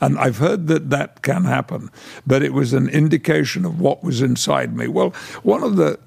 And 0.00 0.18
I've 0.18 0.38
heard 0.38 0.66
that 0.68 0.90
that 0.90 1.22
can 1.22 1.44
happen, 1.44 1.90
but 2.26 2.42
it 2.42 2.54
was 2.54 2.72
an 2.72 2.88
indication 2.88 3.64
of 3.66 3.80
what 3.80 4.02
was 4.02 4.22
inside 4.22 4.76
me. 4.76 4.88
Well, 4.88 5.10
one 5.42 5.62
of 5.62 5.76
the 5.76 5.98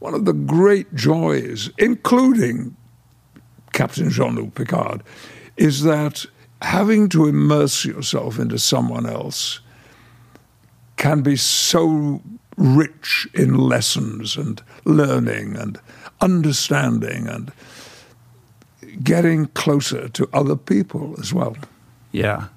one 0.00 0.14
of 0.14 0.24
the 0.24 0.32
great 0.32 0.92
joys, 0.96 1.70
including 1.78 2.74
Captain 3.72 4.10
Jean-Luc 4.10 4.56
Picard, 4.56 5.04
is 5.56 5.84
that 5.84 6.26
having 6.60 7.08
to 7.10 7.26
immerse 7.26 7.84
yourself 7.84 8.40
into 8.40 8.58
someone 8.58 9.06
else 9.06 9.60
can 10.96 11.22
be 11.22 11.36
so 11.36 12.20
rich 12.56 13.28
in 13.34 13.56
lessons 13.56 14.36
and 14.36 14.62
learning 14.84 15.56
and 15.56 15.80
understanding 16.20 17.26
and 17.28 17.52
getting 19.02 19.46
closer 19.46 20.08
to 20.08 20.28
other 20.32 20.56
people 20.56 21.14
as 21.18 21.32
well. 21.32 21.56
Yeah. 22.12 22.48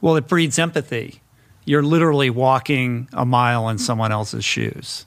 Well, 0.00 0.16
it 0.16 0.26
breeds 0.28 0.58
empathy. 0.58 1.20
You're 1.64 1.82
literally 1.82 2.30
walking 2.30 3.08
a 3.12 3.24
mile 3.24 3.68
in 3.68 3.78
someone 3.78 4.10
else's 4.10 4.44
shoes, 4.44 5.06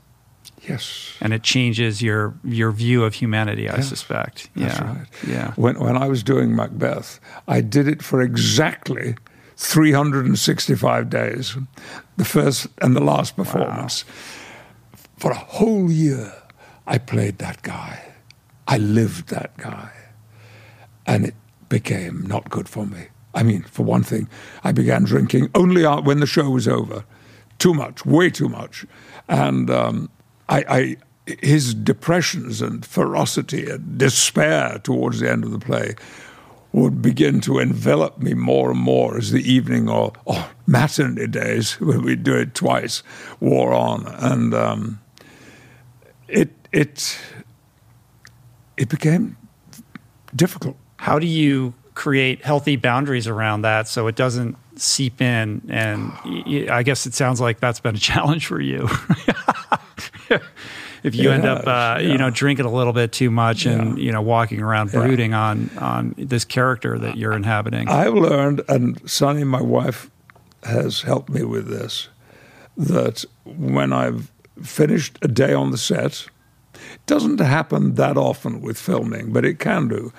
Yes. 0.67 1.17
and 1.19 1.33
it 1.33 1.43
changes 1.43 2.01
your 2.01 2.33
your 2.45 2.71
view 2.71 3.03
of 3.03 3.13
humanity. 3.13 3.69
I 3.69 3.81
suspect. 3.81 4.49
That's 4.55 4.79
yeah. 4.79 4.87
right. 4.87 5.07
Yeah. 5.27 5.51
When, 5.55 5.77
when 5.79 5.97
I 5.97 6.07
was 6.07 6.23
doing 6.23 6.55
Macbeth, 6.55 7.19
I 7.47 7.59
did 7.59 7.87
it 7.89 8.01
for 8.01 8.21
exactly 8.21 9.15
365 9.57 11.09
days, 11.09 11.57
the 12.17 12.25
first 12.25 12.67
and 12.81 12.95
the 12.95 13.01
last 13.03 13.35
performance. 13.35 14.05
For 15.17 15.31
a 15.31 15.35
whole 15.37 15.91
year, 15.91 16.33
I 16.87 16.97
played 16.99 17.37
that 17.39 17.61
guy. 17.63 17.99
I 18.67 18.77
lived 18.77 19.29
that 19.29 19.57
guy. 19.57 19.91
And 21.05 21.25
it 21.25 21.35
became 21.69 22.25
not 22.25 22.49
good 22.49 22.67
for 22.67 22.85
me. 22.85 23.07
I 23.33 23.43
mean, 23.43 23.63
for 23.63 23.83
one 23.83 24.03
thing, 24.03 24.29
I 24.63 24.71
began 24.71 25.03
drinking 25.03 25.49
only 25.53 25.83
when 25.83 26.19
the 26.19 26.25
show 26.25 26.49
was 26.49 26.67
over. 26.67 27.03
Too 27.59 27.73
much, 27.73 28.05
way 28.05 28.29
too 28.29 28.49
much. 28.49 28.85
And 29.27 29.69
um, 29.69 30.09
I, 30.49 30.65
I, 30.69 30.97
his 31.41 31.73
depressions 31.73 32.61
and 32.61 32.85
ferocity 32.85 33.69
and 33.69 33.97
despair 33.97 34.79
towards 34.83 35.19
the 35.19 35.29
end 35.29 35.43
of 35.43 35.51
the 35.51 35.59
play 35.59 35.95
would 36.71 37.01
begin 37.01 37.39
to 37.41 37.59
envelop 37.59 38.19
me 38.19 38.33
more 38.33 38.71
and 38.71 38.79
more 38.79 39.17
as 39.17 39.31
the 39.31 39.49
evening 39.49 39.89
or, 39.89 40.11
or 40.25 40.45
matinee 40.67 41.27
days, 41.27 41.73
when 41.79 42.03
we'd 42.03 42.23
do 42.23 42.35
it 42.35 42.53
twice, 42.53 43.03
wore 43.39 43.73
on. 43.73 44.05
And 44.07 44.53
um, 44.53 45.01
it, 46.27 46.51
it, 46.71 47.17
it 48.77 48.89
became 48.89 49.37
difficult. 50.35 50.77
How 51.05 51.19
do 51.19 51.27
you 51.27 51.73
create 51.95 52.43
healthy 52.43 52.75
boundaries 52.75 53.27
around 53.27 53.61
that 53.61 53.87
so 53.87 54.07
it 54.07 54.15
doesn't 54.15 54.57
seep 54.75 55.21
in. 55.21 55.61
And 55.69 56.11
I 56.69 56.83
guess 56.83 57.05
it 57.05 57.13
sounds 57.13 57.41
like 57.41 57.59
that's 57.59 57.79
been 57.79 57.95
a 57.95 57.99
challenge 58.11 58.45
for 58.45 58.59
you. 58.59 58.87
if 61.03 61.15
you 61.15 61.31
end 61.31 61.45
up, 61.45 61.65
uh, 61.65 61.99
yeah. 61.99 62.11
you 62.11 62.17
know, 62.17 62.29
drinking 62.29 62.65
a 62.65 62.71
little 62.71 62.93
bit 62.93 63.11
too 63.11 63.31
much 63.31 63.65
and 63.65 63.97
you 63.97 64.11
know 64.11 64.21
walking 64.21 64.61
around 64.61 64.91
brooding 64.91 65.31
yeah. 65.31 65.41
on 65.41 65.69
on 65.77 66.15
this 66.17 66.45
character 66.45 66.99
that 66.99 67.17
you're 67.17 67.33
inhabiting. 67.33 67.87
I've 67.87 68.13
learned, 68.13 68.61
and 68.67 69.09
Sunny, 69.09 69.43
my 69.43 69.61
wife, 69.61 70.11
has 70.63 71.01
helped 71.01 71.29
me 71.29 71.43
with 71.43 71.67
this. 71.67 72.09
That 72.77 73.23
when 73.45 73.93
I've 73.93 74.31
finished 74.61 75.17
a 75.21 75.29
day 75.29 75.53
on 75.53 75.71
the 75.71 75.77
set, 75.77 76.27
it 76.73 77.05
doesn't 77.05 77.39
happen 77.39 77.95
that 77.95 78.17
often 78.17 78.59
with 78.59 78.77
filming, 78.77 79.31
but 79.31 79.45
it 79.45 79.59
can 79.59 79.87
do. 79.87 80.11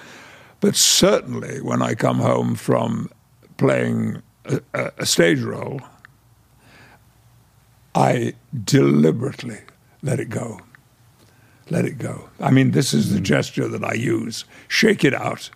But 0.66 0.74
certainly 0.74 1.60
when 1.60 1.80
I 1.80 1.94
come 1.94 2.18
home 2.18 2.56
from 2.56 3.08
playing 3.56 4.20
a, 4.74 4.90
a 4.98 5.06
stage 5.06 5.40
role, 5.40 5.80
I 7.94 8.34
deliberately 8.64 9.60
let 10.02 10.18
it 10.18 10.28
go 10.28 10.60
let 11.70 11.84
it 11.84 11.98
go. 11.98 12.28
I 12.40 12.50
mean, 12.50 12.72
this 12.72 12.92
is 12.92 13.10
the 13.10 13.18
hmm. 13.18 13.24
gesture 13.24 13.68
that 13.68 13.84
I 13.84 13.94
use. 13.94 14.44
Shake 14.66 15.04
it 15.04 15.14
out. 15.14 15.50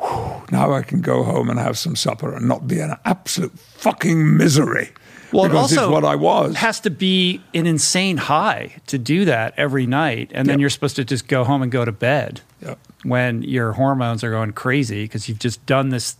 Whew, 0.00 0.42
now 0.50 0.72
I 0.72 0.80
can 0.82 1.02
go 1.02 1.22
home 1.22 1.50
and 1.50 1.58
have 1.58 1.76
some 1.76 1.96
supper 1.96 2.34
and 2.34 2.48
not 2.48 2.66
be 2.66 2.80
in 2.80 2.94
absolute 3.04 3.58
fucking 3.58 4.36
misery. 4.36 4.92
Well, 5.36 5.48
because 5.48 5.72
it 5.72 5.78
also 5.78 5.88
it's 5.88 5.92
what 5.92 6.04
I 6.04 6.16
was. 6.16 6.56
has 6.56 6.80
to 6.80 6.90
be 6.90 7.42
an 7.54 7.66
insane 7.66 8.16
high 8.16 8.76
to 8.86 8.98
do 8.98 9.24
that 9.26 9.54
every 9.56 9.86
night, 9.86 10.30
and 10.34 10.48
then 10.48 10.54
yep. 10.58 10.60
you're 10.60 10.70
supposed 10.70 10.96
to 10.96 11.04
just 11.04 11.28
go 11.28 11.44
home 11.44 11.62
and 11.62 11.70
go 11.70 11.84
to 11.84 11.92
bed 11.92 12.40
yep. 12.62 12.78
when 13.02 13.42
your 13.42 13.72
hormones 13.72 14.24
are 14.24 14.30
going 14.30 14.52
crazy 14.52 15.04
because 15.04 15.28
you've 15.28 15.38
just 15.38 15.64
done 15.66 15.90
this 15.90 16.16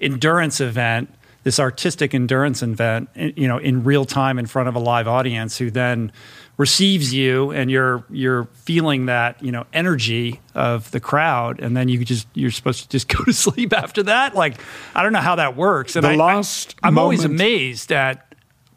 endurance 0.00 0.60
event, 0.60 1.12
this 1.42 1.60
artistic 1.60 2.14
endurance 2.14 2.62
event, 2.62 3.08
eh, 3.16 3.32
you 3.36 3.48
know, 3.48 3.58
in 3.58 3.84
real 3.84 4.04
time 4.04 4.38
in 4.38 4.46
front 4.46 4.68
of 4.68 4.74
a 4.74 4.80
live 4.80 5.06
audience, 5.06 5.58
who 5.58 5.70
then 5.70 6.10
receives 6.56 7.12
you 7.12 7.50
and 7.50 7.70
you're 7.70 8.04
you're 8.10 8.44
feeling 8.52 9.06
that 9.06 9.42
you 9.42 9.50
know 9.50 9.66
energy 9.72 10.40
of 10.54 10.90
the 10.92 11.00
crowd 11.00 11.58
and 11.60 11.76
then 11.76 11.88
you 11.88 12.04
just 12.04 12.28
you're 12.34 12.50
supposed 12.50 12.82
to 12.82 12.88
just 12.88 13.08
go 13.16 13.24
to 13.24 13.32
sleep 13.32 13.72
after 13.72 14.04
that 14.04 14.36
like 14.36 14.60
i 14.94 15.02
don't 15.02 15.12
know 15.12 15.18
how 15.18 15.34
that 15.34 15.56
works 15.56 15.96
and 15.96 16.04
the 16.04 16.10
I, 16.10 16.14
last 16.14 16.76
I, 16.82 16.88
am 16.88 16.98
always 16.98 17.24
amazed 17.24 17.90
at 17.90 18.33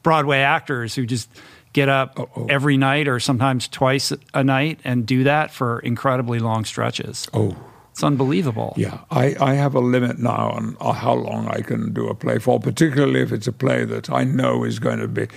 broadway 0.08 0.40
actors 0.40 0.96
who 0.96 1.06
just 1.06 1.30
get 1.74 1.90
up 1.90 2.20
Uh-oh. 2.20 2.48
every 2.50 2.78
night 2.78 3.08
or 3.08 3.20
sometimes 3.20 3.68
twice 3.68 4.14
a 4.34 4.44
night 4.44 4.80
and 4.84 5.06
do 5.06 5.24
that 5.24 5.52
for 5.52 5.80
incredibly 5.80 6.40
long 6.40 6.66
stretches 6.66 7.28
oh 7.34 7.56
it's 7.92 8.04
unbelievable. 8.04 8.76
Yeah, 8.78 9.00
I, 9.10 9.36
I 9.42 9.56
have 9.56 9.74
a 9.74 9.80
limit 9.80 10.20
now 10.20 10.52
on 10.52 10.78
how 10.80 11.16
long 11.16 11.48
I 11.48 11.62
can 11.62 11.94
do 11.94 12.08
a 12.10 12.14
play 12.14 12.38
for, 12.38 12.60
particularly 12.60 13.22
if 13.22 13.32
it's 13.32 13.48
a 13.48 13.52
play 13.52 13.86
that 13.86 14.12
I 14.12 14.24
know 14.24 14.64
is 14.64 14.78
going 14.78 15.00
to 15.00 15.08
be 15.08 15.28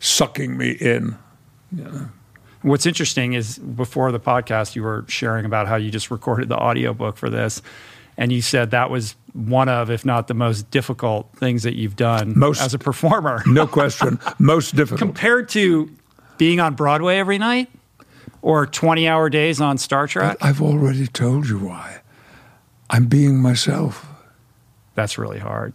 sucking 0.00 0.56
me 0.56 0.70
in 0.70 1.18
yeah. 1.72 2.06
What's 2.62 2.86
interesting 2.86 3.34
is 3.34 3.58
before 3.58 4.10
the 4.12 4.20
podcast, 4.20 4.74
you 4.74 4.82
were 4.82 5.04
sharing 5.08 5.44
about 5.44 5.68
how 5.68 5.76
you 5.76 5.90
just 5.90 6.10
recorded 6.10 6.48
the 6.48 6.56
audiobook 6.56 7.16
for 7.16 7.30
this. 7.30 7.62
And 8.16 8.32
you 8.32 8.40
said 8.40 8.70
that 8.70 8.90
was 8.90 9.14
one 9.34 9.68
of, 9.68 9.90
if 9.90 10.04
not 10.04 10.28
the 10.28 10.34
most 10.34 10.70
difficult 10.70 11.30
things 11.36 11.64
that 11.64 11.74
you've 11.74 11.96
done 11.96 12.32
most, 12.38 12.62
as 12.62 12.72
a 12.72 12.78
performer. 12.78 13.42
no 13.46 13.66
question. 13.66 14.18
Most 14.38 14.74
difficult. 14.76 14.98
Compared 14.98 15.48
to 15.50 15.90
being 16.38 16.60
on 16.60 16.74
Broadway 16.74 17.18
every 17.18 17.38
night 17.38 17.68
or 18.40 18.66
20 18.66 19.06
hour 19.06 19.28
days 19.28 19.60
on 19.60 19.76
Star 19.78 20.06
Trek? 20.06 20.38
But 20.38 20.46
I've 20.46 20.62
already 20.62 21.06
told 21.06 21.48
you 21.48 21.58
why. 21.58 22.00
I'm 22.88 23.06
being 23.06 23.40
myself. 23.40 24.06
That's 24.94 25.18
really 25.18 25.38
hard. 25.38 25.74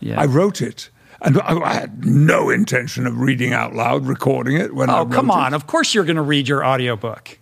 Yeah. 0.00 0.20
I 0.20 0.26
wrote 0.26 0.60
it. 0.60 0.90
And 1.24 1.40
I 1.40 1.74
had 1.74 2.04
no 2.04 2.50
intention 2.50 3.06
of 3.06 3.20
reading 3.20 3.52
out 3.52 3.74
loud, 3.74 4.06
recording 4.06 4.56
it 4.56 4.74
when 4.74 4.90
oh, 4.90 5.06
come 5.06 5.30
on. 5.30 5.52
It. 5.52 5.56
Of 5.56 5.68
course 5.68 5.94
you're 5.94 6.04
going 6.04 6.16
to 6.16 6.22
read 6.22 6.48
your 6.48 6.64
audiobook. 6.66 7.38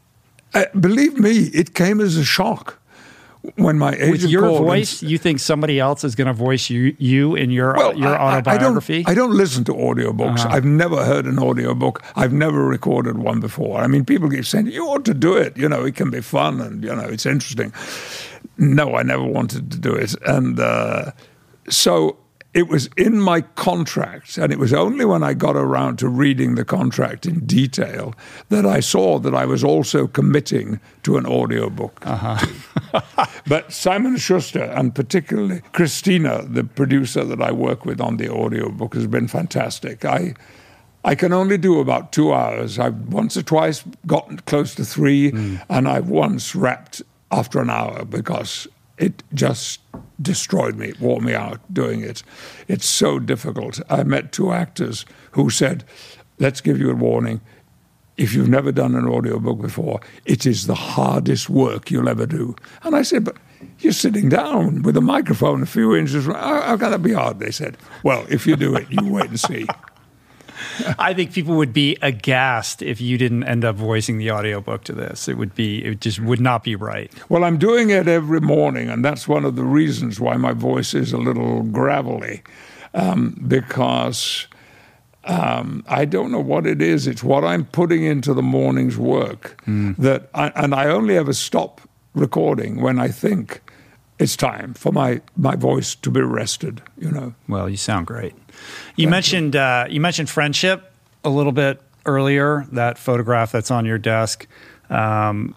Uh, 0.54 0.64
believe 0.78 1.18
me, 1.18 1.50
it 1.54 1.74
came 1.74 2.00
as 2.00 2.16
a 2.16 2.24
shock 2.24 2.80
when 3.56 3.78
my 3.78 3.94
agent 3.94 4.10
with 4.10 4.24
your 4.24 4.48
voice, 4.48 5.00
and, 5.00 5.10
you 5.10 5.16
think 5.16 5.40
somebody 5.40 5.80
else 5.80 6.04
is 6.04 6.14
going 6.14 6.26
to 6.26 6.32
voice 6.34 6.68
you 6.68 6.94
you 6.98 7.34
in 7.34 7.50
your 7.50 7.74
well, 7.74 7.96
your 7.96 8.20
autobiography? 8.20 9.04
I, 9.06 9.10
I, 9.10 9.14
don't, 9.14 9.28
I 9.28 9.28
don't 9.28 9.36
listen 9.36 9.64
to 9.64 9.72
audiobooks. 9.72 10.40
Uh-huh. 10.40 10.48
I've 10.50 10.64
never 10.64 11.04
heard 11.04 11.26
an 11.26 11.38
audiobook. 11.38 12.02
I've 12.16 12.32
never 12.32 12.64
recorded 12.66 13.18
one 13.18 13.40
before. 13.40 13.80
I 13.80 13.86
mean, 13.86 14.04
people 14.04 14.28
keep 14.28 14.44
saying 14.44 14.66
you 14.66 14.86
ought 14.86 15.04
to 15.06 15.14
do 15.14 15.36
it. 15.36 15.56
You 15.56 15.68
know, 15.68 15.84
it 15.84 15.94
can 15.94 16.10
be 16.10 16.20
fun 16.20 16.60
and 16.60 16.84
you 16.84 16.94
know 16.94 17.04
it's 17.04 17.26
interesting. 17.26 17.72
No, 18.58 18.94
I 18.96 19.02
never 19.02 19.24
wanted 19.24 19.70
to 19.70 19.78
do 19.78 19.94
it, 19.94 20.14
and 20.26 20.60
uh, 20.60 21.12
so 21.70 22.18
it 22.52 22.68
was 22.68 22.88
in 22.96 23.20
my 23.20 23.42
contract, 23.42 24.36
and 24.36 24.52
it 24.52 24.58
was 24.58 24.72
only 24.72 25.04
when 25.04 25.22
I 25.22 25.34
got 25.34 25.56
around 25.56 25.98
to 26.00 26.08
reading 26.08 26.56
the 26.56 26.64
contract 26.64 27.24
in 27.24 27.46
detail 27.46 28.12
that 28.48 28.66
I 28.66 28.80
saw 28.80 29.20
that 29.20 29.34
I 29.34 29.44
was 29.44 29.62
also 29.62 30.08
committing 30.08 30.80
to 31.04 31.16
an 31.16 31.26
audiobook. 31.26 32.04
Uh-huh. 32.04 33.24
but 33.46 33.72
Simon 33.72 34.16
Schuster, 34.16 34.64
and 34.64 34.92
particularly 34.94 35.62
Christina, 35.72 36.42
the 36.42 36.64
producer 36.64 37.24
that 37.24 37.40
I 37.40 37.52
work 37.52 37.84
with 37.84 38.00
on 38.00 38.16
the 38.16 38.28
audiobook, 38.28 38.94
has 38.94 39.06
been 39.06 39.28
fantastic. 39.28 40.04
I 40.04 40.34
I 41.04 41.14
can 41.14 41.32
only 41.32 41.56
do 41.56 41.80
about 41.80 42.12
two 42.12 42.32
hours. 42.32 42.78
I've 42.78 43.12
once 43.12 43.36
or 43.36 43.42
twice 43.42 43.84
gotten 44.06 44.38
close 44.40 44.74
to 44.74 44.84
three, 44.84 45.30
mm. 45.30 45.62
and 45.70 45.88
I've 45.88 46.08
once 46.08 46.54
wrapped 46.54 47.00
after 47.30 47.60
an 47.60 47.70
hour 47.70 48.04
because 48.04 48.66
it 49.00 49.22
just 49.32 49.80
destroyed 50.20 50.76
me, 50.76 50.92
wore 51.00 51.20
me 51.20 51.34
out 51.34 51.60
doing 51.72 52.02
it. 52.02 52.22
It's 52.68 52.84
so 52.84 53.18
difficult. 53.18 53.80
I 53.88 54.04
met 54.04 54.30
two 54.30 54.52
actors 54.52 55.06
who 55.32 55.50
said, 55.50 55.84
Let's 56.38 56.60
give 56.60 56.78
you 56.78 56.90
a 56.90 56.94
warning. 56.94 57.40
If 58.16 58.34
you've 58.34 58.48
never 58.48 58.72
done 58.72 58.94
an 58.94 59.06
audiobook 59.06 59.60
before, 59.60 60.00
it 60.26 60.44
is 60.46 60.66
the 60.66 60.74
hardest 60.74 61.48
work 61.48 61.90
you'll 61.90 62.08
ever 62.08 62.26
do. 62.26 62.54
And 62.82 62.94
I 62.94 63.02
said, 63.02 63.24
But 63.24 63.38
you're 63.78 63.94
sitting 63.94 64.28
down 64.28 64.82
with 64.82 64.96
a 64.96 65.00
microphone 65.00 65.62
a 65.62 65.66
few 65.66 65.96
inches. 65.96 66.26
How, 66.26 66.60
how 66.60 66.76
can 66.76 66.90
that 66.90 67.02
be 67.02 67.14
hard? 67.14 67.38
They 67.40 67.50
said, 67.50 67.78
Well, 68.04 68.26
if 68.28 68.46
you 68.46 68.56
do 68.56 68.76
it, 68.76 68.86
you 68.90 69.10
wait 69.10 69.30
and 69.30 69.40
see. 69.40 69.66
I 70.98 71.14
think 71.14 71.32
people 71.32 71.56
would 71.56 71.72
be 71.72 71.96
aghast 72.02 72.82
if 72.82 73.00
you 73.00 73.18
didn't 73.18 73.44
end 73.44 73.64
up 73.64 73.76
voicing 73.76 74.18
the 74.18 74.30
audiobook 74.30 74.84
to 74.84 74.92
this. 74.92 75.28
It 75.28 75.34
would 75.34 75.54
be, 75.54 75.84
it 75.84 76.00
just 76.00 76.20
would 76.20 76.40
not 76.40 76.64
be 76.64 76.76
right. 76.76 77.12
Well, 77.28 77.44
I'm 77.44 77.58
doing 77.58 77.90
it 77.90 78.08
every 78.08 78.40
morning, 78.40 78.88
and 78.88 79.04
that's 79.04 79.26
one 79.26 79.44
of 79.44 79.56
the 79.56 79.64
reasons 79.64 80.20
why 80.20 80.36
my 80.36 80.52
voice 80.52 80.94
is 80.94 81.12
a 81.12 81.18
little 81.18 81.62
gravelly, 81.62 82.42
um, 82.94 83.42
because 83.46 84.46
um, 85.24 85.84
I 85.88 86.04
don't 86.04 86.32
know 86.32 86.40
what 86.40 86.66
it 86.66 86.80
is. 86.80 87.06
It's 87.06 87.22
what 87.22 87.44
I'm 87.44 87.64
putting 87.66 88.04
into 88.04 88.34
the 88.34 88.42
morning's 88.42 88.96
work 88.96 89.62
mm. 89.66 89.96
that, 89.96 90.30
I, 90.34 90.52
and 90.56 90.74
I 90.74 90.86
only 90.86 91.16
ever 91.16 91.32
stop 91.32 91.80
recording 92.14 92.80
when 92.80 92.98
I 92.98 93.08
think 93.08 93.62
it's 94.20 94.36
time 94.36 94.74
for 94.74 94.92
my, 94.92 95.22
my 95.36 95.56
voice 95.56 95.94
to 95.96 96.10
be 96.10 96.20
rested. 96.20 96.82
You 96.98 97.10
know. 97.10 97.34
Well, 97.48 97.68
you 97.68 97.78
sound 97.78 98.06
great. 98.06 98.34
You 98.94 99.06
Thank 99.06 99.10
mentioned 99.10 99.54
you. 99.54 99.60
Uh, 99.60 99.86
you 99.88 100.00
mentioned 100.00 100.28
friendship 100.28 100.92
a 101.24 101.30
little 101.30 101.52
bit 101.52 101.80
earlier. 102.04 102.66
That 102.72 102.98
photograph 102.98 103.50
that's 103.50 103.70
on 103.70 103.86
your 103.86 103.98
desk, 103.98 104.46
um, 104.90 105.54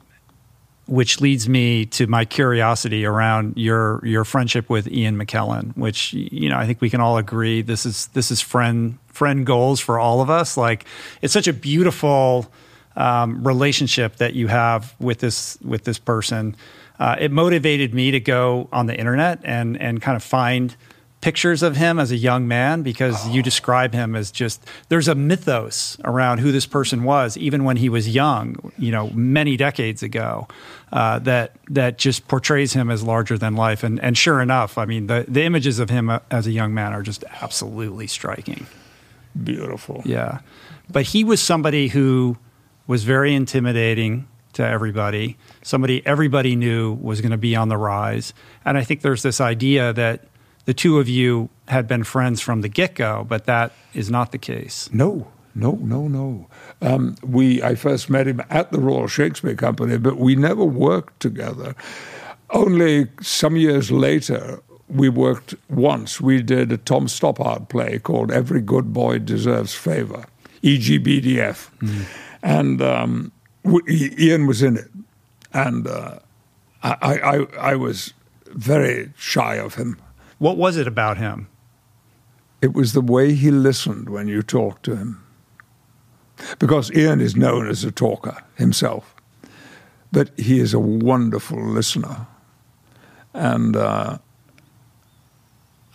which 0.88 1.20
leads 1.20 1.49
me 1.49 1.86
to 1.88 2.07
my 2.07 2.24
curiosity 2.24 3.05
around 3.05 3.57
your 3.57 3.99
your 4.05 4.24
friendship 4.24 4.70
with 4.70 4.88
Ian 4.88 5.18
McKellen. 5.18 5.76
Which 5.78 6.14
you 6.14 6.49
know, 6.49 6.57
I 6.57 6.66
think 6.66 6.80
we 6.80 6.89
can 6.89 7.01
all 7.01 7.18
agree 7.18 7.61
this 7.61 7.86
is 7.86 8.07
this 8.07 8.32
is 8.32 8.39
friend 8.39 8.97
friend 9.07 9.45
goals 9.45 9.82
for 9.82 9.99
all 9.99 10.22
of 10.22 10.30
us. 10.30 10.55
Like 10.55 10.86
it's 11.22 11.34
such 11.34 11.49
a 11.49 11.53
beautiful 11.53 12.49
um, 12.95 13.45
relationship 13.45 14.18
that 14.18 14.36
you 14.36 14.47
have 14.47 14.95
with 14.99 15.20
this 15.20 15.57
with 15.61 15.84
this 15.84 15.99
person. 15.99 16.55
Uh, 17.00 17.16
it 17.20 17.32
motivated 17.32 17.94
me 17.94 18.12
to 18.12 18.20
go 18.20 18.70
on 18.72 18.86
the 18.86 18.98
internet 18.98 19.39
and 19.44 19.80
and 19.82 20.02
kind 20.02 20.16
of 20.16 20.24
find 20.24 20.76
pictures 21.24 21.64
of 21.64 21.78
him 21.78 22.00
as 22.00 22.12
a 22.12 22.18
young 22.18 22.50
man 22.50 22.82
because 22.82 23.16
oh. 23.26 23.32
you 23.32 23.41
describe 23.41 23.94
him 23.94 24.14
as 24.14 24.30
just 24.30 24.68
there's 24.89 25.08
a 25.08 25.16
mythos 25.16 25.98
around 26.04 26.39
who 26.39 26.52
this 26.52 26.66
person 26.66 27.04
was 27.04 27.38
even 27.38 27.64
when 27.64 27.78
he 27.78 27.88
was 27.88 28.10
young 28.10 28.74
you 28.78 28.91
know 28.91 29.10
many 29.12 29.56
decades 29.56 30.04
ago 30.04 30.46
uh, 30.91 31.18
that 31.20 31.56
that 31.70 31.98
just 31.98 32.28
portrays 32.28 32.74
him 32.74 32.91
as 32.91 33.02
larger 33.04 33.38
than 33.38 33.56
life. 33.56 33.84
And 33.84 34.02
and 34.02 34.18
sure 34.18 34.41
enough 34.41 34.78
i 34.78 34.86
mean 34.86 35.08
the 35.08 35.26
the 35.28 35.44
images 35.44 35.80
of 35.80 35.89
him 35.89 36.12
as 36.30 36.46
a 36.46 36.52
young 36.52 36.74
man 36.74 36.94
are 36.94 37.02
just 37.02 37.24
absolutely 37.41 38.08
striking. 38.08 38.68
Beautiful. 39.41 40.02
Yeah. 40.06 40.39
But 40.91 41.06
he 41.06 41.24
was 41.24 41.41
somebody 41.41 41.88
who 41.88 42.38
was 42.86 43.04
very 43.04 43.34
intimidating 43.34 44.28
to 44.54 44.66
everybody 44.66 45.38
somebody 45.62 46.06
everybody 46.06 46.56
knew 46.56 46.93
was 46.93 47.22
going 47.22 47.32
to 47.32 47.38
be 47.38 47.56
on 47.56 47.70
the 47.70 47.78
rise 47.78 48.34
and 48.66 48.78
i 48.78 48.84
think 48.84 49.01
there's 49.01 49.24
this 49.24 49.41
idea 49.41 49.91
that 49.93 50.26
the 50.66 50.74
two 50.74 50.99
of 50.99 51.10
you 51.10 51.49
had 51.68 51.88
been 51.88 52.04
friends 52.04 52.41
from 52.41 52.62
the 52.62 52.70
get 52.70 52.95
go, 52.95 53.26
but 53.28 53.45
that 53.45 53.72
is 53.93 54.10
not 54.10 54.32
the 54.32 54.38
case. 54.38 54.89
No, 54.93 55.28
no, 55.56 55.74
no, 55.74 56.08
no. 56.08 56.47
Um, 56.82 57.16
we 57.24 57.62
I 57.62 57.76
first 57.76 58.10
met 58.10 58.28
him 58.28 58.41
at 58.49 58.72
the 58.72 58.80
Royal 58.80 59.08
Shakespeare 59.08 59.56
Company, 59.56 59.97
but 59.97 60.18
we 60.18 60.36
never 60.36 60.64
worked 60.64 61.20
together. 61.20 61.76
only 62.49 63.08
some 63.22 63.56
years 63.56 63.91
later, 63.91 64.62
we 64.88 65.10
worked 65.10 65.56
once. 65.70 66.22
We 66.22 66.41
did 66.41 66.72
a 66.72 66.78
Tom 66.78 67.08
Stoppard 67.08 67.70
play 67.70 67.99
called 67.99 68.32
Every 68.32 68.62
Good 68.62 68.93
Boy 68.93 69.20
Deserves 69.20 69.74
Favor, 69.74 70.26
EGBDF. 70.64 71.70
Mm. 71.80 72.06
And 72.41 72.82
um, 72.82 73.32
Ian 73.88 74.47
was 74.47 74.61
in 74.61 74.78
it. 74.78 74.89
And 75.53 75.88
uh, 75.88 76.20
I, 76.82 76.97
I, 77.01 77.72
I 77.72 77.76
was 77.76 78.14
very 78.47 79.14
shy 79.18 79.55
of 79.55 79.76
him. 79.76 79.97
What 80.39 80.57
was 80.57 80.78
it 80.78 80.88
about 80.88 81.18
him? 81.18 81.47
It 82.61 82.74
was 82.74 82.93
the 82.93 83.01
way 83.01 83.34
he 83.34 83.51
listened 83.51 84.09
when 84.09 84.28
you 84.28 84.41
talked 84.41 84.84
to 84.84 84.95
him. 84.95 85.24
Because 86.59 86.91
Ian 86.91 87.22
is 87.22 87.36
known 87.36 87.70
as 87.70 87.84
a 87.84 87.91
talker 87.91 88.43
himself, 88.55 89.16
but 90.11 90.38
he 90.38 90.59
is 90.59 90.74
a 90.74 90.80
wonderful 90.80 91.64
listener. 91.64 92.28
And 93.34 93.76
uh, 93.76 94.18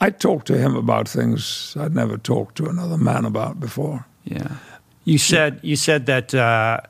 I 0.01 0.11
talked 0.11 0.47
to 0.47 0.57
him 0.57 0.77
about 0.77 1.09
things 1.09 1.77
I'd 1.79 1.95
never 1.95 2.17
talked 2.17 2.57
to 2.57 2.67
another 2.67 2.97
man 2.97 3.25
about 3.25 3.59
before. 3.59 4.07
Yeah. 4.25 4.57
You 5.05 5.19
said 5.19 5.61
you 5.63 5.77
said 5.77 6.07
that 6.07 6.35
uh, 6.35 6.81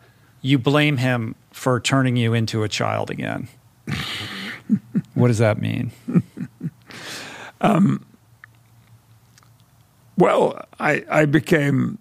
you 0.41 0.59
blame 0.59 0.99
him 0.99 1.35
for 1.53 1.81
turning 1.81 2.17
you 2.17 2.35
into 2.35 2.63
a 2.63 2.69
child 2.69 3.11
again. 3.11 3.49
what 5.15 5.29
does 5.29 5.39
that 5.39 5.61
mean? 5.61 5.93
um, 7.61 8.05
well, 10.17 10.65
I, 10.81 11.05
I 11.11 11.25
became 11.27 11.99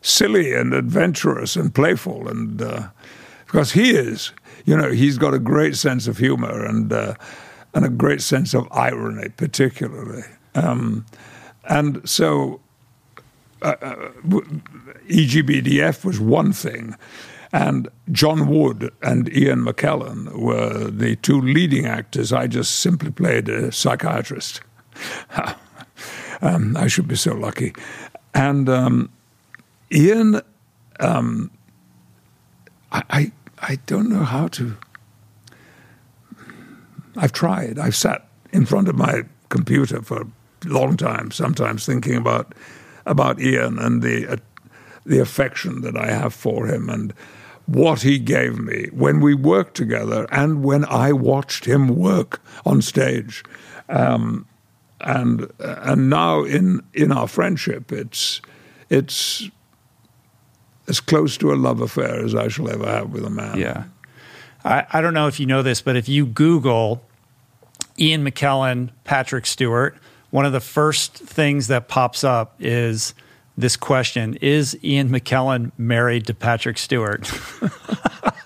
silly 0.00 0.54
and 0.54 0.72
adventurous 0.72 1.56
and 1.56 1.74
playful, 1.74 2.28
and 2.28 2.60
uh, 2.62 2.88
because 3.46 3.72
he 3.72 3.90
is, 3.90 4.32
you 4.64 4.76
know, 4.76 4.90
he's 4.90 5.18
got 5.18 5.34
a 5.34 5.38
great 5.38 5.76
sense 5.76 6.06
of 6.06 6.18
humor 6.18 6.64
and 6.64 6.92
uh, 6.92 7.14
and 7.74 7.84
a 7.84 7.88
great 7.88 8.22
sense 8.22 8.54
of 8.54 8.66
irony, 8.70 9.28
particularly. 9.36 10.24
Um, 10.54 11.04
and 11.68 12.08
so, 12.08 12.60
uh, 13.62 13.74
uh 13.80 14.10
EGBDF 15.08 16.04
was 16.04 16.18
one 16.18 16.52
thing, 16.52 16.94
and 17.52 17.88
John 18.12 18.46
Wood 18.46 18.92
and 19.02 19.32
Ian 19.34 19.64
McKellen 19.64 20.32
were 20.38 20.90
the 20.90 21.16
two 21.16 21.40
leading 21.40 21.86
actors. 21.86 22.32
I 22.32 22.46
just 22.46 22.80
simply 22.80 23.10
played 23.10 23.48
a 23.48 23.72
psychiatrist. 23.72 24.60
um, 26.42 26.76
I 26.76 26.88
should 26.88 27.08
be 27.08 27.16
so 27.16 27.34
lucky. 27.34 27.74
And 28.34 28.68
um, 28.68 29.10
Ian, 29.92 30.42
um, 31.00 31.50
I, 32.92 33.02
I, 33.10 33.32
I 33.60 33.78
don't 33.86 34.10
know 34.10 34.24
how 34.24 34.48
to. 34.48 34.76
I've 37.16 37.32
tried. 37.32 37.78
I've 37.78 37.96
sat 37.96 38.28
in 38.52 38.66
front 38.66 38.88
of 38.88 38.94
my 38.94 39.22
computer 39.48 40.02
for 40.02 40.22
a 40.22 40.26
long 40.68 40.96
time, 40.96 41.30
sometimes 41.30 41.86
thinking 41.86 42.14
about 42.14 42.54
about 43.06 43.40
Ian 43.40 43.78
and 43.78 44.02
the 44.02 44.28
uh, 44.28 44.36
the 45.06 45.18
affection 45.18 45.80
that 45.80 45.96
I 45.96 46.10
have 46.10 46.34
for 46.34 46.66
him 46.66 46.90
and 46.90 47.14
what 47.68 48.00
he 48.00 48.18
gave 48.18 48.58
me 48.58 48.88
when 48.92 49.20
we 49.20 49.34
worked 49.34 49.76
together 49.76 50.26
and 50.32 50.64
when 50.64 50.86
I 50.86 51.12
watched 51.12 51.66
him 51.66 51.88
work 51.96 52.40
on 52.64 52.80
stage. 52.80 53.44
Um, 53.90 54.46
and 55.00 55.48
and 55.60 56.10
now 56.10 56.42
in 56.42 56.82
in 56.94 57.12
our 57.12 57.28
friendship, 57.28 57.92
it's 57.92 58.40
it's 58.88 59.48
as 60.88 60.98
close 60.98 61.36
to 61.36 61.52
a 61.52 61.56
love 61.56 61.80
affair 61.80 62.24
as 62.24 62.34
I 62.34 62.48
shall 62.48 62.70
ever 62.70 62.86
have 62.86 63.10
with 63.10 63.24
a 63.24 63.30
man. 63.30 63.58
Yeah, 63.58 63.84
I, 64.64 64.86
I 64.90 65.00
don't 65.00 65.14
know 65.14 65.28
if 65.28 65.38
you 65.38 65.46
know 65.46 65.62
this, 65.62 65.80
but 65.82 65.94
if 65.94 66.08
you 66.08 66.26
Google 66.26 67.02
Ian 67.98 68.24
McKellen, 68.24 68.90
Patrick 69.04 69.46
Stewart, 69.46 69.96
one 70.30 70.46
of 70.46 70.52
the 70.52 70.60
first 70.60 71.14
things 71.14 71.68
that 71.68 71.86
pops 71.86 72.24
up 72.24 72.56
is 72.58 73.14
this 73.58 73.76
question 73.76 74.34
Is 74.40 74.78
Ian 74.82 75.10
McKellen 75.10 75.72
married 75.76 76.26
to 76.28 76.34
Patrick 76.34 76.78
Stewart? 76.78 77.30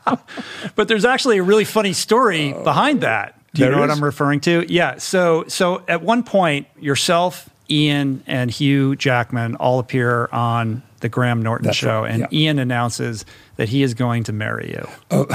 but 0.74 0.88
there's 0.88 1.04
actually 1.04 1.38
a 1.38 1.42
really 1.42 1.64
funny 1.64 1.92
story 1.92 2.52
behind 2.52 3.02
that. 3.02 3.38
Do 3.54 3.64
you 3.64 3.70
know 3.70 3.76
is? 3.76 3.80
what 3.80 3.90
I'm 3.90 4.02
referring 4.02 4.40
to? 4.40 4.64
Yeah. 4.72 4.96
So, 4.96 5.44
so 5.46 5.84
at 5.86 6.02
one 6.02 6.22
point, 6.22 6.66
yourself, 6.80 7.50
Ian, 7.68 8.24
and 8.26 8.50
Hugh 8.50 8.96
Jackman 8.96 9.56
all 9.56 9.78
appear 9.78 10.28
on 10.32 10.82
the 11.00 11.10
Graham 11.10 11.42
Norton 11.42 11.66
That's 11.66 11.76
show, 11.76 12.02
right. 12.02 12.10
and 12.10 12.20
yeah. 12.20 12.38
Ian 12.38 12.58
announces 12.58 13.26
that 13.56 13.68
he 13.68 13.82
is 13.82 13.92
going 13.92 14.24
to 14.24 14.32
marry 14.32 14.70
you. 14.70 14.88
Oh. 15.10 15.26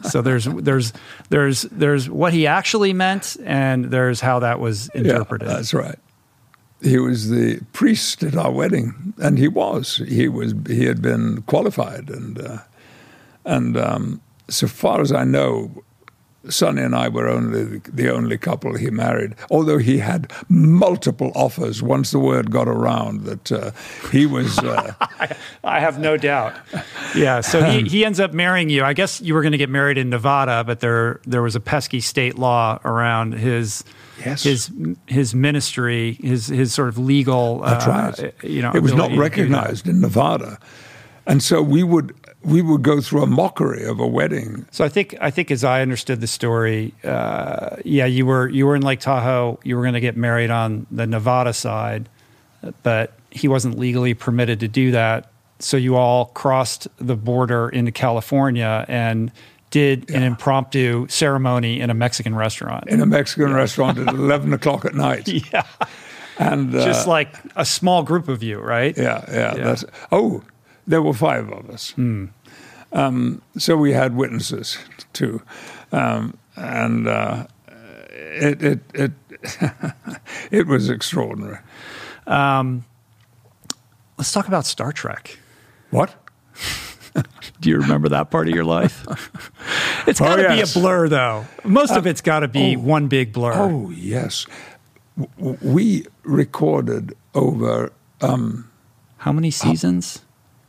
so 0.10 0.22
there's 0.22 0.46
there's 0.46 0.92
there's 1.28 1.62
there's 1.62 2.10
what 2.10 2.32
he 2.32 2.46
actually 2.46 2.92
meant, 2.92 3.36
and 3.44 3.86
there's 3.86 4.20
how 4.20 4.40
that 4.40 4.58
was 4.58 4.88
interpreted. 4.88 5.48
Yeah, 5.48 5.54
that's 5.54 5.74
right. 5.74 5.98
He 6.82 6.98
was 6.98 7.30
the 7.30 7.60
priest 7.72 8.22
at 8.22 8.36
our 8.36 8.50
wedding, 8.50 9.14
and 9.18 9.38
he 9.38 9.48
was. 9.48 10.02
He 10.08 10.28
was. 10.28 10.54
He 10.66 10.84
had 10.84 11.00
been 11.00 11.42
qualified, 11.42 12.10
and 12.10 12.40
uh, 12.40 12.58
and 13.44 13.76
um, 13.76 14.20
so 14.48 14.66
far 14.66 15.00
as 15.00 15.12
I 15.12 15.24
know, 15.24 15.70
Sunny 16.48 16.82
and 16.82 16.94
I 16.94 17.08
were 17.08 17.28
only 17.28 17.78
the 17.78 18.12
only 18.12 18.36
couple 18.36 18.76
he 18.76 18.90
married, 18.90 19.34
although 19.50 19.78
he 19.78 19.98
had 19.98 20.32
multiple 20.48 21.30
offers 21.34 21.82
once 21.82 22.10
the 22.10 22.18
word 22.18 22.50
got 22.50 22.66
around 22.68 23.24
that 23.24 23.52
uh, 23.52 23.70
he 24.10 24.26
was. 24.26 24.58
Uh, 24.58 24.92
I 25.64 25.80
have 25.80 25.98
no 25.98 26.16
doubt. 26.16 26.54
Yeah, 27.14 27.40
so 27.42 27.62
he, 27.62 27.82
he 27.82 28.04
ends 28.04 28.18
up 28.18 28.32
marrying 28.32 28.70
you. 28.70 28.84
I 28.84 28.92
guess 28.92 29.20
you 29.20 29.34
were 29.34 29.42
going 29.42 29.52
to 29.52 29.58
get 29.58 29.70
married 29.70 29.98
in 29.98 30.10
Nevada, 30.10 30.64
but 30.64 30.80
there 30.80 31.20
there 31.26 31.42
was 31.42 31.54
a 31.54 31.60
pesky 31.60 32.00
state 32.00 32.38
law 32.38 32.80
around 32.84 33.34
his. 33.34 33.84
Yes. 34.18 34.42
His 34.42 34.70
his 35.06 35.34
ministry, 35.34 36.18
his 36.20 36.46
his 36.46 36.72
sort 36.74 36.88
of 36.88 36.98
legal. 36.98 37.60
That's 37.60 37.86
uh, 37.86 37.90
right. 37.90 38.44
You 38.44 38.62
know, 38.62 38.72
it 38.74 38.82
was 38.82 38.94
not 38.94 39.10
recognized 39.16 39.88
in 39.88 40.00
Nevada, 40.00 40.58
and 41.26 41.42
so 41.42 41.62
we 41.62 41.82
would 41.82 42.14
we 42.44 42.62
would 42.62 42.82
go 42.82 43.00
through 43.00 43.22
a 43.22 43.26
mockery 43.26 43.84
of 43.84 44.00
a 44.00 44.06
wedding. 44.06 44.66
So 44.70 44.84
I 44.84 44.88
think 44.88 45.16
I 45.20 45.30
think 45.30 45.50
as 45.50 45.64
I 45.64 45.80
understood 45.80 46.20
the 46.20 46.26
story, 46.26 46.94
uh, 47.04 47.76
yeah, 47.84 48.06
you 48.06 48.26
were 48.26 48.48
you 48.48 48.66
were 48.66 48.76
in 48.76 48.82
Lake 48.82 49.00
Tahoe. 49.00 49.58
You 49.62 49.76
were 49.76 49.82
going 49.82 49.94
to 49.94 50.00
get 50.00 50.16
married 50.16 50.50
on 50.50 50.86
the 50.90 51.06
Nevada 51.06 51.52
side, 51.52 52.08
but 52.82 53.14
he 53.30 53.48
wasn't 53.48 53.78
legally 53.78 54.14
permitted 54.14 54.60
to 54.60 54.68
do 54.68 54.90
that. 54.90 55.30
So 55.58 55.76
you 55.76 55.96
all 55.96 56.26
crossed 56.26 56.88
the 56.98 57.16
border 57.16 57.68
into 57.68 57.92
California 57.92 58.84
and 58.88 59.30
did 59.72 60.08
yeah. 60.08 60.18
an 60.18 60.22
impromptu 60.22 61.08
ceremony 61.08 61.80
in 61.80 61.90
a 61.90 61.94
Mexican 61.94 62.36
restaurant. 62.36 62.84
In 62.88 63.00
a 63.00 63.06
Mexican 63.06 63.48
yeah. 63.48 63.56
restaurant 63.56 63.98
at 63.98 64.08
eleven 64.14 64.52
o'clock 64.52 64.84
at 64.84 64.94
night. 64.94 65.26
Yeah. 65.26 65.66
And 66.38 66.74
uh, 66.74 66.84
just 66.84 67.08
like 67.08 67.34
a 67.56 67.64
small 67.64 68.04
group 68.04 68.28
of 68.28 68.42
you, 68.42 68.60
right? 68.60 68.96
Yeah, 68.96 69.24
yeah. 69.28 69.56
yeah. 69.56 69.64
That's 69.64 69.84
oh, 70.12 70.44
there 70.86 71.02
were 71.02 71.12
five 71.12 71.50
of 71.50 71.68
us. 71.68 71.92
Mm. 71.96 72.30
Um, 72.92 73.42
so 73.58 73.76
we 73.76 73.92
had 73.92 74.14
witnesses 74.14 74.78
too, 75.12 75.42
um, 75.90 76.38
and 76.56 77.08
uh, 77.08 77.46
it 77.68 78.62
it 78.62 78.80
it, 78.94 79.12
it 80.50 80.66
was 80.66 80.88
extraordinary. 80.90 81.58
Um, 82.26 82.84
let's 84.18 84.32
talk 84.32 84.48
about 84.48 84.66
Star 84.66 84.92
Trek. 84.92 85.38
What? 85.90 86.14
Do 87.60 87.68
you 87.68 87.78
remember 87.78 88.08
that 88.10 88.30
part 88.30 88.48
of 88.48 88.54
your 88.54 88.64
life? 88.64 89.06
it's 90.06 90.20
got 90.20 90.36
to 90.36 90.48
oh, 90.48 90.54
yes. 90.54 90.74
be 90.74 90.80
a 90.80 90.82
blur, 90.82 91.08
though. 91.08 91.46
Most 91.64 91.92
uh, 91.92 91.98
of 91.98 92.06
it's 92.06 92.20
got 92.20 92.40
to 92.40 92.48
be 92.48 92.76
oh, 92.76 92.80
one 92.80 93.08
big 93.08 93.32
blur. 93.32 93.52
Oh 93.54 93.90
yes, 93.90 94.46
w- 95.38 95.58
we 95.62 96.06
recorded 96.22 97.14
over. 97.34 97.92
Um, 98.20 98.70
How 99.18 99.32
many 99.32 99.50
seasons? 99.50 100.22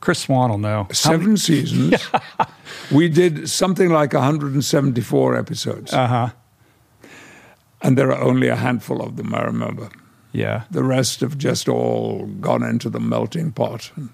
Chris 0.04 0.18
Swan 0.18 0.50
will 0.50 0.58
know. 0.58 0.86
Seven 0.92 1.38
seasons. 1.38 1.94
we 2.92 3.08
did 3.08 3.48
something 3.48 3.88
like 3.88 4.12
174 4.12 5.34
episodes. 5.34 5.94
Uh 5.94 6.06
huh. 6.06 6.28
And 7.80 7.96
there 7.96 8.12
are 8.12 8.20
only 8.20 8.48
a 8.48 8.56
handful 8.56 9.00
of 9.00 9.16
them, 9.16 9.34
I 9.34 9.42
remember. 9.44 9.88
Yeah. 10.32 10.64
The 10.70 10.82
rest 10.82 11.20
have 11.20 11.38
just 11.38 11.68
all 11.68 12.26
gone 12.26 12.62
into 12.62 12.90
the 12.90 13.00
melting 13.00 13.52
pot. 13.52 13.92
And, 13.96 14.10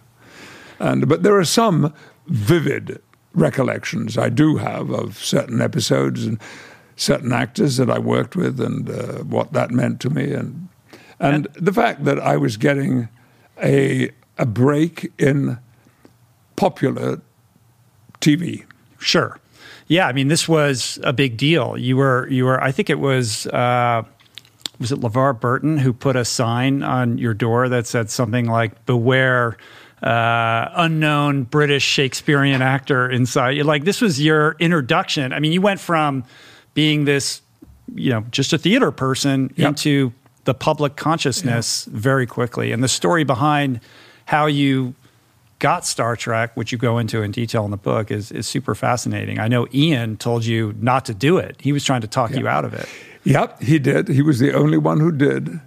and 0.79 1.09
but 1.09 1.25
there 1.25 1.37
are 1.37 1.45
some 1.45 1.93
vivid 2.31 3.01
recollections 3.35 4.17
I 4.17 4.29
do 4.29 4.57
have 4.57 4.91
of 4.91 5.19
certain 5.19 5.61
episodes 5.61 6.27
and 6.27 6.41
certain 6.97 7.33
actors 7.33 7.77
that 7.77 7.91
I 7.91 7.99
worked 7.99 8.35
with 8.35 8.61
and 8.61 8.89
uh, 8.89 9.23
what 9.25 9.53
that 9.53 9.71
meant 9.71 10.01
to 10.01 10.11
me 10.11 10.33
and 10.33 10.69
and, 11.19 11.49
the 11.55 11.73
fact 11.73 12.05
that 12.05 12.19
I 12.19 12.39
was 12.39 12.57
getting 12.57 13.09
a 13.63 14.11
a 14.39 14.47
break 14.47 15.13
in 15.19 15.59
popular 16.57 17.21
TV. 18.21 18.65
Sure. 18.99 19.39
Yeah, 19.87 20.07
I 20.07 20.13
mean, 20.13 20.29
this 20.29 20.49
was 20.49 20.99
a 21.03 21.13
big 21.13 21.37
deal. 21.37 21.77
You 21.77 21.97
were, 21.97 22.29
you 22.29 22.45
were. 22.45 22.63
I 22.63 22.71
think 22.73 22.89
it 22.89 23.01
was, 23.01 23.47
uh, 23.49 24.03
was 24.79 24.93
it 24.93 25.01
LeVar 25.01 25.41
Burton 25.41 25.79
who 25.79 25.93
put 25.93 26.17
a 26.17 26.25
sign 26.25 26.83
on 26.83 27.19
your 27.19 27.35
door 27.35 27.69
that 27.69 27.87
said 27.87 28.09
something 28.09 28.47
like 28.47 28.87
"Beware." 28.87 29.57
Uh, 30.03 30.71
unknown 30.77 31.43
British 31.45 31.83
Shakespearean 31.85 32.63
actor 32.63 33.09
inside. 33.11 33.63
Like 33.67 33.85
this 33.85 34.01
was 34.01 34.21
your 34.21 34.57
introduction. 34.59 35.33
I 35.33 35.41
mean, 35.41 35.53
you 35.53 35.61
went 35.61 35.79
from 35.81 36.25
being 36.75 37.05
this 37.05 37.43
you 37.95 38.11
know 38.11 38.25
just 38.31 38.53
a 38.53 38.59
theater 38.59 38.91
person 38.93 39.53
Yep. 39.57 39.69
into 39.69 40.13
the 40.45 40.55
public 40.55 40.97
consciousness 40.97 41.85
very 41.87 42.27
quickly. 42.27 42.73
And 42.73 42.83
the 42.83 42.89
story 42.89 43.25
behind 43.25 43.81
how 44.25 44.47
you 44.47 44.95
got 45.59 45.85
Star 45.85 46.17
Trek, 46.17 46.57
which 46.57 46.73
you 46.73 46.79
go 46.79 46.97
into 46.97 47.21
in 47.23 47.31
detail 47.33 47.67
in 47.67 47.71
the 47.71 47.77
book, 47.77 48.11
is 48.11 48.33
is 48.33 48.47
super 48.47 48.75
fascinating. 48.75 49.39
I 49.39 49.49
know 49.49 49.67
Ian 49.75 50.17
told 50.17 50.47
you 50.47 50.75
not 50.81 51.05
to 51.07 51.15
do 51.15 51.37
it. 51.37 51.57
He 51.61 51.73
was 51.73 51.85
trying 51.85 52.01
to 52.01 52.09
talk 52.09 52.31
you 52.35 52.49
out 52.49 52.65
of 52.65 52.73
it. 52.73 52.89
Yep, 53.25 53.61
he 53.63 53.79
did. 53.79 54.09
He 54.09 54.23
was 54.23 54.39
the 54.39 54.55
only 54.55 54.79
one 54.79 54.99
who 54.99 55.13
did. 55.13 55.61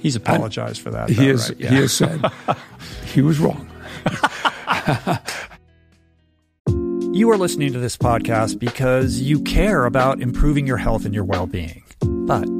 He's 0.00 0.16
apologized 0.16 0.80
for 0.80 0.90
that. 0.92 1.10
he 1.10 1.14
though, 1.16 1.22
has 1.24 1.50
right? 1.50 1.60
Yeah. 1.60 1.68
he 1.70 1.76
has 1.76 1.92
said 1.92 2.24
he 3.10 3.22
was 3.22 3.38
wrong. 3.38 3.68
You 7.12 7.28
are 7.32 7.36
listening 7.36 7.72
to 7.72 7.80
this 7.80 7.96
podcast 7.96 8.60
because 8.60 9.20
you 9.20 9.42
care 9.42 9.84
about 9.84 10.20
improving 10.20 10.64
your 10.64 10.76
health 10.76 11.04
and 11.04 11.12
your 11.12 11.24
well 11.24 11.48
being. 11.48 11.82
But 12.00 12.48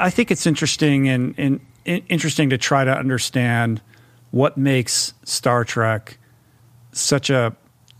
I 0.00 0.10
think 0.10 0.30
it's 0.30 0.46
interesting 0.46 1.08
and, 1.08 1.34
and, 1.38 1.60
and 1.86 2.02
interesting 2.08 2.50
to 2.50 2.58
try 2.58 2.84
to 2.84 2.90
understand 2.96 3.80
what 4.30 4.56
makes 4.56 5.14
Star 5.24 5.64
Trek 5.64 6.18
such 6.92 7.30
a 7.30 7.54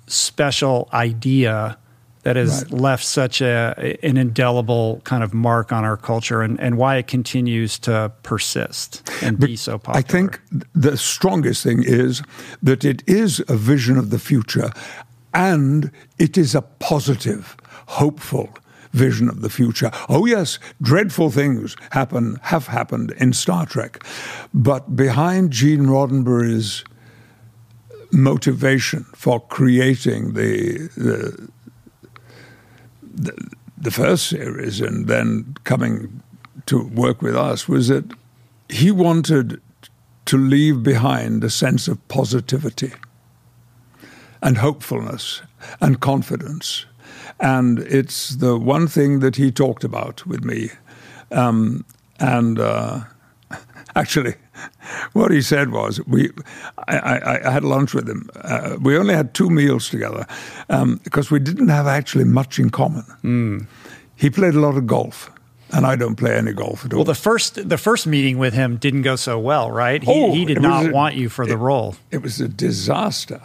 special 0.06 0.88
idea 0.92 1.76
that 2.22 2.36
has 2.36 2.64
Right. 2.64 2.80
left 2.80 3.04
such 3.04 3.40
a 3.40 3.96
an 4.02 4.16
indelible 4.16 5.00
kind 5.04 5.24
of 5.24 5.32
mark 5.32 5.72
on 5.72 5.84
our 5.84 5.96
culture 5.96 6.42
and, 6.42 6.60
and 6.60 6.76
why 6.76 6.96
it 6.96 7.06
continues 7.06 7.78
to 7.80 8.12
persist 8.22 9.08
and 9.22 9.38
be 9.38 9.56
so 9.56 9.78
popular. 9.78 9.98
I 9.98 10.02
think 10.02 10.40
the 10.74 10.96
strongest 10.96 11.62
thing 11.62 11.82
is 11.82 12.22
that 12.62 12.84
it 12.84 13.02
is 13.06 13.42
a 13.48 13.56
vision 13.56 13.96
of 13.96 14.10
the 14.10 14.18
future 14.18 14.70
and 15.32 15.90
it 16.18 16.36
is 16.36 16.54
a 16.54 16.62
positive, 16.62 17.56
hopeful 17.86 18.50
vision 18.92 19.28
of 19.28 19.40
the 19.40 19.50
future. 19.50 19.90
Oh 20.08 20.26
yes, 20.26 20.58
dreadful 20.82 21.30
things 21.30 21.76
happen 21.90 22.38
have 22.42 22.66
happened 22.66 23.12
in 23.12 23.32
Star 23.32 23.66
Trek, 23.66 24.04
but 24.52 24.96
behind 24.96 25.52
Gene 25.52 25.86
Roddenberry's 25.86 26.84
motivation 28.12 29.04
for 29.14 29.40
creating 29.40 30.34
the 30.34 30.88
the, 30.96 31.48
the, 33.02 33.50
the 33.78 33.90
first 33.90 34.26
series 34.26 34.80
and 34.80 35.06
then 35.06 35.54
coming 35.64 36.22
to 36.66 36.84
work 36.88 37.22
with 37.22 37.36
us 37.36 37.68
was 37.68 37.88
that 37.88 38.04
he 38.68 38.90
wanted 38.90 39.60
to 40.26 40.36
leave 40.36 40.82
behind 40.82 41.42
a 41.42 41.50
sense 41.50 41.88
of 41.88 42.06
positivity 42.08 42.92
and 44.42 44.58
hopefulness 44.58 45.42
and 45.80 46.00
confidence. 46.00 46.86
And 47.40 47.78
it's 47.80 48.36
the 48.36 48.56
one 48.58 48.86
thing 48.88 49.20
that 49.20 49.36
he 49.36 49.50
talked 49.50 49.84
about 49.84 50.26
with 50.26 50.44
me. 50.44 50.70
Um, 51.30 51.84
and 52.18 52.58
uh, 52.58 53.00
actually, 53.96 54.34
what 55.12 55.30
he 55.30 55.40
said 55.42 55.70
was, 55.70 56.00
we, 56.06 56.30
I, 56.88 56.98
I, 56.98 57.48
I 57.48 57.50
had 57.50 57.64
lunch 57.64 57.94
with 57.94 58.08
him. 58.08 58.28
Uh, 58.42 58.76
we 58.80 58.96
only 58.98 59.14
had 59.14 59.32
two 59.32 59.48
meals 59.48 59.88
together 59.88 60.26
um, 60.68 61.00
because 61.04 61.30
we 61.30 61.38
didn't 61.38 61.68
have 61.68 61.86
actually 61.86 62.24
much 62.24 62.58
in 62.58 62.70
common. 62.70 63.66
He 64.16 64.28
played 64.28 64.54
a 64.54 64.60
lot 64.60 64.76
of 64.76 64.86
golf, 64.86 65.30
and 65.70 65.86
I 65.86 65.96
don't 65.96 66.16
play 66.16 66.36
any 66.36 66.52
golf 66.52 66.84
at 66.84 66.92
all. 66.92 66.98
well, 66.98 67.04
the 67.06 67.14
first 67.14 67.68
the 67.68 67.78
first 67.78 68.06
meeting 68.06 68.36
with 68.36 68.52
him 68.52 68.76
didn't 68.76 69.00
go 69.02 69.16
so 69.16 69.38
well, 69.38 69.70
right? 69.70 70.02
He, 70.02 70.10
Oh, 70.12 70.32
he 70.32 70.44
did 70.44 70.60
not 70.60 70.86
a- 70.86 70.90
want 70.92 71.14
you 71.14 71.30
for 71.30 71.46
the 71.46 71.56
role. 71.56 71.94
It 72.10 72.22
was 72.22 72.38
a 72.40 72.48
disaster. 72.48 73.40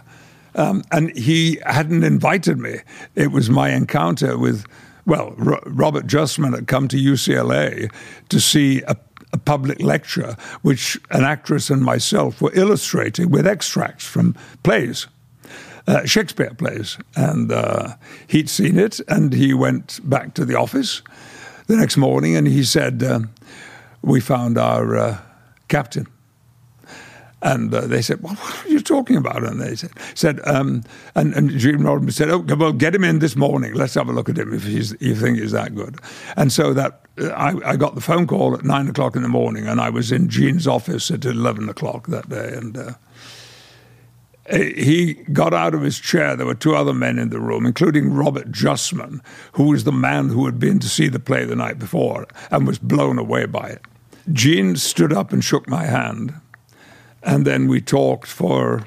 Um, 0.55 0.83
and 0.91 1.15
he 1.17 1.59
hadn't 1.65 2.03
invited 2.03 2.57
me. 2.57 2.79
It 3.15 3.31
was 3.31 3.49
my 3.49 3.69
encounter 3.69 4.37
with, 4.37 4.65
well, 5.05 5.33
Ro- 5.37 5.61
Robert 5.65 6.07
Justman 6.07 6.55
had 6.55 6.67
come 6.67 6.87
to 6.87 6.97
UCLA 6.97 7.91
to 8.29 8.39
see 8.39 8.81
a, 8.83 8.95
a 9.33 9.37
public 9.37 9.81
lecture, 9.81 10.35
which 10.61 10.97
an 11.11 11.23
actress 11.23 11.69
and 11.69 11.83
myself 11.83 12.41
were 12.41 12.53
illustrating 12.53 13.29
with 13.29 13.45
extracts 13.45 14.05
from 14.05 14.35
plays. 14.63 15.07
Uh, 15.87 16.05
Shakespeare 16.05 16.53
plays. 16.53 16.97
And 17.15 17.51
uh, 17.51 17.95
he'd 18.27 18.49
seen 18.49 18.79
it, 18.79 18.99
and 19.07 19.33
he 19.33 19.53
went 19.53 19.99
back 20.09 20.33
to 20.35 20.45
the 20.45 20.57
office 20.57 21.01
the 21.67 21.75
next 21.75 21.97
morning 21.97 22.35
and 22.35 22.47
he 22.47 22.63
said, 22.63 23.01
uh, 23.01 23.21
We 24.01 24.19
found 24.19 24.57
our 24.57 24.97
uh, 24.97 25.17
captain. 25.67 26.07
And 27.45 27.71
uh, 27.71 27.81
they 27.81 28.01
said, 28.01 28.23
well, 28.23 28.33
what 28.33 28.65
are 28.65 28.69
you 28.69 28.81
talking 28.81 29.15
about? 29.15 29.43
And 29.43 29.61
they 29.61 29.75
said, 29.75 29.91
said 30.15 30.39
um, 30.47 30.83
and, 31.13 31.31
and 31.35 31.51
Gene 31.51 31.77
Roddenberry 31.77 32.11
said, 32.11 32.29
oh, 32.31 32.39
well, 32.39 32.73
get 32.73 32.95
him 32.95 33.03
in 33.03 33.19
this 33.19 33.35
morning. 33.35 33.75
Let's 33.75 33.93
have 33.93 34.09
a 34.09 34.11
look 34.11 34.29
at 34.29 34.37
him 34.39 34.51
if 34.51 34.65
you 34.65 35.13
think 35.13 35.37
he's 35.37 35.51
that 35.51 35.75
good. 35.75 35.99
And 36.37 36.51
so 36.51 36.73
that 36.73 37.01
uh, 37.21 37.27
I, 37.27 37.73
I 37.73 37.75
got 37.75 37.93
the 37.93 38.01
phone 38.01 38.25
call 38.25 38.55
at 38.55 38.65
nine 38.65 38.87
o'clock 38.87 39.15
in 39.15 39.21
the 39.21 39.29
morning, 39.29 39.67
and 39.67 39.79
I 39.79 39.91
was 39.91 40.11
in 40.11 40.27
Gene's 40.27 40.65
office 40.65 41.11
at 41.11 41.23
11 41.23 41.69
o'clock 41.69 42.07
that 42.07 42.27
day. 42.29 42.51
And 42.51 42.75
uh, 42.75 42.93
he 44.49 45.13
got 45.31 45.53
out 45.53 45.75
of 45.75 45.83
his 45.83 45.99
chair. 45.99 46.35
There 46.35 46.47
were 46.47 46.55
two 46.55 46.75
other 46.75 46.95
men 46.95 47.19
in 47.19 47.29
the 47.29 47.39
room, 47.39 47.67
including 47.67 48.11
Robert 48.11 48.51
Justman, 48.51 49.21
who 49.51 49.65
was 49.65 49.83
the 49.83 49.91
man 49.91 50.29
who 50.29 50.47
had 50.47 50.57
been 50.57 50.79
to 50.79 50.89
see 50.89 51.09
the 51.09 51.19
play 51.19 51.45
the 51.45 51.55
night 51.55 51.77
before 51.77 52.25
and 52.49 52.65
was 52.65 52.79
blown 52.79 53.19
away 53.19 53.45
by 53.45 53.69
it. 53.69 53.83
Gene 54.33 54.75
stood 54.75 55.13
up 55.13 55.31
and 55.31 55.43
shook 55.43 55.69
my 55.69 55.85
hand. 55.85 56.33
And 57.25 57.45
then 57.45 57.67
we 57.67 57.81
talked 57.81 58.27
for 58.27 58.85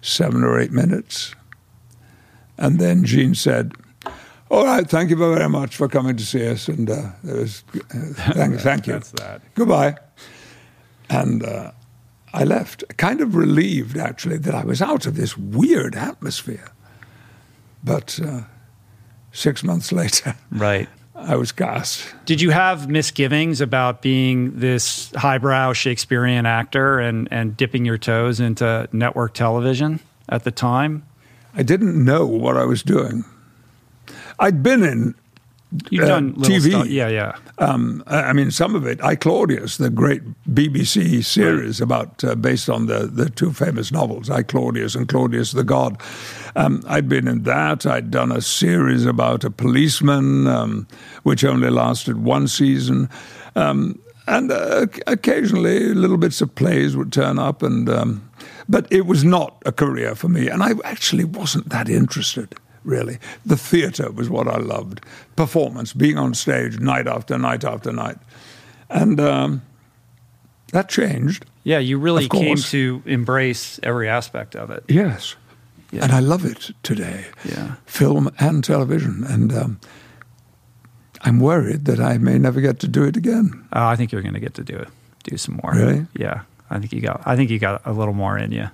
seven 0.00 0.44
or 0.44 0.58
eight 0.58 0.72
minutes. 0.72 1.34
And 2.56 2.78
then 2.78 3.04
Gene 3.04 3.34
said, 3.34 3.72
All 4.48 4.64
right, 4.64 4.88
thank 4.88 5.10
you 5.10 5.16
very 5.16 5.48
much 5.48 5.76
for 5.76 5.88
coming 5.88 6.16
to 6.16 6.24
see 6.24 6.48
us, 6.48 6.68
and 6.68 6.88
uh, 6.88 7.10
it 7.24 7.34
was 7.34 7.64
uh, 7.74 7.78
thank, 8.32 8.60
thank 8.60 8.86
you. 8.86 8.94
That's 8.94 9.10
that. 9.12 9.42
Goodbye. 9.54 9.96
And 11.10 11.44
uh, 11.44 11.72
I 12.32 12.44
left, 12.44 12.84
kind 12.96 13.20
of 13.20 13.34
relieved 13.34 13.96
actually 13.96 14.38
that 14.38 14.54
I 14.54 14.64
was 14.64 14.80
out 14.80 15.06
of 15.06 15.16
this 15.16 15.36
weird 15.36 15.94
atmosphere. 15.94 16.70
But 17.82 18.18
uh, 18.24 18.42
six 19.32 19.62
months 19.64 19.92
later, 20.00 20.34
Right. 20.50 20.88
I 21.18 21.36
was 21.36 21.52
cast. 21.52 22.14
Did 22.24 22.40
you 22.40 22.50
have 22.50 22.88
misgivings 22.88 23.60
about 23.60 24.02
being 24.02 24.58
this 24.58 25.12
highbrow 25.16 25.72
Shakespearean 25.72 26.46
actor 26.46 27.00
and, 27.00 27.28
and 27.30 27.56
dipping 27.56 27.84
your 27.84 27.98
toes 27.98 28.40
into 28.40 28.88
network 28.92 29.34
television 29.34 30.00
at 30.28 30.44
the 30.44 30.50
time? 30.50 31.04
I 31.54 31.62
didn't 31.62 32.02
know 32.02 32.24
what 32.24 32.56
I 32.56 32.64
was 32.64 32.82
doing. 32.82 33.24
I'd 34.38 34.62
been 34.62 34.84
in 34.84 35.16
You've 35.90 36.04
Uh, 36.04 36.08
done 36.08 36.34
TV. 36.36 36.70
stuff. 36.70 36.86
Yeah, 36.88 37.08
yeah. 37.08 37.32
Um, 37.58 38.02
I 38.06 38.32
mean, 38.32 38.50
some 38.50 38.74
of 38.74 38.86
it. 38.86 39.02
I 39.04 39.16
Claudius, 39.16 39.76
the 39.76 39.90
great 39.90 40.22
BBC 40.46 41.22
series 41.22 41.80
about 41.80 42.24
uh, 42.24 42.34
based 42.34 42.70
on 42.70 42.86
the 42.86 43.06
the 43.06 43.28
two 43.28 43.52
famous 43.52 43.92
novels, 43.92 44.30
I 44.30 44.42
Claudius 44.44 44.94
and 44.94 45.06
Claudius 45.08 45.52
the 45.52 45.64
God. 45.64 46.00
Um, 46.56 46.82
I'd 46.88 47.08
been 47.08 47.28
in 47.28 47.42
that. 47.42 47.84
I'd 47.84 48.10
done 48.10 48.32
a 48.32 48.40
series 48.40 49.04
about 49.04 49.44
a 49.44 49.50
policeman, 49.50 50.46
um, 50.46 50.86
which 51.22 51.44
only 51.44 51.68
lasted 51.70 52.16
one 52.24 52.48
season, 52.48 53.08
um, 53.54 53.98
and 54.26 54.50
uh, 54.50 54.86
occasionally 55.06 55.92
little 55.94 56.16
bits 56.18 56.40
of 56.40 56.54
plays 56.54 56.96
would 56.96 57.12
turn 57.12 57.38
up, 57.38 57.62
and 57.62 57.88
um, 57.90 58.22
but 58.70 58.86
it 58.90 59.04
was 59.06 59.22
not 59.22 59.62
a 59.66 59.72
career 59.72 60.14
for 60.14 60.28
me, 60.30 60.48
and 60.48 60.62
I 60.62 60.72
actually 60.84 61.24
wasn't 61.24 61.68
that 61.68 61.88
interested 61.90 62.54
really. 62.88 63.18
The 63.46 63.56
theatre 63.56 64.10
was 64.10 64.28
what 64.28 64.48
I 64.48 64.56
loved. 64.56 65.04
Performance, 65.36 65.92
being 65.92 66.18
on 66.18 66.34
stage 66.34 66.80
night 66.80 67.06
after 67.06 67.38
night 67.38 67.64
after 67.64 67.92
night. 67.92 68.16
And 68.90 69.20
um, 69.20 69.62
that 70.72 70.88
changed. 70.88 71.44
Yeah, 71.64 71.78
you 71.78 71.98
really 71.98 72.28
came 72.28 72.56
to 72.56 73.02
embrace 73.04 73.78
every 73.82 74.08
aspect 74.08 74.56
of 74.56 74.70
it. 74.70 74.84
Yes. 74.88 75.36
Yeah. 75.92 76.04
And 76.04 76.12
I 76.12 76.20
love 76.20 76.44
it 76.44 76.70
today. 76.82 77.26
Yeah. 77.44 77.74
Film 77.86 78.30
and 78.38 78.64
television. 78.64 79.24
And 79.24 79.52
um, 79.52 79.80
I'm 81.22 81.40
worried 81.40 81.84
that 81.86 82.00
I 82.00 82.18
may 82.18 82.38
never 82.38 82.60
get 82.60 82.80
to 82.80 82.88
do 82.88 83.04
it 83.04 83.16
again. 83.16 83.66
Uh, 83.72 83.86
I 83.86 83.96
think 83.96 84.12
you're 84.12 84.22
going 84.22 84.34
to 84.34 84.40
get 84.40 84.54
to 84.54 84.64
do 84.64 84.76
it, 84.76 84.88
do 85.24 85.36
some 85.36 85.60
more. 85.62 85.74
Really? 85.74 86.06
Yeah, 86.14 86.42
I 86.70 86.78
think 86.78 86.92
you 86.92 87.00
got. 87.00 87.22
I 87.26 87.36
think 87.36 87.50
you 87.50 87.58
got 87.58 87.82
a 87.84 87.92
little 87.92 88.14
more 88.14 88.38
in 88.38 88.52
you. 88.52 88.68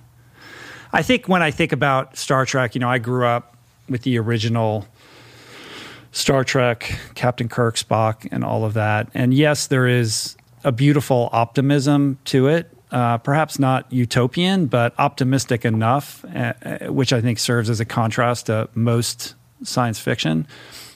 I 0.93 1.01
think 1.01 1.27
when 1.27 1.41
I 1.41 1.51
think 1.51 1.71
about 1.71 2.15
Star 2.17 2.45
Trek, 2.45 2.75
you 2.75 2.79
know, 2.79 2.89
I 2.89 2.99
grew 2.99 3.25
up 3.25 3.54
with 3.89 4.03
the 4.03 4.17
original 4.17 4.87
Star 6.11 6.43
Trek, 6.43 6.97
Captain 7.13 7.49
Kirk, 7.49 7.75
Spock, 7.75 8.27
and 8.31 8.43
all 8.43 8.63
of 8.63 8.73
that. 8.73 9.09
And 9.13 9.33
yes, 9.33 9.67
there 9.67 9.87
is 9.87 10.37
a 10.63 10.71
beautiful 10.71 11.29
optimism 11.31 12.17
to 12.25 12.47
it. 12.47 12.71
Uh, 12.91 13.17
perhaps 13.17 13.59
not 13.59 13.91
utopian, 13.91 14.67
but 14.67 14.93
optimistic 14.97 15.65
enough, 15.65 16.23
uh, 16.33 16.53
uh, 16.63 16.93
which 16.93 17.11
I 17.11 17.19
think 17.19 17.39
serves 17.39 17.69
as 17.69 17.79
a 17.79 17.85
contrast 17.85 18.45
to 18.45 18.69
most 18.73 19.35
science 19.63 19.99
fiction. 19.99 20.47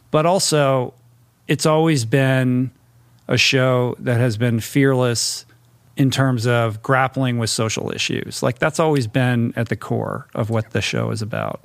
But 0.09 0.25
also, 0.25 0.93
it's 1.47 1.65
always 1.65 2.05
been 2.05 2.71
a 3.27 3.37
show 3.37 3.95
that 3.99 4.19
has 4.19 4.37
been 4.37 4.59
fearless 4.59 5.45
in 5.97 6.09
terms 6.09 6.47
of 6.47 6.81
grappling 6.81 7.37
with 7.37 7.49
social 7.49 7.91
issues. 7.91 8.41
Like 8.41 8.57
that's 8.59 8.79
always 8.79 9.05
been 9.05 9.53
at 9.57 9.67
the 9.67 9.75
core 9.75 10.27
of 10.33 10.49
what 10.49 10.71
the 10.71 10.81
show 10.81 11.11
is 11.11 11.21
about. 11.21 11.61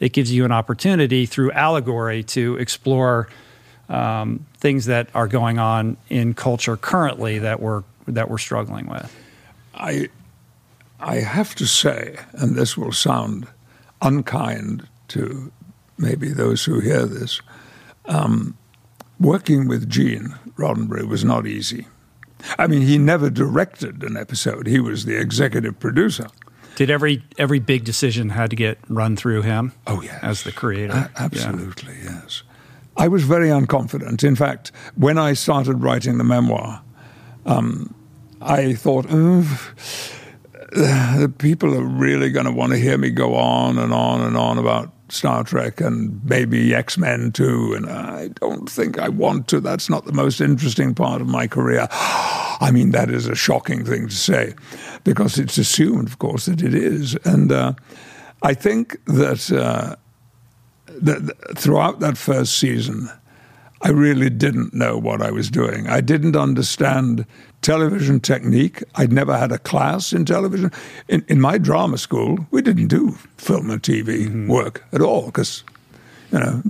It 0.00 0.12
gives 0.12 0.32
you 0.32 0.44
an 0.44 0.52
opportunity 0.52 1.26
through 1.26 1.52
allegory 1.52 2.22
to 2.24 2.56
explore 2.56 3.28
um, 3.88 4.46
things 4.58 4.86
that 4.86 5.08
are 5.14 5.26
going 5.26 5.58
on 5.58 5.96
in 6.08 6.34
culture 6.34 6.76
currently 6.76 7.38
that 7.38 7.60
we're 7.60 7.82
that 8.06 8.30
we're 8.30 8.38
struggling 8.38 8.86
with. 8.86 9.14
I, 9.74 10.08
I 11.00 11.16
have 11.16 11.54
to 11.56 11.66
say, 11.66 12.16
and 12.32 12.56
this 12.56 12.76
will 12.76 12.92
sound 12.92 13.46
unkind 14.02 14.86
to 15.08 15.52
maybe 15.98 16.28
those 16.28 16.64
who 16.64 16.80
hear 16.80 17.06
this, 17.06 17.40
um, 18.06 18.56
working 19.20 19.68
with 19.68 19.88
Gene 19.88 20.34
Roddenberry 20.56 21.06
was 21.06 21.24
not 21.24 21.46
easy. 21.46 21.86
I 22.58 22.66
mean, 22.66 22.82
he 22.82 22.98
never 22.98 23.30
directed 23.30 24.02
an 24.02 24.16
episode. 24.16 24.66
He 24.66 24.80
was 24.80 25.04
the 25.04 25.20
executive 25.20 25.78
producer. 25.78 26.28
Did 26.78 26.90
every 26.90 27.24
every 27.38 27.58
big 27.58 27.82
decision 27.82 28.28
had 28.28 28.50
to 28.50 28.56
get 28.56 28.78
run 28.88 29.16
through 29.16 29.42
him? 29.42 29.72
Oh, 29.88 30.00
yes. 30.00 30.16
as 30.22 30.42
the 30.44 30.52
creator. 30.52 31.10
Absolutely, 31.16 31.96
yes. 32.04 32.44
I 32.96 33.08
was 33.08 33.24
very 33.24 33.48
unconfident. 33.48 34.22
In 34.22 34.36
fact, 34.36 34.70
when 34.94 35.18
I 35.18 35.32
started 35.32 35.82
writing 35.82 36.18
the 36.18 36.24
memoir, 36.24 36.80
um, 37.46 37.92
I 38.40 38.74
thought, 38.74 39.06
"Ugh, 39.10 39.58
the 40.70 41.32
people 41.38 41.74
are 41.74 41.82
really 41.82 42.30
going 42.30 42.46
to 42.46 42.52
want 42.52 42.70
to 42.70 42.78
hear 42.78 42.96
me 42.96 43.10
go 43.10 43.34
on 43.34 43.76
and 43.76 43.92
on 43.92 44.20
and 44.20 44.36
on 44.36 44.56
about 44.56 44.92
Star 45.08 45.44
Trek 45.44 45.80
and 45.80 46.24
maybe 46.24 46.74
X 46.74 46.98
Men 46.98 47.32
too. 47.32 47.74
And 47.74 47.88
I 47.88 48.28
don't 48.40 48.68
think 48.68 48.98
I 48.98 49.08
want 49.08 49.48
to. 49.48 49.60
That's 49.60 49.88
not 49.88 50.04
the 50.04 50.12
most 50.12 50.40
interesting 50.40 50.94
part 50.94 51.20
of 51.20 51.28
my 51.28 51.46
career. 51.46 51.88
I 51.90 52.70
mean, 52.72 52.90
that 52.90 53.10
is 53.10 53.26
a 53.26 53.34
shocking 53.34 53.84
thing 53.84 54.08
to 54.08 54.14
say 54.14 54.54
because 55.04 55.38
it's 55.38 55.58
assumed, 55.58 56.08
of 56.08 56.18
course, 56.18 56.46
that 56.46 56.62
it 56.62 56.74
is. 56.74 57.16
And 57.24 57.52
uh, 57.52 57.74
I 58.42 58.54
think 58.54 58.96
that. 59.06 59.50
Uh, 59.50 59.96
that 61.00 61.26
that 61.26 61.58
throughout 61.58 62.00
that 62.00 62.16
first 62.16 62.58
season, 62.58 63.10
I 63.82 63.90
really 63.90 64.28
didn't 64.28 64.74
know 64.74 64.98
what 64.98 65.22
I 65.22 65.30
was 65.30 65.50
doing. 65.50 65.88
I 65.88 66.00
didn't 66.00 66.34
understand 66.34 67.24
television 67.62 68.18
technique. 68.20 68.82
I'd 68.96 69.12
never 69.12 69.36
had 69.36 69.52
a 69.52 69.58
class 69.58 70.12
in 70.12 70.24
television. 70.24 70.72
In, 71.08 71.24
in 71.28 71.40
my 71.40 71.58
drama 71.58 71.98
school, 71.98 72.46
we 72.50 72.60
didn't 72.60 72.88
do 72.88 73.12
film 73.36 73.70
and 73.70 73.80
TV 73.80 74.48
work 74.48 74.84
at 74.92 75.00
all 75.00 75.26
because, 75.26 75.62
you 76.32 76.40
know, 76.40 76.62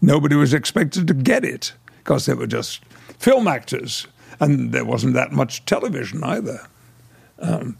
nobody 0.00 0.36
was 0.36 0.54
expected 0.54 1.06
to 1.08 1.14
get 1.14 1.44
it 1.44 1.74
because 1.98 2.26
they 2.26 2.34
were 2.34 2.46
just 2.46 2.84
film 3.18 3.46
actors, 3.46 4.06
and 4.40 4.72
there 4.72 4.84
wasn't 4.84 5.14
that 5.14 5.32
much 5.32 5.64
television 5.66 6.24
either. 6.24 6.66
Um, 7.40 7.76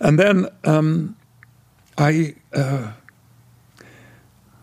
and 0.00 0.18
then 0.18 0.48
um, 0.64 1.16
I. 1.98 2.36
Uh, 2.54 2.92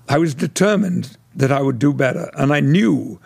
I 0.09 0.18
was 0.18 0.36
determined 0.36 1.18
that 1.36 1.51
I 1.51 1.61
would 1.61 1.79
do 1.79 1.93
better, 1.93 2.29
and 2.38 2.53
I 2.53 2.59
knew, 2.59 3.19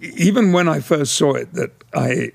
even 0.00 0.52
when 0.52 0.68
I 0.68 0.80
first 0.80 1.14
saw 1.14 1.34
it, 1.34 1.52
that 1.54 1.70
I, 1.94 2.32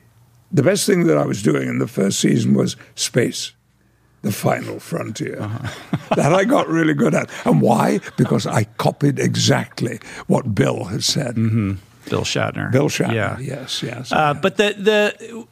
the 0.52 0.64
best 0.64 0.86
thing 0.86 1.06
that 1.08 1.18
I 1.18 1.26
was 1.26 1.42
doing 1.42 1.68
in 1.68 1.80
the 1.80 1.88
first 1.88 2.20
season 2.20 2.54
was 2.54 2.76
space, 2.96 3.54
the 4.22 4.32
final 4.32 4.80
frontier. 4.80 5.50
that 6.16 6.34
I 6.34 6.44
got 6.44 6.68
really 6.68 6.94
good 6.94 7.14
at, 7.16 7.30
and 7.46 7.62
why? 7.62 8.00
Because 8.18 8.46
I 8.46 8.66
copied 8.78 9.20
exactly 9.20 10.00
what 10.28 10.54
Bill 10.54 10.86
has 10.86 11.06
said. 11.06 11.36
Bill 11.36 12.24
Shatner. 12.24 12.72
Bill 12.72 12.90
Shatner. 12.90 13.14
Yeah. 13.14 13.40
Yes, 13.40 13.84
yes. 13.84 14.12
Uh, 14.12 14.34
but 14.34 14.58
the 14.58 14.76
the 14.78 15.46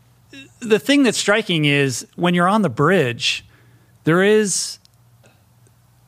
the 0.59 0.79
thing 0.79 1.03
that's 1.03 1.17
striking 1.17 1.65
is 1.65 2.07
when 2.15 2.33
you're 2.33 2.47
on 2.47 2.61
the 2.61 2.69
bridge, 2.69 3.45
there 4.03 4.23
is 4.23 4.79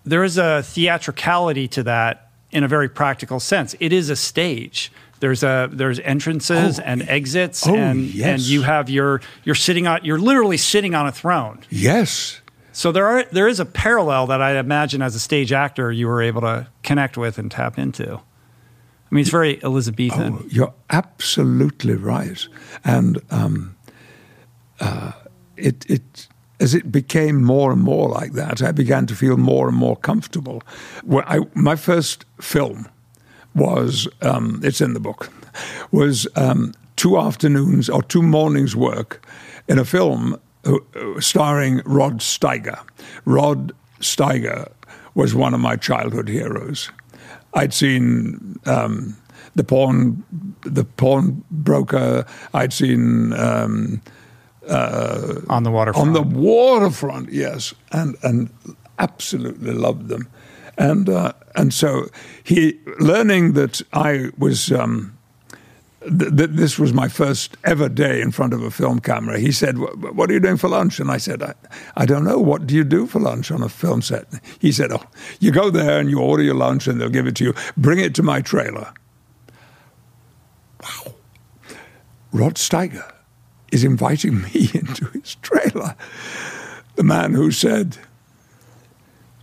there 0.06 0.24
is 0.24 0.38
a 0.38 0.64
theatricality 0.64 1.68
to 1.68 1.84
that 1.84 2.29
in 2.52 2.64
a 2.64 2.68
very 2.68 2.89
practical 2.89 3.39
sense. 3.39 3.76
It 3.80 3.93
is 3.93 4.10
a 4.10 4.16
stage. 4.16 4.91
There's 5.20 5.43
a 5.43 5.70
there's 5.72 6.00
entrances 6.00 6.80
Oh. 6.80 6.84
and 6.86 7.08
exits, 7.10 7.68
Oh, 7.68 7.76
and 7.76 8.06
yes. 8.06 8.28
and 8.28 8.41
you 8.41 8.62
have 8.62 8.89
your 8.89 9.22
you're 9.43 9.56
sitting 9.56 9.86
on 9.88 10.00
you're 10.04 10.18
literally 10.20 10.58
sitting 10.58 10.95
on 10.95 11.08
a 11.08 11.12
throne. 11.12 11.60
yes. 11.70 12.41
So 12.72 12.93
there 12.93 13.06
are 13.08 13.26
there 13.32 13.47
is 13.50 13.60
a 13.60 13.66
parallel 13.66 14.28
that 14.28 14.41
I 14.41 14.58
imagine 14.58 15.02
as 15.02 15.14
a 15.14 15.20
stage 15.20 15.52
actor 15.52 15.91
you 15.91 16.08
were 16.08 16.22
able 16.22 16.39
to 16.41 16.68
connect 16.84 17.18
with 17.18 17.38
and 17.38 17.52
tap 17.52 17.78
into. 17.78 18.14
I 18.16 19.16
mean, 19.16 19.22
it's 19.24 19.30
very 19.32 19.62
Elizabethan. 19.62 20.34
Oh, 20.39 20.45
you're 20.47 20.74
absolutely 20.89 21.95
right. 21.95 22.47
And 22.86 23.20
um, 23.32 23.76
uh, 24.80 25.12
it, 25.58 25.86
it, 25.89 26.28
as 26.60 26.74
it 26.74 26.91
became 26.91 27.43
more 27.43 27.72
and 27.72 27.82
more 27.82 28.10
like 28.10 28.34
that, 28.34 28.62
I 28.62 28.72
began 28.72 29.05
to 29.07 29.16
feel 29.16 29.38
more 29.38 29.68
and 29.68 29.78
more 29.78 29.95
comfortable. 29.95 30.62
Well, 31.03 31.24
I, 31.28 31.39
my 31.53 31.76
first 31.76 32.26
film 32.41 32.88
was, 33.55 34.07
um, 34.22 34.62
it's 34.64 34.82
in 34.82 34.93
the 34.93 34.99
book, 34.99 35.32
was 35.91 36.28
um, 36.36 36.74
two 36.95 37.18
afternoons 37.18 37.89
or 37.89 38.03
two 38.03 38.22
mornings' 38.22 38.76
work 38.76 39.26
in 39.68 39.80
a 39.80 39.86
film 39.86 40.39
uh, 40.66 40.76
uh, 40.95 41.20
starring 41.22 41.82
Rod 41.86 42.20
Steiger. 42.20 42.80
Rod 43.26 43.72
Steiger 44.01 44.70
was 45.16 45.34
one 45.34 45.53
of 45.53 45.60
my 45.60 45.76
childhood 45.78 46.28
heroes. 46.28 46.91
I'd 47.53 47.74
seen 47.74 48.60
um, 48.66 49.16
the 49.55 49.64
pawn, 49.64 50.24
the 50.62 50.84
pawnbroker. 50.84 52.26
I'd 52.53 52.74
seen 52.74 53.34
um, 53.34 54.01
on 54.70 55.64
the 55.64 55.72
waterfront. 55.72 56.08
on 56.08 56.14
the 56.14 56.22
waterfront, 56.22 57.32
yes, 57.32 57.74
and 57.92 58.16
and 58.24 58.50
absolutely 58.98 59.74
loved 59.74 60.08
them. 60.08 60.28
and 60.78 61.10
uh, 61.10 61.34
and 61.56 61.74
so 61.74 62.08
he 62.44 62.80
learning 63.00 63.54
that 63.54 63.82
I 63.94 64.30
was. 64.38 64.72
Um, 64.72 65.18
th- 66.02 66.36
th- 66.38 66.50
this 66.52 66.80
was 66.80 66.94
my 66.94 67.08
first 67.10 67.58
ever 67.66 67.90
day 67.90 68.22
in 68.22 68.32
front 68.32 68.54
of 68.54 68.64
a 68.64 68.72
film 68.72 69.00
camera. 69.00 69.40
He 69.40 69.52
said, 69.52 69.78
"What 69.78 70.30
are 70.30 70.34
you 70.34 70.40
doing 70.40 70.58
for 70.58 70.70
lunch?" 70.70 71.00
And 71.00 71.12
I 71.12 71.18
said, 71.18 71.42
I, 71.44 71.54
"I 71.98 72.06
don't 72.06 72.24
know. 72.24 72.40
What 72.40 72.66
do 72.68 72.76
you 72.76 72.84
do 72.86 73.08
for 73.08 73.20
lunch 73.20 73.52
on 73.52 73.62
a 73.64 73.70
film 73.70 74.02
set?" 74.02 74.26
He 74.60 74.72
said, 74.72 74.92
"Oh, 74.92 75.04
you 75.40 75.52
go 75.52 75.70
there 75.70 76.00
and 76.00 76.10
you 76.10 76.20
order 76.20 76.44
your 76.44 76.56
lunch, 76.56 76.88
and 76.88 77.00
they'll 77.02 77.10
give 77.10 77.28
it 77.28 77.36
to 77.38 77.44
you. 77.44 77.54
Bring 77.76 78.00
it 78.00 78.16
to 78.16 78.24
my 78.24 78.42
trailer." 78.42 78.94
Wow, 80.82 81.14
Rod 82.32 82.56
Steiger 82.56 83.04
is 83.72 83.84
inviting 83.84 84.42
me 84.42 84.70
into 84.74 85.06
his 85.14 85.36
trailer. 85.36 85.96
The 86.96 87.04
man 87.04 87.34
who 87.34 87.52
said, 87.52 87.98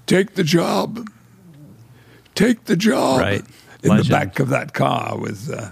"Take 0.06 0.34
the 0.34 0.44
job." 0.44 1.08
Take 2.34 2.66
the 2.66 2.76
job 2.76 3.20
Right. 3.20 3.42
in 3.82 3.88
Legend. 3.90 4.06
the 4.06 4.10
back 4.10 4.38
of 4.40 4.50
that 4.50 4.74
car 4.74 5.16
with 5.18 5.50
uh, 5.50 5.70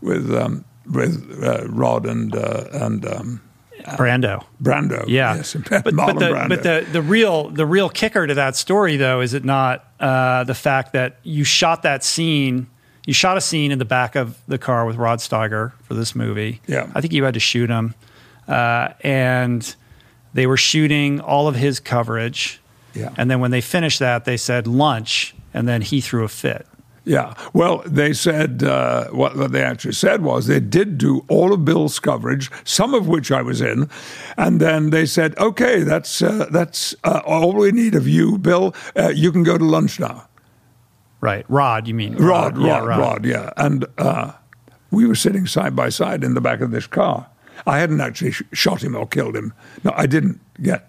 with 0.00 0.32
um, 0.32 0.64
with 0.86 1.42
uh, 1.42 1.66
Rod 1.68 2.06
and 2.06 2.32
uh, 2.36 2.64
and 2.72 3.04
um, 3.04 3.40
Brando. 3.96 4.44
Brando. 4.62 5.04
Yeah, 5.08 5.34
yes, 5.34 5.54
but, 5.54 5.82
but, 5.82 5.84
the, 6.18 6.26
Brando. 6.30 6.48
but 6.48 6.62
the 6.62 6.86
the 6.92 7.02
real 7.02 7.50
the 7.50 7.66
real 7.66 7.88
kicker 7.88 8.24
to 8.28 8.34
that 8.34 8.54
story, 8.54 8.96
though, 8.96 9.20
is 9.20 9.34
it 9.34 9.44
not 9.44 9.84
uh, 9.98 10.44
the 10.44 10.54
fact 10.54 10.92
that 10.92 11.18
you 11.24 11.42
shot 11.42 11.82
that 11.82 12.04
scene? 12.04 12.68
You 13.10 13.14
shot 13.14 13.36
a 13.36 13.40
scene 13.40 13.72
in 13.72 13.80
the 13.80 13.84
back 13.84 14.14
of 14.14 14.38
the 14.46 14.56
car 14.56 14.86
with 14.86 14.94
Rod 14.94 15.18
Steiger 15.18 15.72
for 15.82 15.94
this 15.94 16.14
movie. 16.14 16.60
Yeah. 16.68 16.88
I 16.94 17.00
think 17.00 17.12
you 17.12 17.24
had 17.24 17.34
to 17.34 17.40
shoot 17.40 17.68
him, 17.68 17.96
uh, 18.46 18.90
and 19.00 19.74
they 20.32 20.46
were 20.46 20.56
shooting 20.56 21.20
all 21.20 21.48
of 21.48 21.56
his 21.56 21.80
coverage. 21.80 22.60
Yeah. 22.94 23.12
and 23.16 23.28
then 23.28 23.40
when 23.40 23.50
they 23.50 23.62
finished 23.62 23.98
that, 23.98 24.26
they 24.26 24.36
said 24.36 24.68
lunch, 24.68 25.34
and 25.52 25.66
then 25.66 25.82
he 25.82 26.00
threw 26.00 26.22
a 26.22 26.28
fit. 26.28 26.68
yeah, 27.04 27.34
well, 27.52 27.82
they 27.84 28.12
said 28.12 28.62
uh, 28.62 29.08
what, 29.08 29.50
they 29.50 29.64
actually 29.64 29.94
said 29.94 30.22
was 30.22 30.46
they 30.46 30.60
did 30.60 30.96
do 30.96 31.24
all 31.26 31.52
of 31.52 31.64
Bill's 31.64 31.98
coverage, 31.98 32.48
some 32.62 32.94
of 32.94 33.08
which 33.08 33.32
I 33.32 33.42
was 33.42 33.60
in, 33.60 33.90
and 34.36 34.60
then 34.60 34.90
they 34.90 35.04
said, 35.04 35.36
"Okay, 35.36 35.82
that's 35.82 36.22
uh, 36.22 36.46
that's 36.52 36.94
uh, 37.02 37.22
all 37.26 37.54
we 37.54 37.72
need 37.72 37.96
of 37.96 38.06
you, 38.06 38.38
Bill. 38.38 38.72
Uh, 38.96 39.08
you 39.08 39.32
can 39.32 39.42
go 39.42 39.58
to 39.58 39.64
lunch 39.64 39.98
now." 39.98 40.28
Right, 41.20 41.44
Rod, 41.48 41.86
you 41.86 41.94
mean 41.94 42.14
Rod, 42.16 42.56
Rod, 42.56 42.66
yeah, 42.66 42.78
Rod, 42.78 43.24
yeah. 43.26 43.52
And 43.56 43.84
uh, 43.98 44.32
we 44.90 45.06
were 45.06 45.14
sitting 45.14 45.46
side 45.46 45.76
by 45.76 45.90
side 45.90 46.24
in 46.24 46.34
the 46.34 46.40
back 46.40 46.60
of 46.60 46.70
this 46.70 46.86
car. 46.86 47.28
I 47.66 47.78
hadn't 47.78 48.00
actually 48.00 48.32
sh- 48.32 48.42
shot 48.52 48.82
him 48.82 48.96
or 48.96 49.06
killed 49.06 49.36
him. 49.36 49.52
No, 49.84 49.92
I 49.94 50.06
didn't 50.06 50.40
get 50.62 50.88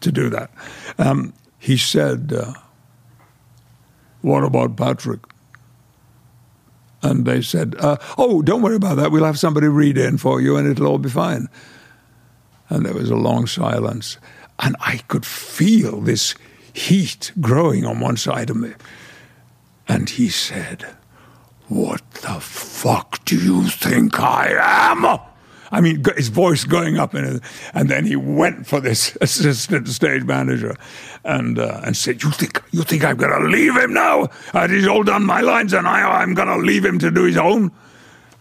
to 0.00 0.10
do 0.10 0.30
that. 0.30 0.50
Um, 0.98 1.34
he 1.58 1.76
said, 1.76 2.32
uh, 2.32 2.54
What 4.22 4.44
about 4.44 4.76
Patrick? 4.76 5.20
And 7.02 7.26
they 7.26 7.42
said, 7.42 7.76
uh, 7.78 7.96
Oh, 8.18 8.42
don't 8.42 8.62
worry 8.62 8.76
about 8.76 8.96
that. 8.96 9.10
We'll 9.10 9.24
have 9.24 9.38
somebody 9.38 9.68
read 9.68 9.98
in 9.98 10.18
for 10.18 10.40
you 10.40 10.56
and 10.56 10.66
it'll 10.66 10.86
all 10.86 10.98
be 10.98 11.10
fine. 11.10 11.48
And 12.68 12.86
there 12.86 12.94
was 12.94 13.10
a 13.10 13.16
long 13.16 13.46
silence. 13.46 14.16
And 14.58 14.76
I 14.80 14.98
could 15.08 15.26
feel 15.26 16.00
this 16.00 16.34
heat 16.72 17.32
growing 17.40 17.84
on 17.84 18.00
one 18.00 18.16
side 18.16 18.50
of 18.50 18.56
me. 18.56 18.72
And 19.90 20.08
he 20.08 20.28
said, 20.28 20.86
What 21.66 22.08
the 22.12 22.38
fuck 22.40 23.24
do 23.24 23.36
you 23.36 23.64
think 23.68 24.20
I 24.20 24.54
am? 24.56 25.04
I 25.72 25.80
mean, 25.80 26.04
his 26.16 26.28
voice 26.28 26.62
going 26.62 26.96
up, 26.96 27.12
it, 27.12 27.42
and 27.74 27.88
then 27.88 28.06
he 28.06 28.14
went 28.14 28.68
for 28.68 28.80
this 28.80 29.16
assistant 29.20 29.88
stage 29.88 30.22
manager, 30.22 30.76
and 31.24 31.58
uh, 31.58 31.80
and 31.84 31.96
said, 31.96 32.22
"You 32.22 32.30
think 32.30 32.62
you 32.70 32.84
think 32.84 33.04
I'm 33.04 33.16
going 33.16 33.32
to 33.32 33.48
leave 33.48 33.76
him 33.76 33.92
now? 33.92 34.28
Uh, 34.54 34.68
he's 34.68 34.86
all 34.86 35.02
done 35.02 35.24
my 35.24 35.40
lines, 35.40 35.72
and 35.72 35.88
I 35.88 36.22
I'm 36.22 36.34
going 36.34 36.48
to 36.48 36.56
leave 36.56 36.84
him 36.84 37.00
to 37.00 37.10
do 37.10 37.24
his 37.24 37.36
own." 37.36 37.72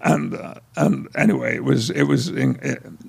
And 0.01 0.33
uh, 0.33 0.55
and 0.77 1.09
anyway, 1.15 1.55
it 1.55 1.63
was 1.63 1.89
it 1.89 2.03
was, 2.03 2.29
in, 2.29 2.57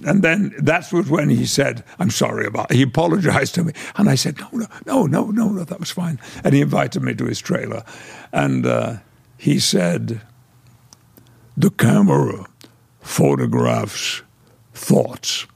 and 0.05 0.22
then 0.22 0.53
that 0.59 0.93
was 0.93 1.09
when 1.09 1.30
he 1.30 1.47
said, 1.47 1.84
"I'm 2.01 2.11
sorry 2.11 2.47
about." 2.47 2.70
It. 2.70 2.78
He 2.78 2.82
apologized 2.82 3.55
to 3.55 3.64
me, 3.64 3.72
and 3.95 4.09
I 4.09 4.16
said, 4.16 4.38
"No, 4.41 4.49
no, 4.53 4.66
no, 4.86 5.07
no, 5.07 5.30
no, 5.30 5.49
no 5.51 5.64
that 5.64 5.78
was 5.78 5.91
fine." 5.93 6.18
And 6.43 6.53
he 6.53 6.61
invited 6.61 7.03
me 7.03 7.14
to 7.14 7.26
his 7.26 7.41
trailer, 7.41 7.84
and 8.32 8.66
uh, 8.66 8.97
he 9.38 9.61
said, 9.61 10.20
"The 11.57 11.70
camera 11.70 12.47
photographs 13.01 14.22
thoughts." 14.74 15.47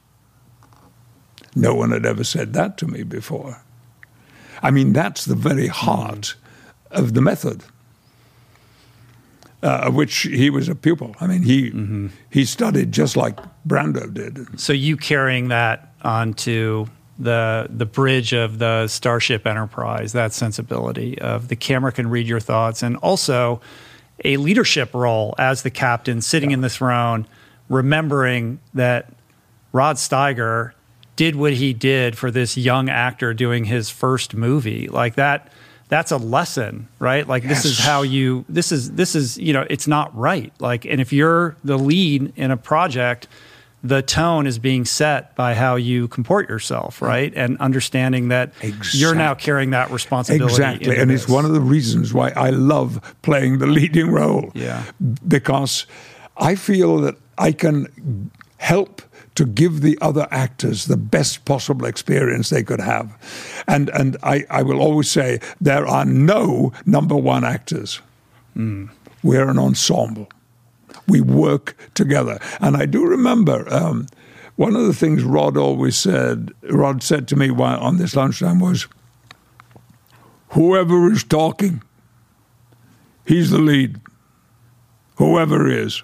No 1.56 1.74
one 1.74 1.90
had 1.90 2.06
ever 2.06 2.24
said 2.24 2.52
that 2.52 2.78
to 2.78 2.86
me 2.86 3.02
before. 3.02 3.60
I 4.62 4.70
mean, 4.70 4.92
that's 4.92 5.24
the 5.24 5.36
very 5.36 5.66
heart 5.66 6.36
of 6.90 7.14
the 7.14 7.20
method 7.20 7.64
uh, 9.64 9.90
which 9.90 10.18
he 10.18 10.50
was 10.50 10.68
a 10.68 10.74
pupil. 10.74 11.16
I 11.20 11.26
mean, 11.26 11.42
he 11.42 12.10
he 12.30 12.44
studied 12.44 12.92
just 12.92 13.16
like 13.16 13.38
Brando 13.66 14.12
did. 14.12 14.60
So 14.60 14.72
you 14.72 14.96
carrying 14.96 15.48
that 15.48 15.92
onto 16.02 16.86
the 17.18 17.66
the 17.70 17.86
bridge 17.86 18.34
of 18.34 18.58
the 18.58 18.86
Starship 18.88 19.46
Enterprise, 19.46 20.12
that 20.12 20.32
sensibility 20.34 21.18
of 21.18 21.48
the 21.48 21.56
camera 21.56 21.92
can 21.92 22.10
read 22.10 22.28
your 22.28 22.40
thoughts, 22.40 22.82
and 22.82 22.96
also 22.98 23.60
a 24.24 24.36
leadership 24.36 24.94
role 24.94 25.34
as 25.38 25.62
the 25.62 25.70
captain 25.70 26.20
sitting 26.20 26.50
in 26.50 26.60
the 26.60 26.68
throne, 26.68 27.26
remembering 27.68 28.60
that 28.74 29.12
Rod 29.72 29.96
Steiger 29.96 30.72
did 31.16 31.36
what 31.36 31.54
he 31.54 31.72
did 31.72 32.18
for 32.18 32.30
this 32.30 32.56
young 32.56 32.88
actor 32.90 33.32
doing 33.32 33.64
his 33.64 33.88
first 33.88 34.34
movie, 34.34 34.88
like 34.88 35.14
that. 35.14 35.50
That's 35.88 36.10
a 36.10 36.16
lesson, 36.16 36.88
right? 36.98 37.26
Like 37.26 37.42
this 37.42 37.64
is 37.64 37.78
how 37.78 38.02
you. 38.02 38.44
This 38.48 38.72
is 38.72 38.92
this 38.92 39.14
is 39.14 39.38
you 39.38 39.52
know 39.52 39.66
it's 39.68 39.86
not 39.86 40.16
right. 40.16 40.52
Like, 40.58 40.84
and 40.84 41.00
if 41.00 41.12
you're 41.12 41.56
the 41.62 41.78
lead 41.78 42.32
in 42.36 42.50
a 42.50 42.56
project, 42.56 43.28
the 43.82 44.00
tone 44.00 44.46
is 44.46 44.58
being 44.58 44.86
set 44.86 45.36
by 45.36 45.54
how 45.54 45.76
you 45.76 46.08
comport 46.08 46.48
yourself, 46.48 47.02
right? 47.02 47.32
And 47.36 47.58
understanding 47.58 48.28
that 48.28 48.52
you're 48.92 49.14
now 49.14 49.34
carrying 49.34 49.70
that 49.70 49.90
responsibility. 49.90 50.54
Exactly, 50.54 50.96
and 50.96 51.12
it's 51.12 51.28
one 51.28 51.44
of 51.44 51.52
the 51.52 51.60
reasons 51.60 52.14
why 52.14 52.30
I 52.30 52.50
love 52.50 53.14
playing 53.22 53.58
the 53.58 53.66
leading 53.66 54.10
role. 54.10 54.50
Yeah. 54.54 54.84
because 55.28 55.86
I 56.36 56.54
feel 56.54 56.98
that 56.98 57.16
I 57.38 57.52
can 57.52 58.30
help 58.56 59.02
to 59.34 59.44
give 59.44 59.80
the 59.80 59.98
other 60.00 60.28
actors 60.30 60.86
the 60.86 60.96
best 60.96 61.44
possible 61.44 61.86
experience 61.86 62.50
they 62.50 62.62
could 62.62 62.80
have, 62.80 63.16
and 63.66 63.90
and 63.90 64.16
I, 64.22 64.44
I 64.50 64.62
will 64.62 64.80
always 64.80 65.10
say 65.10 65.40
there 65.60 65.86
are 65.86 66.04
no 66.04 66.72
number 66.86 67.16
one 67.16 67.44
actors. 67.44 68.00
We're 69.24 69.48
an 69.48 69.58
ensemble. 69.58 70.28
We 71.08 71.20
work 71.20 71.76
together. 71.94 72.38
And 72.60 72.76
I 72.76 72.86
do 72.86 73.04
remember 73.04 73.66
um, 73.72 74.06
one 74.56 74.76
of 74.76 74.86
the 74.86 74.92
things 74.92 75.24
Rod 75.24 75.56
always 75.56 75.96
said, 75.96 76.52
Rod 76.70 77.02
said 77.02 77.26
to 77.28 77.36
me 77.36 77.50
while 77.50 77.80
on 77.80 77.96
this 77.96 78.14
lunchtime 78.14 78.60
was, 78.60 78.86
whoever 80.50 81.10
is 81.10 81.24
talking, 81.24 81.82
he's 83.26 83.50
the 83.50 83.58
lead. 83.58 84.00
Whoever 85.16 85.68
is. 85.68 86.02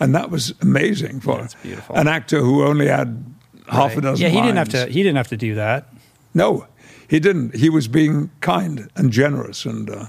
And 0.00 0.14
that 0.14 0.30
was 0.30 0.52
amazing 0.60 1.20
for 1.20 1.38
That's 1.38 1.54
beautiful. 1.54 1.96
an 1.96 2.08
actor 2.08 2.40
who 2.40 2.64
only 2.64 2.88
had 2.88 3.24
half 3.68 3.96
a 3.96 4.00
dozen 4.00 4.22
Yeah, 4.22 4.28
he 4.30 4.40
didn't 4.40 4.56
have 4.56 4.68
to. 4.70 4.86
He 4.86 5.02
didn't 5.02 5.16
have 5.16 5.28
to 5.28 5.36
do 5.36 5.54
that. 5.54 5.86
No, 6.34 6.66
he 7.08 7.20
didn't. 7.20 7.54
He 7.54 7.70
was 7.70 7.86
being 7.88 8.30
kind 8.40 8.90
and 8.96 9.12
generous, 9.12 9.64
and 9.64 9.88
uh, 9.88 10.06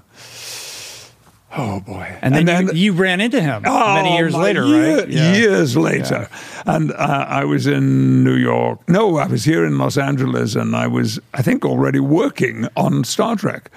oh 1.57 1.79
boy! 1.81 2.17
And 2.21 2.35
then, 2.47 2.67
you, 2.67 2.73
you 2.73 2.91
ran 2.93 3.21
into 3.21 3.41
him 3.41 3.61
many 3.63 4.09
Oh, 4.09 4.15
years 4.17 4.35
later, 4.35 4.65
year- 4.65 4.97
right? 4.97 5.09
Yeah. 5.09 5.33
Years 5.35 5.77
later, 5.77 6.27
and 6.65 6.91
uh, 6.91 7.25
I 7.29 7.45
was 7.45 7.67
in 7.67 8.23
New 8.23 8.35
York. 8.35 8.87
No, 8.89 9.17
I 9.17 9.27
was 9.27 9.45
here 9.45 9.65
in 9.65 9.77
Los 9.77 9.97
Angeles, 9.97 10.55
and 10.55 10.75
I 10.75 10.87
was, 10.87 11.19
I 11.33 11.41
think, 11.41 11.63
already 11.65 11.99
working 11.99 12.67
on 12.75 13.03
Star 13.03 13.35
Trek. 13.35 13.69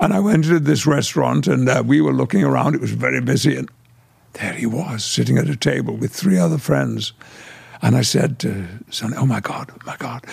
And 0.00 0.12
I 0.12 0.20
went 0.20 0.44
to 0.44 0.60
this 0.60 0.86
restaurant, 0.86 1.48
and 1.48 1.68
uh, 1.68 1.82
we 1.84 2.00
were 2.00 2.12
looking 2.12 2.44
around. 2.44 2.76
It 2.76 2.80
was 2.80 2.92
very 2.92 3.20
busy, 3.20 3.56
and 3.56 3.68
there 4.40 4.52
he 4.54 4.66
was, 4.66 5.04
sitting 5.04 5.38
at 5.38 5.48
a 5.48 5.56
table 5.56 5.96
with 5.96 6.12
three 6.12 6.38
other 6.38 6.58
friends. 6.58 7.12
And 7.80 7.96
I 7.96 8.02
said 8.02 8.38
to 8.40 8.66
Sunny, 8.90 9.16
"Oh 9.16 9.26
my 9.26 9.38
God, 9.40 9.70
oh 9.72 9.76
my 9.86 9.96
God, 9.98 10.24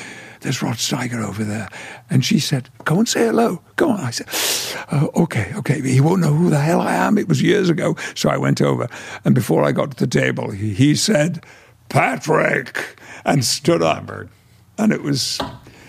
there's 0.41 0.64
Rod 0.64 0.77
Steiger 0.77 1.23
over 1.23 1.44
there." 1.44 1.69
And 2.10 2.26
she 2.26 2.40
said, 2.40 2.69
"Go 2.86 2.98
and 2.98 3.07
say 3.07 3.26
hello. 3.27 3.61
Go 3.76 3.90
on." 3.91 3.99
I 3.99 4.10
said, 4.11 4.27
oh, 4.91 5.11
"Okay, 5.23 5.52
okay." 5.57 5.80
He 5.82 6.02
won't 6.02 6.22
know 6.22 6.34
who 6.34 6.49
the 6.49 6.60
hell 6.60 6.82
I 6.82 6.95
am. 6.95 7.19
It 7.19 7.27
was 7.27 7.41
years 7.44 7.69
ago, 7.69 7.95
so 8.15 8.30
I 8.30 8.38
went 8.38 8.61
over. 8.61 8.88
And 9.23 9.36
before 9.36 9.64
I 9.64 9.72
got 9.73 9.91
to 9.91 9.98
the 9.98 10.07
table, 10.07 10.49
he, 10.52 10.73
he 10.73 10.95
said, 10.95 11.45
"Patrick," 11.90 12.99
and 13.26 13.45
stood 13.45 13.84
up. 13.84 14.10
And 14.77 14.91
it 14.91 15.03
was 15.03 15.40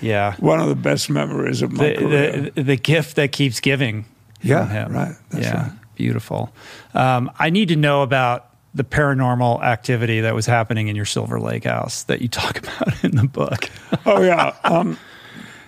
Yeah. 0.03 0.35
one 0.39 0.61
of 0.61 0.69
the 0.69 0.75
best 0.77 1.09
memories 1.09 1.63
of 1.63 1.73
my 1.73 1.95
career. 1.95 2.33
The, 2.33 2.51
the, 2.51 2.63
the 2.63 2.77
gift 2.77 3.17
that 3.17 3.33
keeps 3.33 3.61
giving. 3.61 4.05
Yeah, 4.43 4.87
right. 4.89 5.17
That's 5.31 5.47
yeah. 5.47 5.63
right. 5.63 5.73
Beautiful. 5.97 6.53
Um, 6.95 7.31
I 7.39 7.51
need 7.51 7.69
to 7.69 7.77
know 7.77 8.03
about 8.03 8.51
the 8.75 8.85
paranormal 8.85 9.63
activity 9.63 10.21
that 10.21 10.35
was 10.35 10.47
happening 10.47 10.89
in 10.89 10.95
your 10.95 11.07
Silver 11.07 11.41
Lake 11.41 11.65
house 11.65 12.05
that 12.05 12.21
you 12.21 12.29
talk 12.43 12.59
about 12.59 13.03
in 13.03 13.17
the 13.17 13.27
book. 13.27 13.71
oh 14.07 14.23
yeah. 14.23 14.55
Um, 14.63 14.99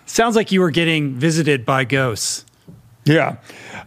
Sounds 0.06 0.36
like 0.36 0.52
you 0.52 0.60
were 0.60 0.70
getting 0.70 1.14
visited 1.14 1.66
by 1.66 1.84
ghosts. 1.84 2.44
Yeah, 3.04 3.36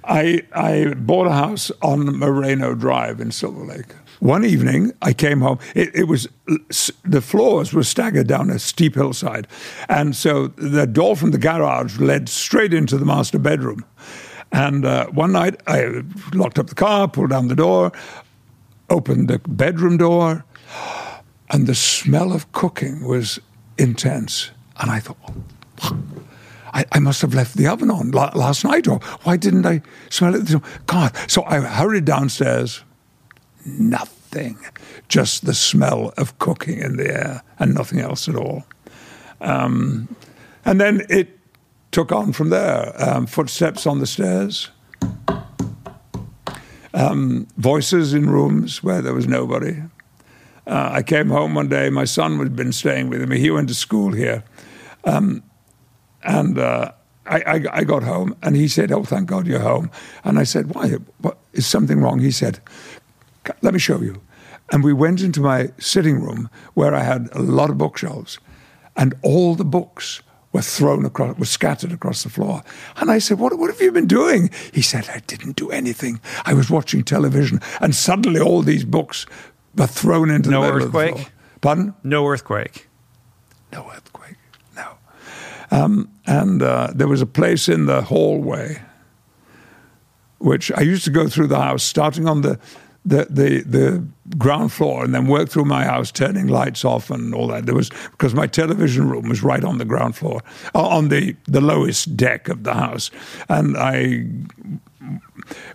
I 0.03 0.43
I 0.51 0.93
bought 0.95 1.27
a 1.27 1.31
house 1.31 1.71
on 1.81 2.17
Moreno 2.17 2.73
Drive 2.73 3.19
in 3.19 3.31
Silver 3.31 3.63
Lake. 3.63 3.95
One 4.19 4.45
evening, 4.45 4.93
I 5.01 5.13
came 5.13 5.41
home. 5.41 5.57
It, 5.73 5.95
it, 5.95 6.03
was 6.03 6.27
the 7.03 7.21
floors 7.21 7.73
were 7.73 7.83
staggered 7.83 8.27
down 8.27 8.51
a 8.51 8.59
steep 8.59 8.93
hillside, 8.93 9.47
and 9.89 10.15
so 10.15 10.47
the 10.47 10.85
door 10.85 11.15
from 11.15 11.31
the 11.31 11.39
garage 11.39 11.99
led 11.99 12.29
straight 12.29 12.71
into 12.71 12.99
the 12.99 13.05
master 13.05 13.39
bedroom. 13.39 13.83
And 14.51 14.85
uh, 14.85 15.07
one 15.07 15.31
night, 15.31 15.61
I 15.67 16.03
locked 16.33 16.59
up 16.59 16.67
the 16.67 16.75
car, 16.75 17.07
pulled 17.07 17.29
down 17.29 17.47
the 17.47 17.55
door, 17.55 17.91
opened 18.89 19.29
the 19.29 19.39
bedroom 19.39 19.97
door, 19.97 20.43
and 21.49 21.67
the 21.67 21.75
smell 21.75 22.33
of 22.33 22.51
cooking 22.51 23.05
was 23.05 23.39
intense. 23.77 24.51
And 24.77 24.91
I 24.91 24.99
thought, 24.99 25.17
I, 26.73 26.85
I, 26.91 26.99
must 26.99 27.21
have 27.21 27.33
left 27.33 27.55
the 27.55 27.67
oven 27.67 27.89
on 27.89 28.11
last 28.11 28.63
night, 28.65 28.87
or 28.87 28.99
why 29.23 29.37
didn't 29.37 29.65
I 29.65 29.81
smell 30.09 30.35
it? 30.35 30.51
God. 30.85 31.15
So 31.29 31.43
I 31.43 31.59
hurried 31.59 32.05
downstairs 32.05 32.83
nothing, 33.65 34.57
just 35.07 35.45
the 35.45 35.53
smell 35.53 36.13
of 36.17 36.37
cooking 36.39 36.79
in 36.79 36.97
the 36.97 37.07
air 37.07 37.43
and 37.59 37.73
nothing 37.73 37.99
else 37.99 38.27
at 38.27 38.35
all. 38.35 38.63
Um, 39.39 40.13
and 40.65 40.79
then 40.79 41.05
it 41.09 41.40
took 41.91 42.11
on 42.11 42.33
from 42.33 42.49
there 42.49 42.93
um, 42.97 43.25
footsteps 43.25 43.85
on 43.85 43.99
the 43.99 44.07
stairs, 44.07 44.69
um, 46.93 47.47
voices 47.57 48.13
in 48.13 48.29
rooms 48.29 48.83
where 48.83 49.01
there 49.01 49.13
was 49.13 49.27
nobody. 49.27 49.83
Uh, 50.67 50.89
I 50.93 51.03
came 51.03 51.29
home 51.29 51.55
one 51.55 51.69
day, 51.69 51.89
my 51.89 52.05
son 52.05 52.37
had 52.37 52.55
been 52.55 52.71
staying 52.71 53.09
with 53.09 53.27
me. 53.27 53.39
He 53.39 53.49
went 53.49 53.67
to 53.69 53.75
school 53.75 54.13
here. 54.13 54.43
Um, 55.03 55.43
and 56.23 56.59
uh, 56.59 56.91
I, 57.25 57.41
I, 57.41 57.63
I, 57.71 57.83
got 57.83 58.03
home 58.03 58.35
and 58.43 58.55
he 58.55 58.67
said, 58.67 58.91
Oh, 58.91 59.03
thank 59.03 59.27
God 59.27 59.47
you're 59.47 59.59
home. 59.59 59.89
And 60.23 60.37
I 60.37 60.43
said, 60.43 60.75
Why? 60.75 60.91
What, 61.17 61.39
is 61.53 61.67
something 61.67 61.99
wrong? 61.99 62.19
He 62.19 62.31
said, 62.31 62.59
let 63.61 63.73
me 63.73 63.79
show 63.79 64.01
you. 64.01 64.21
And 64.71 64.83
we 64.83 64.93
went 64.93 65.21
into 65.21 65.41
my 65.41 65.69
sitting 65.79 66.21
room 66.21 66.49
where 66.73 66.95
I 66.95 67.03
had 67.03 67.29
a 67.33 67.41
lot 67.41 67.69
of 67.69 67.77
bookshelves, 67.77 68.39
and 68.95 69.13
all 69.21 69.55
the 69.55 69.65
books 69.65 70.21
were 70.53 70.61
thrown 70.61 71.05
across, 71.05 71.37
were 71.37 71.45
scattered 71.45 71.91
across 71.91 72.23
the 72.23 72.29
floor. 72.29 72.63
And 72.97 73.09
I 73.09 73.19
said, 73.19 73.39
what, 73.39 73.57
what 73.57 73.69
have 73.69 73.81
you 73.81 73.91
been 73.91 74.07
doing? 74.07 74.49
He 74.73 74.81
said, 74.81 75.09
I 75.09 75.19
didn't 75.19 75.55
do 75.55 75.71
anything. 75.71 76.19
I 76.45 76.53
was 76.53 76.69
watching 76.69 77.03
television, 77.03 77.61
and 77.79 77.95
suddenly 77.95 78.39
all 78.39 78.61
these 78.61 78.83
books 78.83 79.25
were 79.75 79.87
thrown 79.87 80.29
into 80.29 80.49
no 80.49 80.61
the 80.61 80.67
middle 80.67 80.87
earthquake? 80.87 81.11
of 81.11 81.17
the 81.17 81.23
floor. 81.23 81.33
Pardon? 81.61 81.93
No 82.03 82.27
earthquake. 82.27 82.89
No 83.71 83.89
earthquake, 83.91 84.35
no. 84.75 84.97
Um, 85.71 86.11
and 86.25 86.61
uh, 86.61 86.91
there 86.93 87.07
was 87.07 87.21
a 87.21 87.25
place 87.25 87.69
in 87.69 87.85
the 87.85 88.01
hallway 88.01 88.81
which 90.41 90.71
I 90.71 90.81
used 90.81 91.03
to 91.05 91.11
go 91.11 91.27
through 91.27 91.47
the 91.47 91.59
house, 91.59 91.83
starting 91.83 92.27
on 92.27 92.41
the 92.41 92.59
the, 93.05 93.25
the 93.29 93.61
the 93.61 94.07
ground 94.37 94.71
floor 94.71 95.03
and 95.03 95.13
then 95.13 95.27
work 95.27 95.49
through 95.49 95.65
my 95.65 95.85
house, 95.85 96.11
turning 96.11 96.47
lights 96.47 96.85
off 96.85 97.09
and 97.09 97.33
all 97.33 97.47
that. 97.47 97.65
There 97.65 97.75
was 97.75 97.89
because 98.11 98.35
my 98.35 98.47
television 98.47 99.09
room 99.09 99.27
was 99.27 99.43
right 99.43 99.63
on 99.63 99.77
the 99.77 99.85
ground 99.85 100.15
floor, 100.15 100.41
uh, 100.75 100.87
on 100.87 101.09
the 101.09 101.35
the 101.45 101.61
lowest 101.61 102.15
deck 102.15 102.47
of 102.47 102.63
the 102.63 102.73
house, 102.73 103.11
and 103.49 103.77
I. 103.77 104.25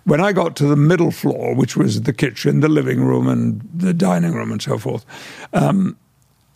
When 0.05 0.21
I 0.21 0.31
got 0.31 0.55
to 0.55 0.65
the 0.65 0.77
middle 0.77 1.11
floor, 1.11 1.53
which 1.53 1.75
was 1.75 2.03
the 2.03 2.13
kitchen, 2.13 2.61
the 2.61 2.69
living 2.69 3.01
room, 3.01 3.27
and 3.27 3.61
the 3.75 3.93
dining 3.93 4.33
room, 4.33 4.53
and 4.53 4.61
so 4.61 4.77
forth, 4.77 5.05
um, 5.51 5.97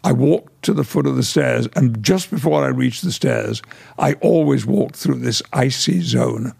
I 0.05 0.13
walked 0.13 0.63
to 0.63 0.73
the 0.73 0.85
foot 0.85 1.05
of 1.05 1.17
the 1.17 1.23
stairs, 1.23 1.67
and 1.75 2.01
just 2.01 2.31
before 2.31 2.63
I 2.63 2.69
reached 2.69 3.03
the 3.03 3.11
stairs, 3.11 3.61
I 3.99 4.13
always 4.13 4.65
walked 4.65 4.95
through 4.95 5.19
this 5.19 5.41
icy 5.51 6.01
zone 6.01 6.53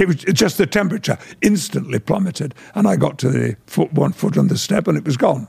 it 0.00 0.06
was 0.06 0.16
just 0.16 0.58
the 0.58 0.66
temperature 0.66 1.18
instantly 1.42 1.98
plummeted, 1.98 2.54
and 2.74 2.88
I 2.88 2.96
got 2.96 3.18
to 3.18 3.28
the 3.28 3.56
foot, 3.66 3.92
one 3.92 4.12
foot 4.12 4.38
on 4.38 4.48
the 4.48 4.56
step, 4.56 4.88
and 4.88 4.96
it 4.96 5.04
was 5.04 5.16
gone. 5.16 5.46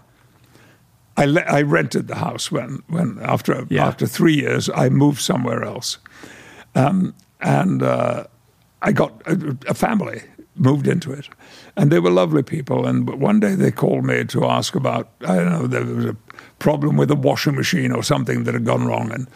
I, 1.18 1.26
le- 1.26 1.42
I 1.42 1.62
rented 1.62 2.08
the 2.08 2.16
house 2.16 2.52
when, 2.52 2.84
when 2.88 3.20
after 3.22 3.66
yeah. 3.70 3.88
after 3.88 4.08
three 4.08 4.34
years 4.34 4.70
I 4.70 4.90
moved 4.90 5.22
somewhere 5.22 5.64
else, 5.64 5.98
um, 6.76 7.14
and 7.42 7.84
uh, 7.84 8.26
I 8.82 8.92
got 8.92 9.22
a, 9.26 9.58
a, 9.68 9.74
family 9.74 10.24
moved 10.56 10.88
into 10.88 11.12
it, 11.12 11.30
and 11.76 11.92
they 11.92 12.00
were 12.00 12.12
lovely 12.12 12.44
people. 12.44 12.86
And 12.86 13.10
one 13.22 13.40
day 13.40 13.56
they 13.56 13.72
called 13.72 14.06
me 14.06 14.24
to 14.26 14.46
ask 14.46 14.76
about 14.76 15.10
I 15.22 15.36
don't 15.36 15.50
know 15.50 15.68
there 15.68 15.86
was 15.86 16.06
a 16.06 16.18
problem 16.60 16.98
with 16.98 17.12
a 17.12 17.16
washing 17.16 17.56
machine 17.56 17.92
or 17.92 18.04
something 18.04 18.44
that 18.46 18.54
had 18.54 18.66
gone 18.66 18.86
wrong, 18.86 19.12
and 19.12 19.28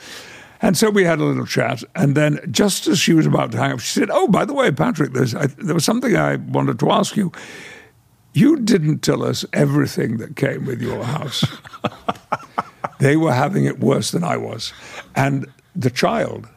and 0.61 0.77
so 0.77 0.89
we 0.89 1.03
had 1.03 1.19
a 1.19 1.23
little 1.23 1.45
chat. 1.45 1.83
And 1.95 2.15
then, 2.15 2.39
just 2.51 2.87
as 2.87 2.99
she 2.99 3.13
was 3.13 3.25
about 3.25 3.51
to 3.51 3.57
hang 3.57 3.73
up, 3.73 3.79
she 3.79 3.99
said, 3.99 4.09
Oh, 4.11 4.27
by 4.27 4.45
the 4.45 4.53
way, 4.53 4.71
Patrick, 4.71 5.11
I, 5.15 5.47
there 5.47 5.73
was 5.73 5.85
something 5.85 6.15
I 6.15 6.37
wanted 6.37 6.79
to 6.79 6.91
ask 6.91 7.15
you. 7.15 7.31
You 8.33 8.57
didn't 8.57 8.99
tell 8.99 9.23
us 9.23 9.45
everything 9.53 10.17
that 10.17 10.35
came 10.35 10.65
with 10.65 10.81
your 10.81 11.03
house. 11.03 11.45
they 12.99 13.15
were 13.15 13.33
having 13.33 13.65
it 13.65 13.79
worse 13.79 14.11
than 14.11 14.23
I 14.23 14.37
was. 14.37 14.73
And 15.15 15.47
the 15.75 15.89
child, 15.89 16.47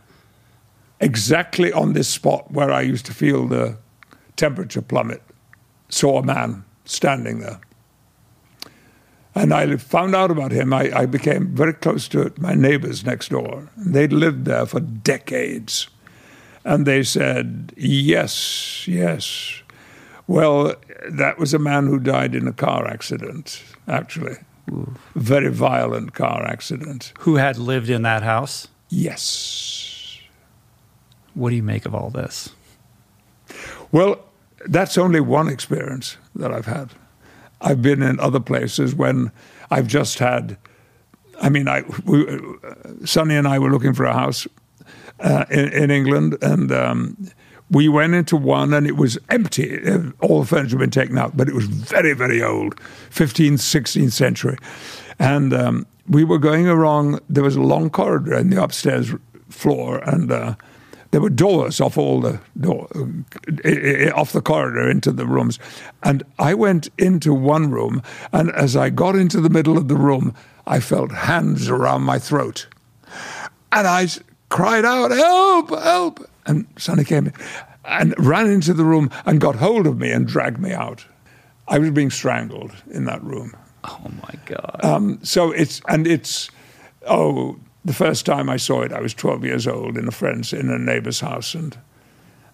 exactly 1.01 1.73
on 1.73 1.93
this 1.93 2.09
spot 2.09 2.51
where 2.51 2.73
I 2.73 2.81
used 2.81 3.07
to 3.07 3.15
feel 3.15 3.47
the 3.47 3.79
temperature 4.37 4.83
plummet, 4.83 5.23
saw 5.89 6.19
a 6.19 6.25
man 6.25 6.65
standing 6.85 7.41
there. 7.41 7.61
And 9.35 9.53
I 9.53 9.77
found 9.77 10.15
out 10.15 10.31
about 10.31 10.53
him. 10.53 10.73
I, 10.73 10.91
I 10.93 11.07
became 11.07 11.55
very 11.55 11.75
close 11.75 12.09
to 12.09 12.33
my 12.39 12.55
neighbors 12.55 13.05
next 13.05 13.29
door. 13.29 13.69
They'd 13.77 14.13
lived 14.13 14.47
there 14.47 14.67
for 14.67 14.81
decades. 14.81 15.89
And 16.65 16.87
they 16.87 17.03
said, 17.03 17.73
Yes, 17.77 18.87
yes. 18.89 19.63
Well, 20.27 20.75
that 21.09 21.39
was 21.39 21.55
a 21.55 21.59
man 21.59 21.87
who 21.87 21.99
died 21.99 22.35
in 22.35 22.47
a 22.47 22.53
car 22.53 22.87
accident, 22.87 23.63
actually. 23.87 24.37
Ooh. 24.71 24.95
Very 25.15 25.51
violent 25.51 26.13
car 26.13 26.45
accident. 26.45 27.13
Who 27.21 27.37
had 27.37 27.57
lived 27.57 27.89
in 27.89 28.03
that 28.03 28.23
house? 28.23 28.69
Yes. 28.91 30.21
What 31.35 31.51
do 31.51 31.57
you 31.57 31.63
make 31.63 31.87
of 31.87 31.95
all 31.95 32.11
this? 32.11 32.51
Well, 33.93 34.21
that's 34.67 34.99
only 34.99 35.21
one 35.21 35.49
experience 35.49 36.17
that 36.35 36.53
I've 36.53 36.67
had. 36.67 36.91
I've 37.60 37.82
been 37.82 38.02
in 38.02 38.20
other 38.20 38.40
places 38.40 38.94
when 38.94 39.32
I've 39.70 39.86
just 39.86 40.18
had. 40.18 40.56
I 41.40 41.48
mean, 41.48 41.68
I, 41.68 41.85
we, 42.05 42.26
Sunny 43.05 43.36
and 43.36 43.47
I 43.47 43.59
were 43.59 43.70
looking 43.70 43.94
for 43.94 44.05
a 44.05 44.12
house 44.12 44.47
uh, 45.20 45.44
in, 45.51 45.68
in, 45.72 45.90
England, 45.90 46.36
and 46.43 46.72
um, 46.72 47.30
we 47.70 47.89
went 47.89 48.14
into 48.14 48.36
one, 48.36 48.74
and 48.74 48.86
it 48.86 48.97
was 48.97 49.18
empty. 49.30 49.80
All 50.20 50.40
the 50.40 50.47
furniture 50.47 50.76
had 50.76 50.78
been 50.78 50.90
taken 50.90 51.18
out, 51.18 51.36
but 51.36 51.48
it 51.48 51.55
was 51.55 51.66
very, 51.66 52.12
very 52.12 52.43
old, 52.43 52.76
15th, 53.10 53.55
16th 53.55 54.12
century. 54.12 54.56
And 55.18 55.52
um, 55.52 55.86
we 56.09 56.24
were 56.24 56.39
going 56.39 56.68
along. 56.68 57.20
There 57.28 57.44
was 57.44 57.56
a 57.56 57.62
long 57.62 57.90
corridor 57.90 58.35
in 58.35 58.51
the 58.51 58.62
upstairs 58.62 59.12
floor, 59.48 59.98
and 59.98 60.32
uh, 60.32 60.55
there 61.10 61.20
were 61.20 61.30
doors 61.30 61.80
off 61.80 61.97
all 61.97 62.20
the 62.20 62.40
door, 62.60 62.89
off 64.14 64.32
the 64.32 64.43
corridor 64.43 64.89
into 64.89 65.12
the 65.12 65.26
rooms, 65.26 65.59
and 66.02 66.22
I 66.39 66.55
went 66.55 66.89
into 66.98 67.32
one 67.32 67.70
room, 67.70 68.02
and 68.32 68.51
as 68.52 68.76
I 68.76 68.90
got 68.90 69.16
into 69.16 69.40
the 69.40 69.51
middle 69.51 69.78
of 69.78 69.89
the 69.89 69.97
room, 69.97 70.35
I 70.66 70.80
felt 70.80 71.12
hands 71.12 71.68
around 71.68 72.02
my 72.02 72.18
throat, 72.18 72.66
and 73.72 73.86
I 73.86 74.09
cried 74.51 74.85
out, 74.85 75.10
"Help! 75.10 75.70
Help!" 75.70 76.28
And 76.47 76.66
Sunny 76.76 77.05
came 77.05 77.26
in 77.26 77.32
and 77.85 78.14
ran 78.18 78.47
into 78.51 78.74
the 78.74 78.85
room 78.85 79.10
and 79.24 79.40
got 79.40 79.56
hold 79.56 79.86
of 79.86 79.98
me 79.98 80.10
and 80.10 80.26
dragged 80.26 80.60
me 80.60 80.72
out. 80.72 81.05
I 81.68 81.78
was 81.78 81.90
being 81.90 82.10
strangled 82.10 82.72
in 82.90 83.05
that 83.05 83.22
room. 83.22 83.55
Oh 83.85 84.10
my 84.22 84.35
God! 84.47 84.80
Um, 84.82 85.18
so 85.22 85.52
it's 85.52 85.80
and 85.89 86.06
it's 86.06 86.51
oh 87.06 87.59
the 87.85 87.93
first 87.93 88.27
time 88.27 88.49
I 88.51 88.57
saw 88.57 88.83
it, 88.83 88.93
I 88.93 89.01
was 89.01 89.15
12 89.15 89.45
years 89.45 89.67
old 89.67 89.97
in 89.97 90.09
a 90.09 90.11
friend's 90.11 90.53
in 90.53 90.71
a 90.71 90.79
neighbor's 90.79 91.21
house, 91.21 91.55
and 91.55 91.77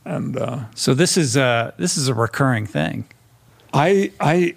and 0.04 0.36
uh, 0.36 0.64
so 0.74 0.94
this 0.94 1.16
is 1.16 1.36
a 1.36 1.74
this 1.78 1.96
is 1.96 2.08
a 2.08 2.14
recurring 2.14 2.66
thing. 2.66 3.04
I 3.72 4.12
I 4.20 4.54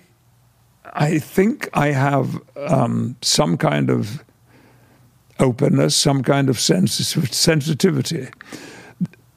I 0.93 1.19
think 1.19 1.69
I 1.73 1.91
have 1.91 2.39
um, 2.55 3.15
some 3.21 3.57
kind 3.57 3.89
of 3.89 4.23
openness, 5.39 5.95
some 5.95 6.23
kind 6.23 6.49
of 6.49 6.59
sens- 6.59 7.15
sensitivity 7.35 8.27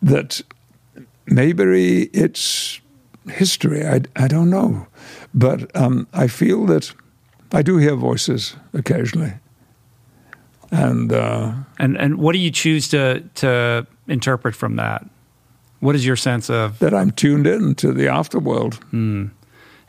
that 0.02 0.40
maybe 1.26 2.04
it's 2.12 2.80
history. 3.28 3.86
I, 3.86 4.00
I 4.16 4.28
don't 4.28 4.50
know, 4.50 4.86
but 5.34 5.74
um, 5.76 6.06
I 6.12 6.26
feel 6.26 6.66
that 6.66 6.92
I 7.52 7.62
do 7.62 7.76
hear 7.76 7.94
voices 7.94 8.56
occasionally 8.72 9.34
and 10.70 11.12
uh, 11.12 11.52
and 11.78 11.96
and 11.96 12.18
what 12.18 12.32
do 12.32 12.38
you 12.38 12.50
choose 12.50 12.88
to 12.88 13.20
to 13.36 13.86
interpret 14.06 14.54
from 14.54 14.76
that? 14.76 15.04
What 15.80 15.94
is 15.94 16.04
your 16.04 16.16
sense 16.16 16.50
of 16.50 16.78
that 16.78 16.94
I'm 16.94 17.10
tuned 17.10 17.46
in 17.46 17.74
to 17.76 17.92
the 17.92 18.04
afterworld, 18.06 18.80
mm. 18.92 19.30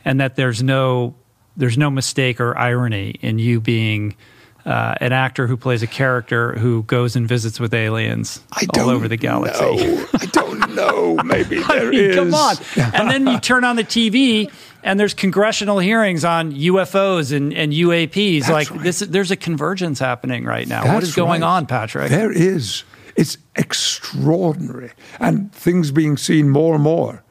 and 0.04 0.20
that 0.20 0.36
there's 0.36 0.62
no 0.62 1.14
there's 1.56 1.78
no 1.78 1.90
mistake 1.90 2.40
or 2.40 2.56
irony 2.56 3.16
in 3.20 3.38
you 3.38 3.60
being 3.60 4.16
uh, 4.64 4.94
an 5.00 5.12
actor 5.12 5.46
who 5.46 5.56
plays 5.56 5.82
a 5.82 5.86
character 5.86 6.52
who 6.54 6.82
goes 6.84 7.16
and 7.16 7.26
visits 7.28 7.58
with 7.58 7.74
aliens 7.74 8.40
I 8.52 8.66
all 8.78 8.90
over 8.90 9.08
the 9.08 9.16
galaxy. 9.16 9.60
know. 9.60 10.06
I 10.14 10.26
don't 10.26 10.74
know. 10.74 11.16
Maybe 11.24 11.56
there 11.56 11.88
I 11.88 11.90
mean, 11.90 12.00
is. 12.00 12.16
come 12.16 12.34
on. 12.34 12.56
And 12.76 13.10
then 13.10 13.26
you 13.26 13.40
turn 13.40 13.64
on 13.64 13.76
the 13.76 13.84
TV 13.84 14.50
and 14.82 14.98
there's 14.98 15.14
congressional 15.14 15.78
hearings 15.78 16.24
on 16.24 16.52
UFOs 16.52 17.34
and, 17.34 17.52
and 17.54 17.72
UAPs. 17.72 18.48
like 18.48 18.70
right. 18.70 18.82
this, 18.82 19.00
there's 19.00 19.30
a 19.30 19.36
convergence 19.36 19.98
happening 19.98 20.44
right 20.44 20.66
now. 20.66 20.84
what 20.84 20.92
That's 20.94 21.08
is 21.08 21.14
going 21.14 21.42
right. 21.42 21.56
on, 21.56 21.66
Patrick? 21.66 22.10
There 22.10 22.32
is. 22.32 22.84
It's 23.16 23.38
extraordinary. 23.56 24.92
And 25.20 25.52
things 25.52 25.90
being 25.90 26.16
seen 26.16 26.48
more 26.50 26.74
and 26.74 26.82
more 26.82 27.22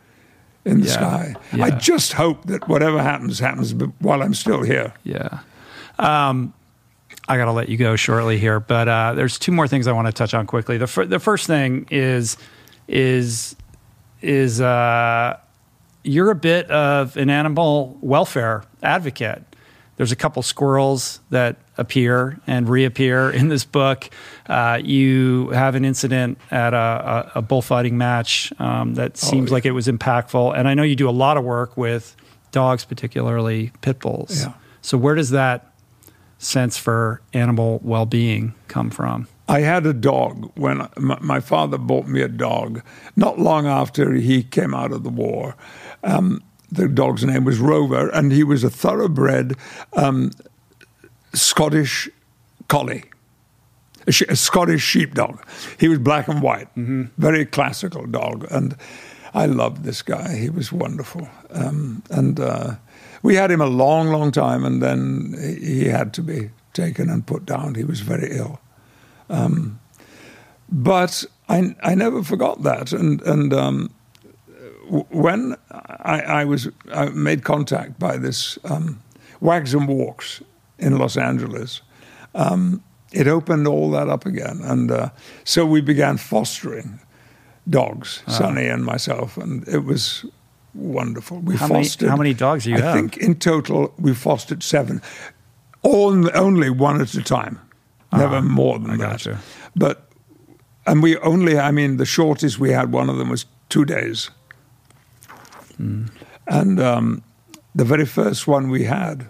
in 0.65 0.82
the 0.82 0.88
Yeah. 0.88 0.94
sky. 0.94 1.36
Yeah. 1.53 1.65
I 1.65 1.72
just 1.72 2.14
hope 2.14 2.45
that 2.45 2.68
whatever 2.68 3.02
happens, 3.02 3.40
happens 3.40 3.73
while 3.99 4.22
I'm 4.22 4.34
still 4.34 4.61
here. 4.64 4.94
Yeah. 5.03 5.40
Um, 5.99 6.53
I 7.28 7.38
got 7.38 7.45
to 7.45 7.52
let 7.52 7.69
you 7.69 7.78
go 7.78 7.95
shortly 7.95 8.38
here, 8.38 8.60
but 8.60 8.88
uh, 8.88 9.14
there's 9.14 9.38
two 9.40 9.52
more 9.52 9.68
things 9.68 9.88
I 9.88 9.91
want 9.91 10.07
to 10.07 10.14
touch 10.14 10.34
on 10.34 10.48
quickly. 10.48 10.78
The, 10.78 10.88
fir- 10.88 11.06
the 11.06 11.19
first 11.19 11.48
thing 11.48 11.88
is 11.90 12.38
is 12.88 13.56
is 14.22 14.60
uh, 14.61 15.38
you're 16.03 16.32
a 16.32 16.36
bit 16.36 16.69
of 16.72 17.18
an 17.18 17.30
animal 17.30 17.98
welfare 18.02 18.64
advocate. 18.82 19.44
There's 19.98 20.11
a 20.11 20.15
couple 20.15 20.41
squirrels 20.41 21.19
that 21.30 21.57
appear 21.78 22.40
and 22.48 22.68
reappear 22.68 23.30
in 23.32 23.49
this 23.49 23.65
book. 23.65 24.10
Uh, 24.48 24.80
you 24.84 25.49
have 25.49 25.76
an 25.76 25.86
incident 25.86 26.40
at 26.49 26.73
a, 26.73 27.32
a, 27.36 27.40
a 27.40 27.41
bullfighting 27.41 27.98
match 27.98 28.52
um, 28.60 28.95
that 28.95 29.18
seems 29.18 29.49
yeah. 29.49 29.53
like 29.53 29.65
it 29.65 29.72
was 29.72 29.88
impactful, 29.88 30.57
and 30.57 30.68
I 30.68 30.73
know 30.73 30.84
you 30.84 30.95
do 30.95 31.10
a 31.10 31.11
lot 31.11 31.38
of 31.38 31.44
work 31.44 31.78
with 31.78 32.15
dogs, 32.52 32.84
particularly 32.86 33.72
pit 33.82 33.99
bulls. 33.99 34.41
Yeah. 34.41 34.53
So 34.82 34.98
where 34.98 35.15
does 35.15 35.30
that 35.30 35.73
sense 36.40 36.78
for 36.78 37.22
animal 37.34 37.80
well-being 37.84 38.56
come 38.68 38.90
from? 38.90 39.28
I 39.48 39.60
had 39.60 39.86
a 39.86 39.94
dog 39.94 40.49
when 40.56 40.88
my 40.98 41.41
father 41.41 41.78
bought 41.78 42.07
me 42.07 42.22
a 42.22 42.30
dog 42.30 42.82
not 43.18 43.38
long 43.38 43.68
after 43.68 44.14
he 44.14 44.44
came 44.44 44.73
out 44.73 44.94
of 44.94 45.03
the 45.03 45.10
war. 45.10 45.56
Um, 46.03 46.41
the 46.72 46.88
dog's 46.88 47.23
name 47.26 47.44
was 47.44 47.60
Rover, 47.60 48.10
and 48.10 48.32
he 48.32 48.44
was 48.44 48.64
a 48.64 48.69
thoroughbred 48.69 49.56
um, 49.94 50.32
Scottish 51.34 52.10
collie, 52.68 53.03
a, 54.07 54.11
sh- 54.11 54.30
a 54.30 54.36
Scottish 54.36 54.82
sheepdog. 54.82 55.44
He 55.80 55.88
was 55.88 55.99
black 55.99 56.28
and 56.28 56.41
white, 56.41 56.69
very 57.18 57.45
classical 57.45 58.06
dog, 58.07 58.48
and 58.49 58.76
I 59.34 59.45
loved 59.48 59.84
this 59.84 60.02
guy. 60.02 60.36
He 60.36 60.49
was 60.49 60.72
wonderful, 60.72 61.28
um, 61.52 62.03
and 62.10 62.40
uh, 62.40 62.76
we 63.22 63.36
had 63.36 63.52
him 63.52 63.61
a 63.61 63.68
long, 63.68 64.07
long 64.07 64.32
time, 64.32 64.65
and 64.65 64.82
then 64.82 65.36
he 65.61 65.86
had 65.86 66.14
to 66.14 66.22
be 66.22 66.52
taken 66.73 67.10
and 67.10 67.26
put 67.26 67.45
down. 67.45 67.76
He 67.76 67.84
was 67.84 67.99
very 67.99 68.38
ill. 68.38 68.60
But 70.72 71.26
I, 71.49 71.76
I 71.84 71.95
never 71.95 72.23
forgot 72.23 72.64
that. 72.64 72.94
And, 72.94 73.22
and 73.23 73.53
um, 73.53 73.90
when 75.09 75.55
I, 75.72 76.41
I 76.41 76.45
was 76.45 76.68
I 76.93 77.05
made 77.09 77.43
contact 77.43 77.97
by 77.99 78.18
this 78.18 78.57
um, 78.65 79.01
Wags 79.39 79.73
and 79.73 79.88
Walks 79.88 80.41
in 80.80 80.97
Los 80.97 81.18
Angeles, 81.18 81.81
um, 82.35 82.81
it 83.13 83.27
opened 83.27 83.68
all 83.68 83.91
that 83.91 84.09
up 84.09 84.26
again. 84.26 84.59
And 84.63 84.91
uh, 84.91 85.09
so 85.43 85.65
we 85.65 85.81
began 85.81 86.18
fostering 86.18 86.99
dogs, 87.69 88.23
Sunny 88.27 88.68
and 88.68 88.84
myself, 88.84 89.38
and 89.38 89.68
it 89.68 89.85
was 89.85 90.26
wonderful. 90.73 91.39
We 91.39 91.55
How 91.55 91.68
many- 91.68 91.84
fostered. 91.84 92.09
how 92.09 92.18
many 92.18 92.34
dogs 92.34 92.63
do 92.63 92.72
you 92.72 92.77
I 92.77 92.81
have? 92.81 92.95
I 92.95 92.99
think 93.01 93.18
in 93.18 93.35
total 93.35 93.93
we 93.99 94.13
fostered 94.13 94.63
seven, 94.63 95.01
all 95.84 96.30
only 96.38 96.69
one 96.69 97.01
at 97.01 97.13
a 97.13 97.22
time, 97.23 97.59
never 98.11 98.41
more 98.41 98.80
than 98.80 98.89
Ah, 98.89 98.93
I 98.93 98.97
that. 98.97 99.11
gotcha. 99.11 99.39
But 99.76 100.09
and 100.85 101.03
we 101.03 101.18
only, 101.18 101.59
I 101.59 101.72
mean, 101.72 101.97
the 101.97 102.05
shortest 102.05 102.59
we 102.59 102.72
had 102.72 102.91
one 102.93 103.09
of 103.11 103.18
them 103.18 103.30
was 103.30 103.45
two 103.69 103.85
days, 103.85 104.31
Hmm. 105.82 106.06
and 106.48 106.80
um, 106.80 107.24
the 107.74 107.86
very 107.86 108.06
first 108.06 108.48
one 108.48 108.70
we 108.70 108.84
had 108.84 109.26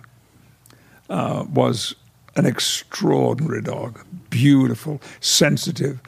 uh, 1.10 1.46
was 1.54 1.96
an 2.36 2.46
extraordinary 2.46 3.62
dog, 3.62 4.06
beautiful, 4.30 5.02
sensitive. 5.22 6.02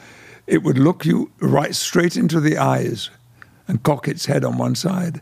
It 0.48 0.64
would 0.64 0.78
look 0.78 1.06
you 1.06 1.32
right 1.40 1.74
straight 1.74 2.18
into 2.18 2.42
the 2.42 2.58
eyes 2.58 3.10
and 3.68 3.82
cock 3.84 4.08
its 4.08 4.26
head 4.26 4.44
on 4.44 4.58
one 4.58 4.76
side. 4.76 5.22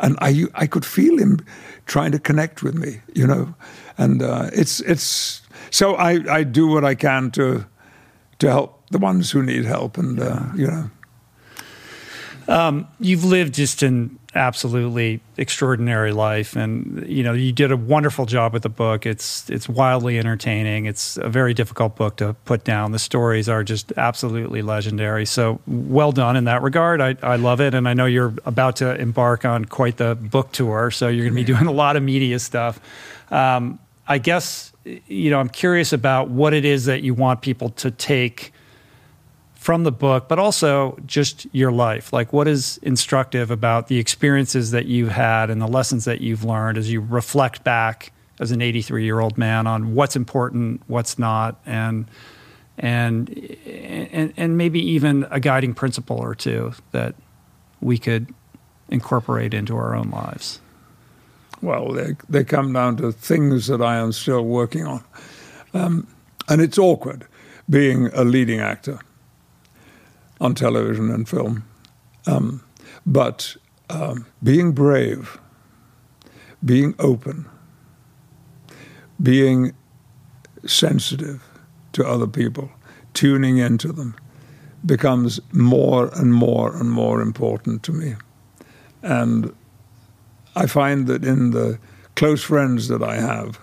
And 0.00 0.18
I, 0.20 0.44
I 0.54 0.66
could 0.66 0.84
feel 0.84 1.18
him 1.18 1.40
trying 1.86 2.12
to 2.12 2.18
connect 2.18 2.62
with 2.62 2.74
me, 2.74 3.00
you 3.14 3.26
know. 3.26 3.54
And 3.96 4.22
uh, 4.22 4.50
it's, 4.52 4.80
it's, 4.80 5.40
so 5.70 5.94
I, 5.94 6.20
I 6.30 6.44
do 6.44 6.66
what 6.66 6.84
I 6.84 6.94
can 6.94 7.30
to, 7.32 7.64
to 8.40 8.50
help 8.50 8.86
the 8.90 8.98
ones 8.98 9.30
who 9.30 9.42
need 9.42 9.64
help. 9.64 9.96
And, 9.96 10.20
uh, 10.20 10.42
you 10.54 10.66
know, 10.66 10.90
you've 13.00 13.24
lived 13.24 13.54
just 13.54 13.82
an 13.82 14.18
absolutely 14.34 15.20
extraordinary 15.36 16.12
life. 16.12 16.56
And 16.56 17.04
you 17.06 17.22
know 17.22 17.32
you 17.32 17.52
did 17.52 17.70
a 17.70 17.76
wonderful 17.76 18.26
job 18.26 18.52
with 18.52 18.62
the 18.62 18.68
book. 18.68 19.04
It's 19.06 19.48
it's 19.50 19.68
wildly 19.68 20.18
entertaining. 20.18 20.86
It's 20.86 21.16
a 21.18 21.28
very 21.28 21.54
difficult 21.54 21.96
book 21.96 22.16
to 22.16 22.34
put 22.44 22.64
down. 22.64 22.92
The 22.92 22.98
stories 22.98 23.48
are 23.48 23.62
just 23.62 23.92
absolutely 23.96 24.62
legendary. 24.62 25.26
So 25.26 25.60
well 25.66 26.12
done 26.12 26.36
in 26.36 26.44
that 26.44 26.62
regard. 26.62 27.00
I, 27.00 27.16
I 27.22 27.36
love 27.36 27.60
it. 27.60 27.74
And 27.74 27.88
i 27.88 27.94
know 27.94 28.06
you're 28.06 28.34
about 28.44 28.76
to 28.76 28.98
embark 29.00 29.44
on 29.44 29.64
quite 29.64 29.98
the 29.98 30.14
book 30.14 30.52
tour. 30.52 30.90
So 30.90 31.08
you're 31.08 31.24
going 31.24 31.34
to 31.34 31.40
be 31.40 31.44
doing 31.44 31.66
a 31.66 31.72
lot 31.72 31.96
of 31.96 32.02
media 32.02 32.38
stuff. 32.38 32.80
Um, 33.30 33.78
i 34.08 34.18
guess 34.18 34.72
you 34.84 35.30
know 35.30 35.38
i'm 35.38 35.48
curious 35.48 35.92
about 35.92 36.28
what 36.28 36.52
it 36.52 36.64
is 36.64 36.86
that 36.86 37.02
you 37.02 37.14
want 37.14 37.40
people 37.40 37.70
to 37.70 37.88
take 37.88 38.52
from 39.62 39.84
the 39.84 39.92
book, 39.92 40.28
but 40.28 40.40
also 40.40 40.98
just 41.06 41.46
your 41.52 41.70
life. 41.70 42.12
Like, 42.12 42.32
what 42.32 42.48
is 42.48 42.80
instructive 42.82 43.48
about 43.48 43.86
the 43.86 43.98
experiences 43.98 44.72
that 44.72 44.86
you've 44.86 45.12
had 45.12 45.50
and 45.50 45.62
the 45.62 45.68
lessons 45.68 46.04
that 46.04 46.20
you've 46.20 46.42
learned 46.42 46.76
as 46.76 46.90
you 46.90 47.00
reflect 47.00 47.62
back 47.62 48.12
as 48.40 48.50
an 48.50 48.60
83 48.60 49.04
year 49.04 49.20
old 49.20 49.38
man 49.38 49.68
on 49.68 49.94
what's 49.94 50.16
important, 50.16 50.82
what's 50.88 51.16
not, 51.16 51.60
and 51.64 52.06
and 52.76 53.30
and 53.64 54.32
and 54.36 54.58
maybe 54.58 54.80
even 54.80 55.28
a 55.30 55.38
guiding 55.38 55.74
principle 55.74 56.18
or 56.18 56.34
two 56.34 56.72
that 56.90 57.14
we 57.80 57.98
could 57.98 58.34
incorporate 58.88 59.54
into 59.54 59.76
our 59.76 59.94
own 59.94 60.10
lives. 60.10 60.60
well, 61.60 61.92
they, 61.92 62.16
they 62.28 62.42
come 62.42 62.72
down 62.72 62.96
to 62.96 63.12
things 63.12 63.68
that 63.68 63.80
I 63.80 63.98
am 63.98 64.10
still 64.10 64.44
working 64.44 64.84
on. 64.88 65.04
Um, 65.72 66.08
and 66.48 66.60
it's 66.60 66.78
awkward 66.78 67.28
being 67.70 68.08
a 68.12 68.24
leading 68.24 68.58
actor 68.58 68.98
on 70.42 70.54
television 70.54 71.08
and 71.08 71.28
film. 71.28 71.64
Um, 72.26 72.62
but 73.06 73.56
um, 73.88 74.26
being 74.42 74.72
brave, 74.72 75.38
being 76.64 76.94
open, 76.98 77.46
being 79.22 79.72
sensitive 80.66 81.42
to 81.92 82.04
other 82.04 82.26
people, 82.26 82.70
tuning 83.14 83.58
into 83.58 83.92
them, 83.92 84.16
becomes 84.84 85.38
more 85.52 86.10
and 86.14 86.34
more 86.34 86.76
and 86.76 86.90
more 86.90 87.20
important 87.20 87.84
to 87.84 87.92
me. 87.92 88.16
And 89.02 89.54
I 90.56 90.66
find 90.66 91.06
that 91.06 91.24
in 91.24 91.52
the 91.52 91.78
close 92.16 92.42
friends 92.42 92.88
that 92.88 93.02
I 93.02 93.16
have, 93.16 93.60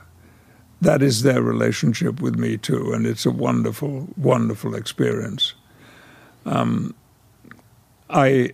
that 0.81 1.01
is 1.01 1.23
their 1.23 1.41
relationship 1.41 2.22
with 2.22 2.35
me 2.38 2.57
too, 2.57 2.93
and 2.93 3.06
it's 3.06 3.26
a 3.26 3.31
wonderful, 3.31 4.07
wonderful 4.15 4.76
experience. 4.76 5.53
Um, 6.45 6.94
I 8.10 8.53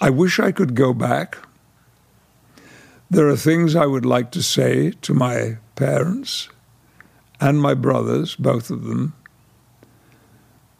I 0.00 0.10
wish 0.10 0.40
I 0.40 0.52
could 0.52 0.74
go 0.74 0.92
back. 0.92 1.38
There 3.10 3.28
are 3.28 3.36
things 3.36 3.76
I 3.76 3.86
would 3.86 4.04
like 4.06 4.30
to 4.32 4.42
say 4.42 4.90
to 5.02 5.14
my 5.14 5.58
parents 5.76 6.48
and 7.40 7.60
my 7.60 7.74
brothers, 7.74 8.34
both 8.36 8.70
of 8.70 8.84
them, 8.84 9.14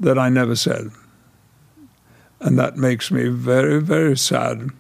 that 0.01 0.19
I 0.19 0.29
never 0.29 0.57
said. 0.57 0.91
And 2.41 2.59
that 2.59 2.77
makes 2.77 3.11
me 3.11 3.29
very, 3.29 3.81
very 3.81 4.17
sad 4.17 4.71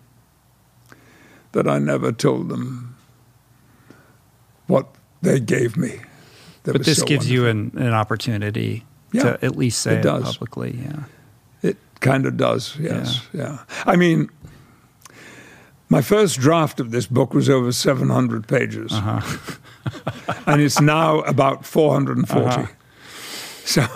that 1.53 1.69
I 1.69 1.79
never 1.79 2.11
told 2.11 2.49
them 2.49 2.97
what 4.67 4.89
they 5.21 5.39
gave 5.39 5.77
me. 5.77 6.01
That 6.65 6.73
But 6.73 6.85
this 6.85 6.99
so 6.99 7.05
gives 7.07 7.27
wonderful. 7.27 7.69
you 7.77 7.79
an, 7.79 7.87
an 7.87 7.93
opportunity 7.93 8.85
Yeah, 9.13 9.23
to 9.23 9.45
at 9.45 9.57
least 9.57 9.81
say 9.81 9.97
it 9.97 10.05
it, 10.05 10.23
publicly. 10.23 10.79
Yeah. 10.83 11.05
It 11.63 11.77
kind 12.01 12.27
of 12.27 12.37
does, 12.37 12.77
yes. 12.79 13.27
Yeah. 13.33 13.59
I 13.87 13.97
mean, 13.97 14.31
my 15.89 16.01
first 16.01 16.41
draft 16.41 16.81
of 16.81 16.91
this 16.91 17.07
book 17.07 17.35
was 17.35 17.51
over 17.51 17.71
700 17.71 18.49
pages. 18.49 18.93
and 20.47 20.63
it's 20.63 20.81
now 20.81 21.21
about 21.21 21.67
440. 21.67 22.73
So 23.65 23.87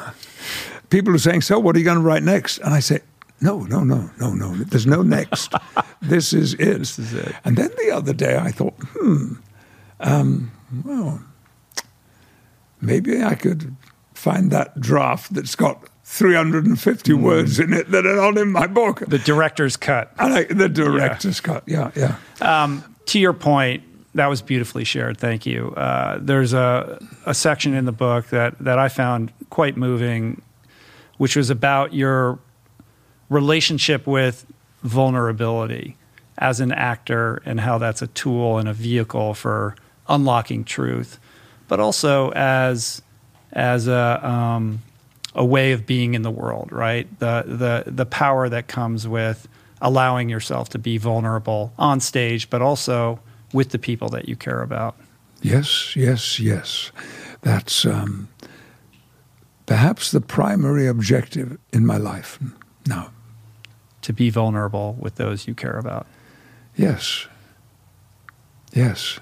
people 0.90 1.14
are 1.14 1.18
saying, 1.18 1.40
So, 1.40 1.58
what 1.58 1.74
are 1.74 1.78
you 1.78 1.84
going 1.86 1.96
to 1.96 2.02
write 2.02 2.22
next? 2.22 2.58
And 2.58 2.74
I 2.74 2.80
say, 2.80 3.00
No, 3.40 3.60
no, 3.60 3.82
no, 3.82 4.10
no, 4.20 4.34
no. 4.34 4.54
There's 4.56 4.86
no 4.86 5.02
next. 5.02 5.54
this 6.02 6.32
is 6.32 6.54
it. 6.54 6.78
This 6.78 6.98
is 6.98 7.14
it. 7.14 7.34
And 7.44 7.56
then 7.56 7.70
the 7.78 7.90
other 7.90 8.12
day 8.12 8.36
I 8.36 8.50
thought, 8.50 8.74
hmm, 8.78 9.34
um, 10.00 10.52
well, 10.84 11.22
maybe 12.80 13.22
I 13.22 13.34
could 13.34 13.74
find 14.26 14.50
that 14.50 14.80
draft 14.80 15.32
that's 15.32 15.54
got 15.54 15.88
350 16.02 17.12
mm. 17.12 17.22
words 17.22 17.60
in 17.60 17.72
it 17.72 17.92
that 17.92 18.04
are 18.04 18.16
not 18.16 18.36
in 18.36 18.50
my 18.50 18.66
book. 18.66 19.04
The 19.06 19.20
director's 19.20 19.76
cut. 19.76 20.12
I, 20.18 20.42
the 20.44 20.68
director's 20.68 21.40
yeah. 21.40 21.52
cut, 21.52 21.62
yeah, 21.68 21.90
yeah. 21.94 22.16
Um, 22.40 22.82
to 23.06 23.20
your 23.20 23.32
point, 23.32 23.84
that 24.16 24.26
was 24.26 24.42
beautifully 24.42 24.82
shared. 24.82 25.16
Thank 25.18 25.46
you. 25.46 25.72
Uh, 25.76 26.18
there's 26.20 26.52
a, 26.52 26.98
a 27.24 27.34
section 27.34 27.72
in 27.72 27.84
the 27.84 27.92
book 27.92 28.26
that, 28.30 28.58
that 28.58 28.80
I 28.80 28.88
found 28.88 29.32
quite 29.50 29.76
moving, 29.76 30.42
which 31.18 31.36
was 31.36 31.48
about 31.48 31.94
your 31.94 32.40
relationship 33.28 34.08
with 34.08 34.44
vulnerability 34.82 35.96
as 36.38 36.58
an 36.58 36.72
actor 36.72 37.40
and 37.44 37.60
how 37.60 37.78
that's 37.78 38.02
a 38.02 38.08
tool 38.08 38.58
and 38.58 38.68
a 38.68 38.72
vehicle 38.72 39.34
for 39.34 39.76
unlocking 40.08 40.64
truth, 40.64 41.20
but 41.68 41.78
also 41.78 42.32
as 42.32 43.02
as 43.56 43.88
a 43.88 44.24
um, 44.24 44.82
a 45.34 45.44
way 45.44 45.72
of 45.72 45.86
being 45.86 46.14
in 46.14 46.22
the 46.22 46.30
world, 46.30 46.70
right? 46.70 47.08
The 47.18 47.42
the 47.46 47.90
the 47.90 48.06
power 48.06 48.48
that 48.48 48.68
comes 48.68 49.08
with 49.08 49.48
allowing 49.80 50.28
yourself 50.28 50.68
to 50.68 50.78
be 50.78 50.98
vulnerable 50.98 51.72
on 51.78 51.98
stage, 52.00 52.48
but 52.48 52.62
also 52.62 53.18
with 53.52 53.70
the 53.70 53.78
people 53.78 54.08
that 54.10 54.28
you 54.28 54.36
care 54.36 54.62
about. 54.62 54.96
Yes, 55.42 55.96
yes, 55.96 56.38
yes. 56.38 56.92
That's 57.42 57.84
um, 57.84 58.28
perhaps 59.66 60.10
the 60.10 60.20
primary 60.20 60.86
objective 60.86 61.58
in 61.72 61.84
my 61.84 61.96
life 61.96 62.38
now. 62.86 63.10
To 64.02 64.12
be 64.12 64.30
vulnerable 64.30 64.96
with 64.98 65.16
those 65.16 65.48
you 65.48 65.54
care 65.54 65.78
about. 65.78 66.06
Yes. 66.76 67.26
Yes. 68.72 69.18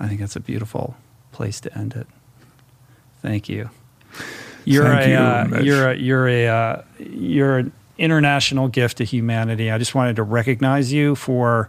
I 0.00 0.08
think 0.08 0.20
that's 0.20 0.36
a 0.36 0.40
beautiful 0.40 0.96
place 1.32 1.60
to 1.60 1.78
end 1.78 1.94
it. 1.94 2.06
Thank 3.22 3.48
you. 3.48 3.70
You're 4.64 4.84
Thank 4.84 5.06
a 5.06 5.10
you, 5.10 5.16
uh, 5.16 5.60
you're 5.62 5.90
a 5.90 5.96
you're 5.96 6.28
a 6.28 6.46
uh, 6.46 6.82
you're 6.98 7.58
an 7.58 7.72
international 7.96 8.68
gift 8.68 8.98
to 8.98 9.04
humanity. 9.04 9.70
I 9.70 9.78
just 9.78 9.94
wanted 9.94 10.16
to 10.16 10.22
recognize 10.22 10.92
you 10.92 11.14
for 11.14 11.68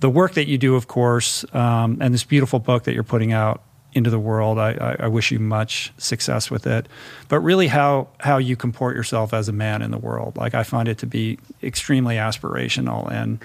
the 0.00 0.10
work 0.10 0.32
that 0.32 0.48
you 0.48 0.58
do, 0.58 0.74
of 0.74 0.88
course, 0.88 1.44
um, 1.54 1.98
and 2.00 2.12
this 2.12 2.24
beautiful 2.24 2.58
book 2.58 2.84
that 2.84 2.94
you're 2.94 3.04
putting 3.04 3.32
out 3.32 3.62
into 3.94 4.10
the 4.10 4.18
world. 4.18 4.58
I, 4.58 4.72
I, 4.72 4.96
I, 5.04 5.06
wish 5.06 5.30
you 5.30 5.38
much 5.38 5.92
success 5.98 6.50
with 6.50 6.66
it. 6.66 6.88
But 7.28 7.40
really, 7.40 7.68
how 7.68 8.08
how 8.18 8.38
you 8.38 8.56
comport 8.56 8.96
yourself 8.96 9.32
as 9.32 9.48
a 9.48 9.52
man 9.52 9.82
in 9.82 9.90
the 9.90 9.98
world, 9.98 10.36
like 10.36 10.54
I 10.54 10.64
find 10.64 10.88
it 10.88 10.98
to 10.98 11.06
be 11.06 11.38
extremely 11.62 12.16
aspirational, 12.16 13.10
and 13.10 13.38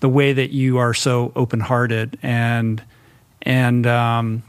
the 0.00 0.08
way 0.08 0.32
that 0.32 0.50
you 0.50 0.78
are 0.78 0.94
so 0.94 1.32
open 1.34 1.60
hearted 1.60 2.18
and 2.22 2.82
and 3.42 3.86
um, 3.86 4.42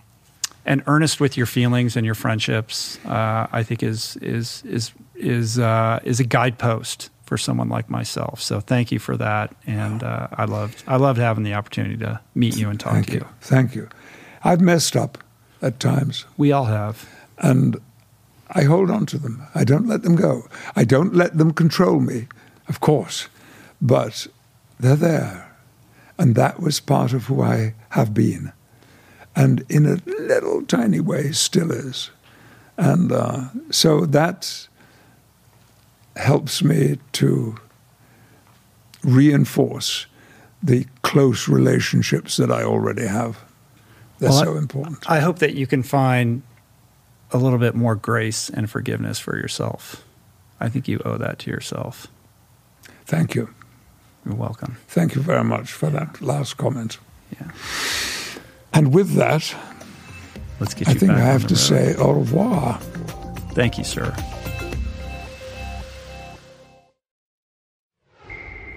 and 0.66 0.84
earnest 0.88 1.20
with 1.20 1.38
your 1.38 1.46
feelings 1.46 1.96
and 1.96 2.06
your 2.06 2.16
friendships, 2.16 3.00
uh, 3.06 3.48
I 3.52 3.64
think 3.64 3.84
is 3.84 4.18
is 4.18 4.64
is 4.66 4.92
is 5.16 5.60
uh, 5.60 6.00
is 6.04 6.20
a 6.20 6.24
guidepost 6.24 7.10
for 7.24 7.38
someone 7.38 7.70
like 7.70 7.90
myself. 7.90 8.42
So 8.42 8.60
thank 8.60 8.92
you 8.92 9.00
for 9.00 9.18
that, 9.18 9.56
and 9.68 10.04
uh, 10.04 10.28
I 10.32 10.46
loved 10.46 10.84
I 10.88 10.98
loved 10.98 11.20
having 11.20 11.44
the 11.44 11.54
opportunity 11.54 11.98
to 11.98 12.20
meet 12.36 12.58
you 12.58 12.70
and 12.70 12.80
talk 12.80 12.94
thank 12.94 13.08
to 13.08 13.14
you. 13.14 13.20
you. 13.20 13.28
Thank 13.42 13.76
you. 13.76 13.90
I've 14.44 14.62
messed 14.62 14.96
up 14.96 15.18
at 15.62 15.80
times. 15.80 16.26
We 16.38 16.52
all 16.52 16.66
have, 16.66 17.08
and 17.38 17.78
I 18.50 18.64
hold 18.64 18.90
on 18.90 19.06
to 19.08 19.18
them. 19.18 19.44
I 19.54 19.64
don't 19.64 19.88
let 19.88 20.04
them 20.04 20.16
go. 20.16 20.48
I 20.76 20.86
don't 20.86 21.14
let 21.14 21.38
them 21.38 21.52
control 21.54 22.00
me, 22.00 22.28
of 22.68 22.80
course, 22.80 23.28
but 23.82 24.28
they're 24.80 24.96
there, 24.96 25.56
and 26.18 26.36
that 26.36 26.60
was 26.60 26.80
part 26.80 27.14
of 27.14 27.26
who 27.26 27.42
I 27.42 27.76
have 27.90 28.14
been 28.14 28.54
and 29.40 29.66
in 29.70 29.86
a 29.86 29.96
little 30.06 30.64
tiny 30.64 31.00
way 31.00 31.32
still 31.32 31.72
is. 31.72 32.12
And 32.78 33.10
uh, 33.12 33.46
so 33.72 34.06
that 34.06 34.68
helps 36.18 36.62
me 36.62 37.00
to 37.14 37.58
reinforce 39.02 40.08
the 40.62 40.86
close 41.04 41.48
relationships 41.48 42.36
that 42.36 42.52
I 42.52 42.64
already 42.64 43.08
have. 43.08 43.40
They're 44.20 44.30
well, 44.30 44.44
so 44.44 44.58
important. 44.58 45.10
I 45.10 45.22
hope 45.22 45.40
that 45.40 45.56
you 45.56 45.66
can 45.66 45.84
find 45.84 46.42
a 47.32 47.38
little 47.38 47.60
bit 47.60 47.76
more 47.76 47.96
grace 47.96 48.50
and 48.50 48.70
forgiveness 48.70 49.20
for 49.20 49.38
yourself. 49.38 50.04
I 50.60 50.68
think 50.68 50.90
you 50.90 51.00
owe 51.06 51.18
that 51.18 51.40
to 51.40 51.52
yourself. 51.52 52.08
Thank 53.06 53.36
you. 53.36 53.54
You're 54.26 54.36
welcome. 54.36 54.76
Thank 54.90 55.16
you 55.16 55.22
very 55.22 55.46
much 55.46 55.72
for 55.72 55.90
that 55.92 56.22
last 56.22 56.58
comment. 56.58 56.98
Yeah. 57.40 57.52
And 58.74 58.94
with 58.94 59.16
that, 59.16 59.56
let's 60.60 60.74
get. 60.74 60.88
I 60.88 60.94
think 60.94 61.12
I 61.12 61.20
have 61.20 61.48
to 61.48 61.54
road. 61.54 61.60
say 61.60 61.96
au 61.96 62.12
revoir. 62.14 62.80
Thank 63.54 63.78
you, 63.78 63.84
sir. 63.84 64.16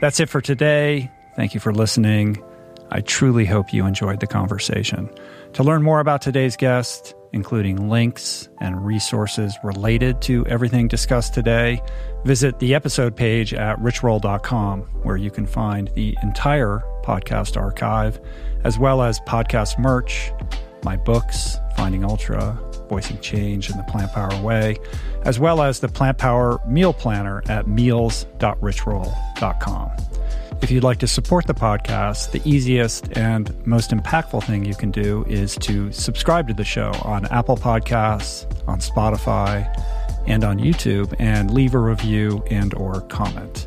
That's 0.01 0.19
it 0.19 0.29
for 0.29 0.41
today. 0.41 1.11
Thank 1.37 1.55
you 1.55 1.61
for 1.61 1.73
listening. 1.73 2.43
I 2.91 3.01
truly 3.01 3.47
hope 3.47 3.73
you 3.73 3.87
enjoyed 3.87 4.21
the 4.21 4.27
conversation. 4.27 5.09
To 5.55 5.63
learn 5.63 5.83
more 5.83 6.01
about 6.01 6.21
today's 6.21 6.57
guest, 6.57 7.15
including 7.33 7.89
links 7.89 8.49
and 8.61 8.85
resources 8.85 9.57
related 9.63 10.21
to 10.23 10.45
everything 10.47 10.89
discussed 10.89 11.33
today, 11.33 11.81
visit 12.25 12.59
the 12.59 12.75
episode 12.75 13.17
page 13.17 13.55
at 13.55 13.79
richroll.com, 13.79 14.83
where 15.05 15.17
you 15.17 15.31
can 15.31 15.47
find 15.47 15.89
the 15.95 16.17
entire 16.23 16.83
podcast 17.03 17.57
archive 17.57 18.21
as 18.65 18.79
well 18.79 19.03
as 19.03 19.21
podcast 19.21 19.79
merch, 19.79 20.33
my 20.85 20.97
books, 20.97 21.57
Finding 21.77 22.05
Ultra, 22.05 22.59
Voicing 22.89 23.21
Change 23.21 23.71
and 23.71 23.79
the 23.79 23.85
Plant 23.85 24.13
Power 24.13 24.43
Way, 24.43 24.77
as 25.23 25.39
well 25.39 25.63
as 25.63 25.79
the 25.81 25.89
Plant 25.89 26.19
Power 26.19 26.61
Meal 26.67 26.93
Planner 26.93 27.43
at 27.49 27.67
meals.richroll.com. 27.67 29.91
If 30.61 30.71
you'd 30.71 30.85
like 30.85 30.99
to 30.99 31.09
support 31.09 31.47
the 31.49 31.55
podcast, 31.55 32.31
the 32.31 32.41
easiest 32.49 33.17
and 33.17 33.53
most 33.67 33.91
impactful 33.91 34.45
thing 34.45 34.65
you 34.65 34.77
can 34.77 34.93
do 34.93 35.25
is 35.29 35.57
to 35.57 35.91
subscribe 35.91 36.47
to 36.49 36.55
the 36.55 36.65
show 36.65 36.93
on 37.03 37.27
Apple 37.27 37.57
Podcasts, 37.57 38.47
on 38.69 38.79
Spotify, 38.79 39.67
and 40.29 40.45
on 40.45 40.61
YouTube 40.61 41.13
and 41.19 41.53
leave 41.53 41.75
a 41.75 41.79
review 41.79 42.45
and 42.49 42.75
or 42.75 43.01
comment. 43.03 43.67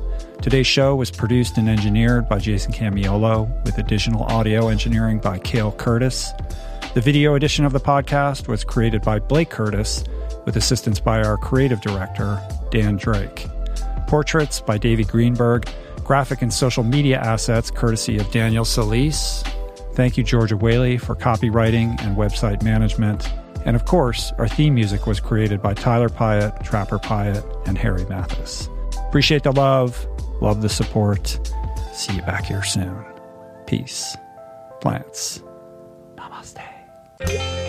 Today's 0.41 0.65
show 0.65 0.95
was 0.95 1.11
produced 1.11 1.59
and 1.59 1.69
engineered 1.69 2.27
by 2.27 2.39
Jason 2.39 2.73
Camiolo, 2.73 3.63
with 3.63 3.77
additional 3.77 4.23
audio 4.23 4.69
engineering 4.69 5.19
by 5.19 5.37
Cale 5.37 5.71
Curtis. 5.73 6.31
The 6.95 6.99
video 6.99 7.35
edition 7.35 7.63
of 7.63 7.73
the 7.73 7.79
podcast 7.79 8.47
was 8.47 8.63
created 8.63 9.03
by 9.03 9.19
Blake 9.19 9.51
Curtis, 9.51 10.03
with 10.45 10.55
assistance 10.55 10.99
by 10.99 11.21
our 11.21 11.37
creative 11.37 11.79
director, 11.79 12.41
Dan 12.71 12.97
Drake. 12.97 13.45
Portraits 14.07 14.59
by 14.59 14.79
Davey 14.79 15.03
Greenberg, 15.03 15.69
graphic 16.03 16.41
and 16.41 16.51
social 16.51 16.83
media 16.83 17.19
assets 17.19 17.69
courtesy 17.69 18.17
of 18.17 18.29
Daniel 18.31 18.65
Solis. 18.65 19.43
Thank 19.93 20.17
you, 20.17 20.23
Georgia 20.23 20.57
Whaley, 20.57 20.97
for 20.97 21.15
copywriting 21.15 22.01
and 22.01 22.17
website 22.17 22.63
management. 22.63 23.31
And 23.63 23.75
of 23.75 23.85
course, 23.85 24.33
our 24.39 24.47
theme 24.47 24.73
music 24.73 25.05
was 25.05 25.19
created 25.19 25.61
by 25.61 25.75
Tyler 25.75 26.09
Piatt, 26.09 26.63
Trapper 26.63 26.97
Piatt, 26.97 27.67
and 27.67 27.77
Harry 27.77 28.05
Mathis. 28.05 28.67
Appreciate 29.07 29.43
the 29.43 29.51
love. 29.51 30.07
Love 30.41 30.61
the 30.61 30.69
support. 30.69 31.39
See 31.93 32.15
you 32.15 32.21
back 32.23 32.45
here 32.45 32.63
soon. 32.63 33.05
Peace. 33.67 34.17
Plants. 34.81 35.43
Namaste. 36.15 37.60